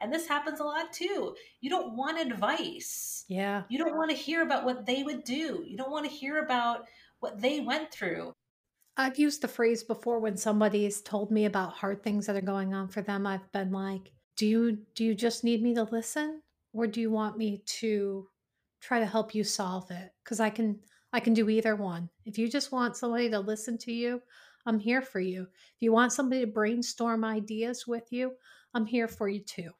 And 0.00 0.12
this 0.12 0.26
happens 0.26 0.58
a 0.58 0.64
lot 0.64 0.92
too. 0.92 1.36
You 1.60 1.70
don't 1.70 1.96
want 1.96 2.18
advice. 2.18 3.24
Yeah. 3.28 3.62
You 3.68 3.78
don't 3.78 3.96
want 3.96 4.10
to 4.10 4.16
hear 4.16 4.42
about 4.42 4.64
what 4.64 4.84
they 4.84 5.04
would 5.04 5.22
do. 5.22 5.62
You 5.64 5.76
don't 5.76 5.92
want 5.92 6.06
to 6.06 6.10
hear 6.10 6.42
about 6.42 6.86
what 7.20 7.40
they 7.40 7.60
went 7.60 7.92
through. 7.92 8.32
I've 8.96 9.16
used 9.16 9.42
the 9.42 9.48
phrase 9.48 9.84
before 9.84 10.18
when 10.18 10.36
somebody's 10.36 11.02
told 11.02 11.30
me 11.30 11.44
about 11.44 11.74
hard 11.74 12.02
things 12.02 12.26
that 12.26 12.34
are 12.34 12.40
going 12.40 12.74
on 12.74 12.88
for 12.88 13.00
them. 13.00 13.28
I've 13.28 13.52
been 13.52 13.70
like, 13.70 14.10
"Do 14.36 14.44
you 14.44 14.78
do 14.96 15.04
you 15.04 15.14
just 15.14 15.44
need 15.44 15.62
me 15.62 15.72
to 15.74 15.84
listen 15.84 16.42
or 16.72 16.88
do 16.88 17.00
you 17.00 17.12
want 17.12 17.38
me 17.38 17.62
to 17.78 18.28
try 18.80 18.98
to 18.98 19.06
help 19.06 19.36
you 19.36 19.44
solve 19.44 19.88
it?" 19.92 20.12
Cuz 20.24 20.40
I 20.40 20.50
can 20.50 20.80
I 21.12 21.20
can 21.20 21.32
do 21.32 21.48
either 21.48 21.76
one. 21.76 22.10
If 22.26 22.38
you 22.38 22.50
just 22.50 22.72
want 22.72 22.96
somebody 22.96 23.30
to 23.30 23.38
listen 23.38 23.78
to 23.78 23.92
you, 23.92 24.20
I'm 24.68 24.78
here 24.78 25.00
for 25.00 25.18
you. 25.18 25.42
If 25.42 25.80
you 25.80 25.92
want 25.92 26.12
somebody 26.12 26.42
to 26.42 26.46
brainstorm 26.46 27.24
ideas 27.24 27.86
with 27.86 28.12
you, 28.12 28.32
I'm 28.74 28.84
here 28.84 29.08
for 29.08 29.26
you 29.26 29.40
too. 29.40 29.70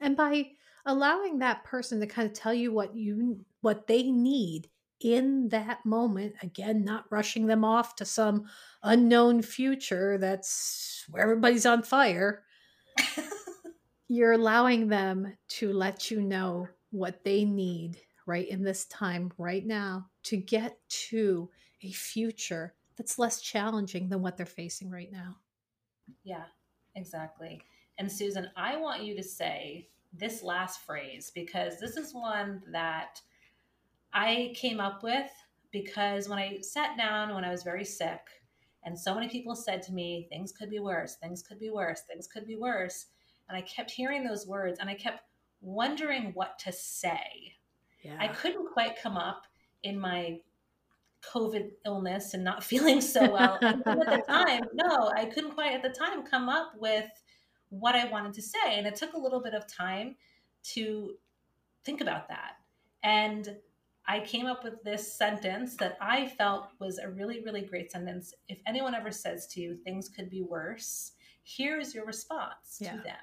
And 0.00 0.16
by 0.16 0.50
allowing 0.84 1.38
that 1.38 1.64
person 1.64 1.98
to 2.00 2.06
kind 2.06 2.28
of 2.28 2.34
tell 2.34 2.52
you 2.52 2.70
what 2.70 2.94
you 2.94 3.44
what 3.62 3.86
they 3.86 4.10
need 4.10 4.68
in 5.00 5.48
that 5.48 5.84
moment, 5.86 6.34
again, 6.42 6.84
not 6.84 7.10
rushing 7.10 7.46
them 7.46 7.64
off 7.64 7.96
to 7.96 8.04
some 8.04 8.44
unknown 8.82 9.40
future 9.40 10.18
that's 10.18 11.04
where 11.08 11.22
everybody's 11.22 11.66
on 11.66 11.82
fire, 11.82 12.42
you're 14.08 14.32
allowing 14.32 14.88
them 14.88 15.32
to 15.48 15.72
let 15.72 16.10
you 16.10 16.20
know 16.20 16.68
what 16.90 17.24
they 17.24 17.44
need 17.46 17.96
right 18.26 18.48
in 18.48 18.62
this 18.62 18.84
time, 18.86 19.32
right 19.38 19.64
now, 19.64 20.06
to 20.24 20.36
get 20.36 20.76
to 20.88 21.48
a 21.82 21.92
future 21.92 22.74
that's 22.98 23.18
less 23.18 23.40
challenging 23.40 24.08
than 24.08 24.20
what 24.20 24.36
they're 24.36 24.44
facing 24.44 24.90
right 24.90 25.10
now. 25.10 25.36
Yeah, 26.24 26.44
exactly. 26.96 27.62
And 27.98 28.10
Susan, 28.10 28.50
I 28.56 28.76
want 28.76 29.02
you 29.02 29.16
to 29.16 29.22
say 29.22 29.88
this 30.12 30.42
last 30.42 30.84
phrase 30.84 31.30
because 31.34 31.78
this 31.78 31.96
is 31.96 32.12
one 32.12 32.62
that 32.72 33.20
I 34.12 34.52
came 34.54 34.80
up 34.80 35.02
with 35.02 35.30
because 35.70 36.28
when 36.28 36.38
I 36.38 36.58
sat 36.60 36.96
down 36.96 37.34
when 37.34 37.44
I 37.44 37.50
was 37.50 37.62
very 37.62 37.84
sick, 37.84 38.20
and 38.84 38.98
so 38.98 39.14
many 39.14 39.28
people 39.28 39.54
said 39.54 39.82
to 39.82 39.92
me, 39.92 40.26
things 40.30 40.52
could 40.52 40.70
be 40.70 40.78
worse, 40.78 41.16
things 41.16 41.42
could 41.42 41.58
be 41.58 41.70
worse, 41.70 42.02
things 42.08 42.26
could 42.26 42.46
be 42.46 42.56
worse. 42.56 43.06
And 43.48 43.56
I 43.56 43.62
kept 43.62 43.90
hearing 43.90 44.24
those 44.24 44.46
words 44.46 44.78
and 44.80 44.88
I 44.88 44.94
kept 44.94 45.22
wondering 45.60 46.32
what 46.34 46.58
to 46.60 46.72
say. 46.72 47.54
Yeah. 48.02 48.16
I 48.18 48.28
couldn't 48.28 48.72
quite 48.72 49.00
come 49.00 49.16
up 49.16 49.42
in 49.82 49.98
my 49.98 50.40
COVID 51.22 51.70
illness 51.86 52.34
and 52.34 52.44
not 52.44 52.64
feeling 52.72 53.00
so 53.00 53.30
well. 53.30 53.58
at 53.62 53.84
the 53.84 54.22
time, 54.28 54.64
no, 54.74 55.10
I 55.14 55.26
couldn't 55.26 55.52
quite 55.52 55.72
at 55.72 55.82
the 55.82 55.90
time 55.90 56.24
come 56.24 56.48
up 56.48 56.72
with 56.76 57.08
what 57.70 57.94
I 57.94 58.06
wanted 58.06 58.34
to 58.34 58.42
say. 58.42 58.78
And 58.78 58.86
it 58.86 58.96
took 58.96 59.12
a 59.12 59.18
little 59.18 59.40
bit 59.40 59.54
of 59.54 59.66
time 59.66 60.16
to 60.74 61.14
think 61.84 62.00
about 62.00 62.28
that. 62.28 62.52
And 63.02 63.56
I 64.06 64.20
came 64.20 64.46
up 64.46 64.64
with 64.64 64.82
this 64.82 65.12
sentence 65.12 65.76
that 65.76 65.98
I 66.00 66.26
felt 66.26 66.68
was 66.80 66.98
a 66.98 67.10
really, 67.10 67.42
really 67.44 67.60
great 67.60 67.92
sentence. 67.92 68.32
If 68.48 68.58
anyone 68.66 68.94
ever 68.94 69.12
says 69.12 69.46
to 69.48 69.60
you, 69.60 69.76
things 69.84 70.08
could 70.08 70.30
be 70.30 70.42
worse, 70.42 71.12
here's 71.44 71.94
your 71.94 72.06
response 72.06 72.78
yeah. 72.80 72.92
to 72.92 72.96
them. 73.02 73.16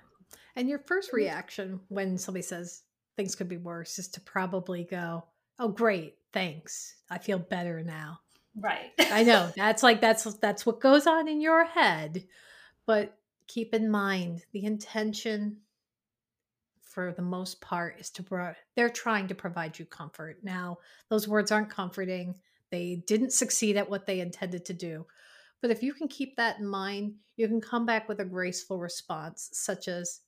And 0.56 0.70
your 0.70 0.80
first 0.80 1.12
reaction 1.12 1.80
when 1.90 2.18
somebody 2.18 2.44
says 2.44 2.84
things 3.18 3.36
could 3.36 3.50
be 3.50 3.58
worse 3.58 3.98
is 3.98 4.08
to 4.10 4.22
probably 4.22 4.84
go, 4.84 5.26
Oh, 5.58 5.70
great, 5.70 6.16
thanks. 6.36 6.98
I 7.10 7.18
feel 7.18 7.40
better 7.40 7.82
now. 7.82 8.20
Right. 8.60 8.92
I 9.00 9.24
know. 9.24 9.52
That's 9.56 9.82
like 9.82 10.02
that's 10.02 10.26
that's 10.36 10.66
what 10.66 10.80
goes 10.80 11.08
on 11.08 11.28
in 11.28 11.42
your 11.42 11.66
head. 11.66 12.26
But 12.86 13.18
keep 13.48 13.74
in 13.74 13.90
mind 13.90 14.44
the 14.52 14.66
intention 14.66 15.58
for 16.82 17.14
the 17.14 17.22
most 17.22 17.60
part 17.62 18.00
is 18.00 18.10
to 18.12 18.24
pro- 18.24 18.54
they're 18.76 18.90
trying 18.90 19.28
to 19.28 19.36
provide 19.36 19.78
you 19.80 19.86
comfort. 19.86 20.38
Now, 20.44 20.78
those 21.10 21.28
words 21.28 21.52
aren't 21.52 21.70
comforting. 21.70 22.36
They 22.70 23.04
didn't 23.08 23.34
succeed 23.34 23.78
at 23.78 23.90
what 23.90 24.06
they 24.06 24.20
intended 24.20 24.66
to 24.66 24.74
do. 24.74 25.06
But 25.62 25.72
if 25.72 25.84
you 25.84 25.94
can 25.94 26.08
keep 26.08 26.36
that 26.36 26.60
in 26.60 26.68
mind, 26.68 27.16
you 27.38 27.48
can 27.48 27.60
come 27.60 27.86
back 27.86 28.08
with 28.08 28.20
a 28.20 28.26
graceful 28.26 28.80
response, 28.80 29.50
such 29.54 29.88
as 29.88 30.22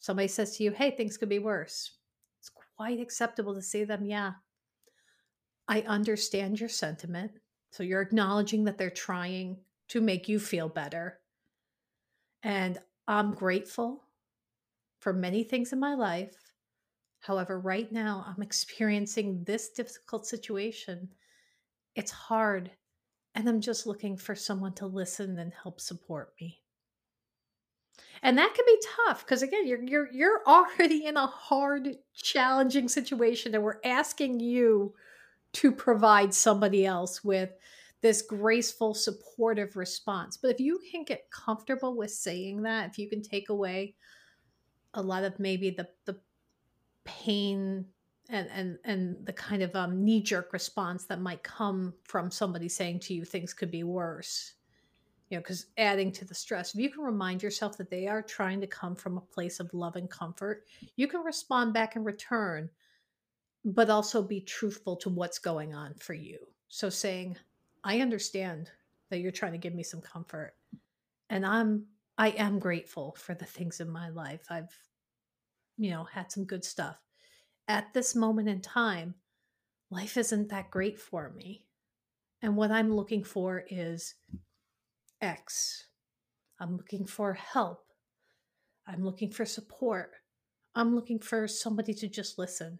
somebody 0.00 0.28
says 0.28 0.56
to 0.56 0.64
you, 0.64 0.70
Hey, 0.70 0.90
things 0.92 1.16
could 1.16 1.28
be 1.28 1.38
worse. 1.38 1.92
It's 2.40 2.50
quite 2.76 3.00
acceptable 3.00 3.54
to 3.54 3.62
say 3.62 3.84
them, 3.84 4.06
Yeah, 4.06 4.32
I 5.68 5.80
understand 5.82 6.60
your 6.60 6.68
sentiment. 6.68 7.32
So 7.70 7.82
you're 7.82 8.02
acknowledging 8.02 8.64
that 8.64 8.78
they're 8.78 8.90
trying 8.90 9.58
to 9.88 10.00
make 10.00 10.28
you 10.28 10.38
feel 10.38 10.68
better. 10.68 11.18
And 12.42 12.78
I'm 13.08 13.34
grateful 13.34 14.04
for 14.98 15.12
many 15.12 15.44
things 15.44 15.72
in 15.72 15.80
my 15.80 15.94
life. 15.94 16.52
However, 17.20 17.58
right 17.58 17.90
now 17.90 18.24
I'm 18.26 18.42
experiencing 18.42 19.42
this 19.44 19.70
difficult 19.70 20.26
situation. 20.26 21.08
It's 21.94 22.10
hard, 22.10 22.70
and 23.34 23.48
I'm 23.48 23.60
just 23.60 23.86
looking 23.86 24.16
for 24.16 24.34
someone 24.34 24.74
to 24.74 24.86
listen 24.86 25.38
and 25.38 25.52
help 25.52 25.80
support 25.80 26.34
me. 26.40 26.60
And 28.22 28.38
that 28.38 28.54
can 28.54 28.64
be 28.66 28.80
tough 29.06 29.24
because 29.24 29.42
again, 29.42 29.66
you're 29.66 29.82
you're 29.82 30.12
you're 30.12 30.42
already 30.46 31.06
in 31.06 31.16
a 31.16 31.26
hard, 31.26 31.96
challenging 32.14 32.88
situation, 32.88 33.54
and 33.54 33.64
we're 33.64 33.80
asking 33.84 34.40
you 34.40 34.94
to 35.56 35.72
provide 35.72 36.34
somebody 36.34 36.84
else 36.84 37.24
with 37.24 37.50
this 38.02 38.20
graceful, 38.20 38.92
supportive 38.92 39.74
response. 39.74 40.36
But 40.36 40.50
if 40.50 40.60
you 40.60 40.78
can 40.90 41.02
get 41.02 41.30
comfortable 41.30 41.96
with 41.96 42.10
saying 42.10 42.60
that, 42.62 42.90
if 42.90 42.98
you 42.98 43.08
can 43.08 43.22
take 43.22 43.48
away 43.48 43.94
a 44.92 45.00
lot 45.00 45.24
of 45.24 45.38
maybe 45.38 45.70
the 45.70 45.88
the 46.04 46.18
pain 47.04 47.86
and 48.28 48.48
and 48.52 48.78
and 48.84 49.16
the 49.24 49.32
kind 49.32 49.62
of 49.62 49.74
um, 49.74 50.04
knee 50.04 50.20
jerk 50.20 50.52
response 50.52 51.04
that 51.04 51.20
might 51.22 51.42
come 51.42 51.94
from 52.04 52.30
somebody 52.30 52.68
saying 52.68 53.00
to 53.00 53.14
you 53.14 53.24
things 53.24 53.54
could 53.54 53.70
be 53.70 53.84
worse 53.84 54.54
you 55.30 55.36
know 55.36 55.40
because 55.40 55.66
adding 55.78 56.10
to 56.10 56.24
the 56.24 56.34
stress 56.34 56.74
if 56.74 56.80
you 56.80 56.90
can 56.90 57.04
remind 57.04 57.42
yourself 57.42 57.76
that 57.76 57.90
they 57.90 58.08
are 58.08 58.22
trying 58.22 58.60
to 58.60 58.66
come 58.66 58.96
from 58.96 59.16
a 59.16 59.20
place 59.20 59.60
of 59.60 59.72
love 59.72 59.94
and 59.94 60.10
comfort 60.10 60.64
you 60.96 61.06
can 61.06 61.20
respond 61.20 61.72
back 61.72 61.94
in 61.94 62.02
return 62.02 62.68
but 63.66 63.90
also 63.90 64.22
be 64.22 64.40
truthful 64.40 64.96
to 64.96 65.10
what's 65.10 65.38
going 65.38 65.74
on 65.74 65.92
for 65.94 66.14
you 66.14 66.38
so 66.68 66.88
saying 66.88 67.36
i 67.84 68.00
understand 68.00 68.70
that 69.10 69.18
you're 69.18 69.30
trying 69.30 69.52
to 69.52 69.58
give 69.58 69.74
me 69.74 69.82
some 69.82 70.00
comfort 70.00 70.54
and 71.28 71.44
i'm 71.44 71.84
i 72.16 72.28
am 72.30 72.58
grateful 72.58 73.14
for 73.18 73.34
the 73.34 73.44
things 73.44 73.80
in 73.80 73.90
my 73.90 74.08
life 74.08 74.46
i've 74.50 74.72
you 75.76 75.90
know, 75.90 76.04
had 76.04 76.32
some 76.32 76.44
good 76.44 76.64
stuff. 76.64 76.96
At 77.68 77.92
this 77.92 78.14
moment 78.14 78.48
in 78.48 78.60
time, 78.60 79.14
life 79.90 80.16
isn't 80.16 80.48
that 80.48 80.70
great 80.70 80.98
for 80.98 81.30
me. 81.30 81.66
And 82.42 82.56
what 82.56 82.70
I'm 82.70 82.94
looking 82.94 83.24
for 83.24 83.64
is 83.68 84.14
X. 85.20 85.86
I'm 86.60 86.76
looking 86.76 87.06
for 87.06 87.34
help. 87.34 87.84
I'm 88.86 89.04
looking 89.04 89.30
for 89.30 89.44
support. 89.44 90.12
I'm 90.74 90.94
looking 90.94 91.18
for 91.18 91.48
somebody 91.48 91.92
to 91.94 92.08
just 92.08 92.38
listen. 92.38 92.78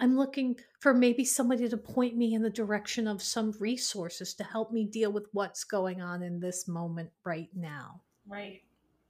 I'm 0.00 0.16
looking 0.16 0.56
for 0.78 0.94
maybe 0.94 1.24
somebody 1.24 1.68
to 1.68 1.76
point 1.76 2.16
me 2.16 2.34
in 2.34 2.42
the 2.42 2.50
direction 2.50 3.06
of 3.06 3.22
some 3.22 3.52
resources 3.60 4.34
to 4.34 4.44
help 4.44 4.72
me 4.72 4.84
deal 4.84 5.12
with 5.12 5.26
what's 5.32 5.62
going 5.62 6.00
on 6.00 6.22
in 6.22 6.40
this 6.40 6.66
moment 6.66 7.10
right 7.24 7.50
now. 7.54 8.00
Right. 8.26 8.62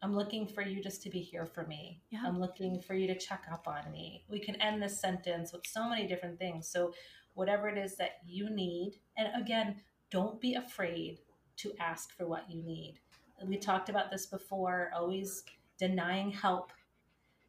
I'm 0.03 0.14
looking 0.14 0.47
for 0.47 0.62
you 0.62 0.82
just 0.82 1.03
to 1.03 1.11
be 1.11 1.20
here 1.20 1.47
for 1.47 1.66
me. 1.66 2.01
Yeah. 2.11 2.22
I'm 2.26 2.41
looking 2.41 2.80
for 2.80 2.95
you 2.95 3.07
to 3.07 3.18
check 3.18 3.45
up 3.53 3.68
on 3.68 3.91
me. 3.93 4.24
We 4.28 4.41
can 4.41 4.57
end 4.57 4.82
this 4.82 5.01
sentence 5.01 5.53
with 5.53 5.66
so 5.66 5.88
many 5.88 6.07
different 6.09 6.38
things. 6.38 6.66
So, 6.66 6.93
whatever 7.34 7.68
it 7.68 7.78
is 7.78 7.97
that 7.97 8.18
you 8.26 8.51
need, 8.51 8.99
and 9.16 9.28
again, 9.41 9.76
don't 10.11 10.41
be 10.41 10.55
afraid 10.55 11.20
to 11.59 11.72
ask 11.78 12.16
for 12.16 12.26
what 12.26 12.51
you 12.51 12.62
need. 12.62 12.99
We 13.47 13.57
talked 13.57 13.88
about 13.88 14.11
this 14.11 14.26
before, 14.26 14.91
always 14.95 15.45
denying 15.78 16.30
help. 16.30 16.72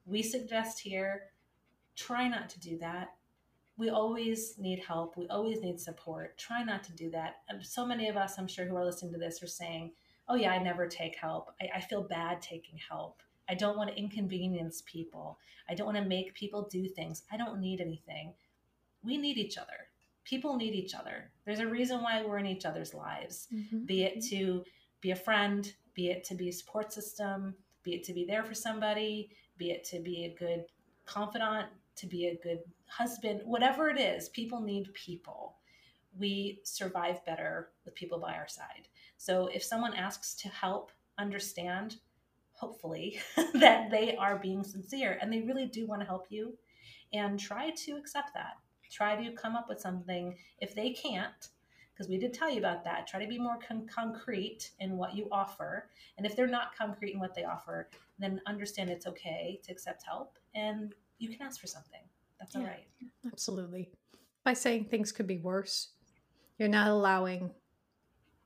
We 0.06 0.22
suggest 0.22 0.80
here 0.80 1.32
try 1.96 2.28
not 2.28 2.50
to 2.50 2.60
do 2.60 2.78
that. 2.80 3.10
We 3.82 3.90
always 3.90 4.60
need 4.60 4.84
help. 4.88 5.18
We 5.18 5.28
always 5.30 5.64
need 5.64 5.80
support. 5.80 6.38
Try 6.38 6.62
not 6.64 6.84
to 6.84 6.94
do 6.94 7.10
that. 7.10 7.38
So 7.64 7.84
many 7.84 8.10
of 8.10 8.16
us, 8.16 8.38
I'm 8.38 8.48
sure, 8.48 8.66
who 8.66 8.76
are 8.76 8.86
listening 8.86 9.12
to 9.14 9.18
this 9.18 9.42
are 9.42 9.48
saying, 9.48 9.94
oh 10.30 10.36
yeah, 10.36 10.52
I 10.52 10.62
never 10.62 10.86
take 10.86 11.16
help. 11.16 11.50
I, 11.60 11.78
I 11.78 11.82
feel 11.82 12.04
bad 12.04 12.44
taking 12.44 12.78
help. 12.78 13.24
I 13.50 13.56
don't 13.56 13.78
want 13.78 13.90
to 13.90 13.98
inconvenience 13.98 14.84
people. 14.86 15.40
I 15.68 15.74
don't 15.74 15.88
want 15.88 15.98
to 15.98 16.06
make 16.06 16.36
people 16.36 16.70
do 16.72 16.88
things. 16.88 17.24
I 17.32 17.38
don't 17.38 17.60
need 17.60 17.82
anything. 17.82 18.36
We 19.04 19.18
need 19.18 19.40
each 19.40 19.58
other. 19.58 19.90
People 20.26 20.58
need 20.58 20.76
each 20.76 20.94
other. 20.94 21.32
There's 21.44 21.58
a 21.58 21.66
reason 21.66 22.04
why 22.04 22.22
we're 22.24 22.38
in 22.38 22.46
each 22.46 22.66
other's 22.66 22.94
lives, 22.94 23.48
mm-hmm. 23.52 23.86
be 23.86 24.04
it 24.04 24.24
to 24.30 24.64
be 25.02 25.10
a 25.10 25.16
friend, 25.16 25.74
be 25.96 26.12
it 26.12 26.24
to 26.26 26.36
be 26.36 26.50
a 26.50 26.54
support 26.54 26.94
system, 26.94 27.56
be 27.82 27.96
it 27.96 28.04
to 28.04 28.14
be 28.14 28.26
there 28.26 28.44
for 28.44 28.54
somebody, 28.54 29.32
be 29.58 29.72
it 29.72 29.84
to 29.86 30.00
be 30.00 30.26
a 30.26 30.36
good 30.38 30.66
confidant, 31.08 31.66
to 31.96 32.08
be 32.08 32.28
a 32.28 32.40
good 32.42 32.60
husband, 32.88 33.42
whatever 33.46 33.90
it 33.90 34.00
is, 34.00 34.30
people 34.30 34.62
need 34.62 34.94
people. 34.94 35.56
We 36.18 36.60
survive 36.64 37.26
better 37.26 37.70
with 37.86 37.96
people 37.96 38.20
by 38.20 38.34
our 38.34 38.48
side. 38.48 38.88
So 39.18 39.48
if 39.48 39.64
someone 39.64 39.94
asks 39.94 40.34
to 40.36 40.50
help, 40.50 40.92
understand, 41.18 41.98
hopefully, 42.54 43.20
that 43.54 43.92
they 43.92 44.16
are 44.16 44.38
being 44.38 44.64
sincere 44.64 45.18
and 45.22 45.32
they 45.32 45.42
really 45.42 45.68
do 45.68 45.88
want 45.88 46.02
to 46.02 46.08
help 46.08 46.28
you, 46.30 46.58
and 47.14 47.40
try 47.40 47.72
to 47.72 47.98
accept 47.98 48.34
that. 48.34 48.58
Try 48.90 49.24
to 49.24 49.32
come 49.34 49.56
up 49.56 49.70
with 49.70 49.80
something. 49.80 50.36
If 50.60 50.76
they 50.76 50.92
can't, 50.92 51.50
because 51.94 52.10
we 52.10 52.18
did 52.18 52.34
tell 52.34 52.50
you 52.50 52.60
about 52.60 52.84
that, 52.84 53.08
try 53.08 53.22
to 53.22 53.28
be 53.28 53.38
more 53.38 53.58
con- 53.66 53.88
concrete 53.88 54.72
in 54.80 54.98
what 54.98 55.16
you 55.16 55.28
offer. 55.32 55.90
And 56.18 56.26
if 56.26 56.36
they're 56.36 56.48
not 56.48 56.76
concrete 56.76 57.14
in 57.14 57.20
what 57.20 57.36
they 57.36 57.44
offer, 57.44 57.90
then 58.20 58.42
understand 58.48 58.90
it's 58.90 59.08
okay 59.08 59.60
to 59.64 59.72
accept 59.72 60.04
help 60.04 60.38
and 60.56 60.94
you 61.22 61.30
can 61.30 61.46
ask 61.46 61.62
for 61.62 61.68
something. 61.68 62.02
That's 62.40 62.56
yeah, 62.56 62.62
all 62.62 62.68
right. 62.68 62.88
Absolutely. 63.26 63.92
By 64.44 64.54
saying 64.54 64.86
things 64.86 65.12
could 65.12 65.28
be 65.28 65.38
worse, 65.38 65.90
you're 66.58 66.68
not 66.68 66.88
allowing 66.88 67.52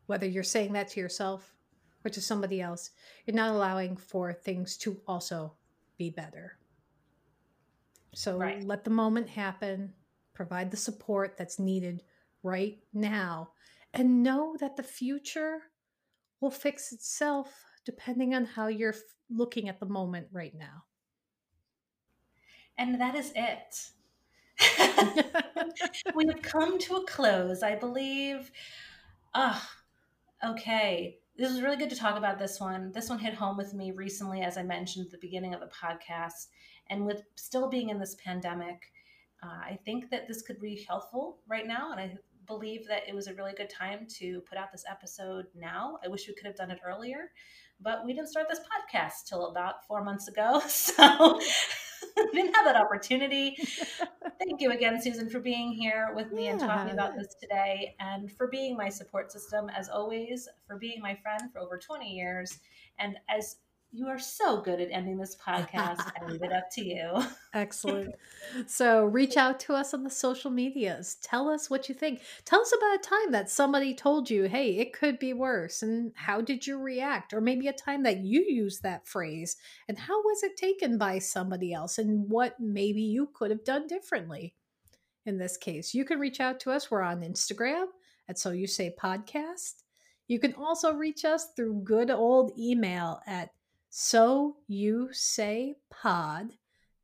whether 0.07 0.28
you're 0.28 0.43
saying 0.43 0.73
that 0.73 0.89
to 0.89 0.99
yourself 0.99 1.55
or 2.03 2.09
to 2.09 2.21
somebody 2.21 2.61
else, 2.61 2.91
you're 3.26 3.36
not 3.36 3.51
allowing 3.51 3.95
for 3.95 4.34
things 4.34 4.78
to 4.78 4.99
also 5.07 5.53
be 5.97 6.09
better. 6.09 6.57
So 8.13 8.38
right. 8.38 8.63
let 8.63 8.84
the 8.84 8.91
moment 8.91 9.30
happen, 9.30 9.93
provide 10.34 10.69
the 10.69 10.78
support 10.78 11.38
that's 11.38 11.57
needed 11.57 12.03
right 12.43 12.78
now, 12.93 13.51
and 13.93 14.21
know 14.21 14.55
that 14.59 14.76
the 14.76 14.84
future 14.84 15.59
will 16.41 16.51
fix 16.51 16.91
itself 16.91 17.53
depending 17.86 18.36
on 18.36 18.45
how 18.45 18.67
you're 18.67 18.95
looking 19.30 19.69
at 19.69 19.80
the 19.80 19.86
moment 19.86 20.28
right 20.32 20.53
now. 20.55 20.84
And 22.78 22.99
that 22.99 23.15
is 23.15 23.32
it. 23.36 23.89
we 26.15 26.26
have 26.28 26.41
come 26.41 26.80
to 26.80 26.95
a 26.97 27.05
close, 27.05 27.63
I 27.63 27.76
believe. 27.76 28.51
Ah, 29.34 29.69
Okay. 30.43 31.19
This 31.38 31.51
was 31.51 31.61
really 31.61 31.78
good 31.78 31.89
to 31.89 31.95
talk 31.95 32.17
about 32.17 32.39
this 32.39 32.59
one. 32.59 32.91
This 32.93 33.09
one 33.09 33.19
hit 33.19 33.34
home 33.34 33.57
with 33.57 33.73
me 33.73 33.91
recently, 33.91 34.41
as 34.41 34.57
I 34.57 34.63
mentioned 34.63 35.05
at 35.07 35.11
the 35.11 35.17
beginning 35.17 35.53
of 35.53 35.59
the 35.59 35.67
podcast. 35.67 36.47
And 36.89 37.05
with 37.05 37.23
still 37.36 37.69
being 37.69 37.89
in 37.89 37.99
this 37.99 38.15
pandemic, 38.23 38.91
uh, 39.43 39.47
I 39.47 39.80
think 39.86 40.09
that 40.11 40.28
this 40.28 40.41
could 40.41 40.59
be 40.61 40.86
helpful 40.88 41.39
right 41.47 41.67
now. 41.67 41.91
And 41.91 41.99
I 41.99 42.17
believe 42.48 42.88
that 42.88 43.04
it 43.08 43.16
was 43.16 43.28
a 43.28 43.34
really 43.34 43.54
good 43.54 43.70
time 43.70 44.08
to 44.20 44.41
put 44.41 44.58
out 44.58 44.72
this 44.72 44.86
episode 44.89 45.46
now. 45.56 45.98
I 46.04 46.08
wish 46.08 46.28
we 46.28 46.34
could 46.34 46.46
have 46.46 46.56
done 46.56 46.72
it 46.72 46.80
earlier, 46.86 47.32
but 47.80 48.06
we 48.06 48.14
didn't 48.14 48.30
start 48.30 48.48
this 48.50 48.60
podcast 48.60 49.28
till 49.28 49.48
about 49.48 49.86
four 49.88 50.04
months 50.04 50.28
ago. 50.28 50.62
So 50.70 51.39
didn't 52.34 52.54
have 52.56 52.66
that 52.66 52.76
opportunity. 52.76 53.56
Thank 54.39 54.62
you 54.62 54.72
again, 54.72 55.02
Susan, 55.02 55.30
for 55.30 55.39
being 55.39 55.72
here 55.72 56.14
with 56.16 56.32
me 56.32 56.46
yeah. 56.46 56.52
and 56.52 56.60
talking 56.60 56.93
about 56.93 57.16
this 57.16 57.36
today 57.41 57.96
and 58.00 58.32
for 58.32 58.48
being 58.48 58.78
my 58.78 58.89
support 58.89 59.32
system, 59.32 59.70
as 59.70 59.89
always, 59.89 60.48
for 60.68 60.78
being 60.78 61.02
my 61.02 61.16
friend 61.16 61.41
for 61.52 61.60
over 61.60 61.78
20 61.78 62.10
years. 62.10 62.60
And 63.00 63.18
as 63.30 63.58
you 63.96 64.08
are 64.08 64.20
so 64.20 64.62
good 64.62 64.82
at 64.82 64.89
ending 64.91 65.18
this 65.18 65.38
podcast. 65.38 66.00
I 66.00 66.26
leave 66.28 66.43
it 66.43 66.52
up 66.52 66.70
to 66.72 66.84
you. 66.84 67.24
Excellent. 67.54 68.14
So 68.68 69.06
reach 69.06 69.38
out 69.38 69.58
to 69.62 69.74
us 69.74 69.93
on 69.93 70.04
the 70.04 70.10
social 70.10 70.52
medias. 70.52 71.16
Tell 71.22 71.50
us 71.50 71.70
what 71.70 71.88
you 71.88 71.96
think. 71.96 72.22
Tell 72.43 72.60
us 72.62 72.74
about 72.74 72.96
a 72.96 73.10
time 73.10 73.32
that 73.32 73.50
somebody 73.50 73.96
told 73.96 74.30
you, 74.30 74.43
hey, 74.43 74.78
it 74.78 74.91
could 74.91 75.18
be 75.18 75.32
worse. 75.32 75.82
And 75.82 76.12
how 76.16 76.41
did 76.41 76.68
you 76.68 76.78
react? 76.78 77.34
Or 77.34 77.39
maybe 77.39 77.70
a 77.70 77.74
time 77.74 78.04
that 78.04 78.20
you 78.20 78.43
used 78.46 78.84
that 78.84 79.08
phrase 79.08 79.56
and 79.88 79.98
how 79.98 80.22
was 80.22 80.43
it 80.43 80.58
taken 80.58 80.98
by 80.98 81.20
somebody 81.20 81.72
else 81.72 81.98
and 81.98 82.30
what 82.30 82.60
maybe 82.60 83.02
you 83.02 83.30
could 83.34 83.50
have 83.50 83.64
done 83.64 83.88
differently 83.88 84.56
in 85.26 85.38
this 85.38 85.56
case. 85.56 85.93
You 85.93 86.04
can 86.04 86.20
reach 86.20 86.41
out 86.41 86.60
to 86.62 86.72
us. 86.72 86.91
We're 86.91 87.02
on 87.02 87.22
Instagram 87.22 87.86
at 88.28 88.38
So 88.38 88.52
You 88.52 88.68
Say 88.68 88.93
Podcast. 89.02 89.84
You 90.28 90.39
can 90.39 90.54
also 90.56 90.93
reach 90.93 91.24
us 91.24 91.50
through 91.56 91.84
good 91.84 92.10
old 92.10 92.52
email 92.60 93.22
at 93.26 93.52
so 93.98 94.58
you 94.68 95.08
say 95.14 95.76
pod. 95.89 96.52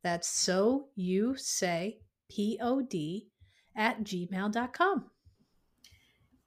That's 0.02 0.28
so 0.28 0.88
you 0.94 1.34
say 1.38 2.00
P 2.30 2.58
O 2.60 2.82
D 2.82 3.30
at 3.74 4.04
gmail.com. 4.04 5.06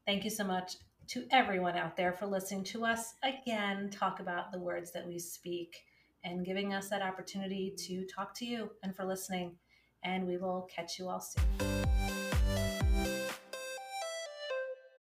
Thank 0.06 0.24
you 0.24 0.30
so 0.30 0.43
much 0.43 0.76
to 1.08 1.26
everyone 1.32 1.76
out 1.76 1.98
there 1.98 2.14
for 2.14 2.28
listening 2.28 2.64
to 2.66 2.86
us 2.86 3.16
again 3.24 3.89
talk 3.89 4.20
about 4.20 4.52
the 4.52 4.60
words 4.60 4.91
that 4.91 5.08
we 5.08 5.18
speak 5.18 5.78
and 6.24 6.46
giving 6.46 6.76
us 6.76 6.89
that 6.89 7.02
opportunity 7.02 7.74
to 7.80 8.06
talk 8.06 8.36
to 8.36 8.46
you 8.46 8.70
and 8.84 8.96
for 8.96 9.04
listening. 9.04 9.56
And 10.04 10.28
we 10.28 10.38
will 10.38 10.70
catch 10.72 11.00
you 11.00 11.10
all 11.10 11.22
soon. 11.22 11.74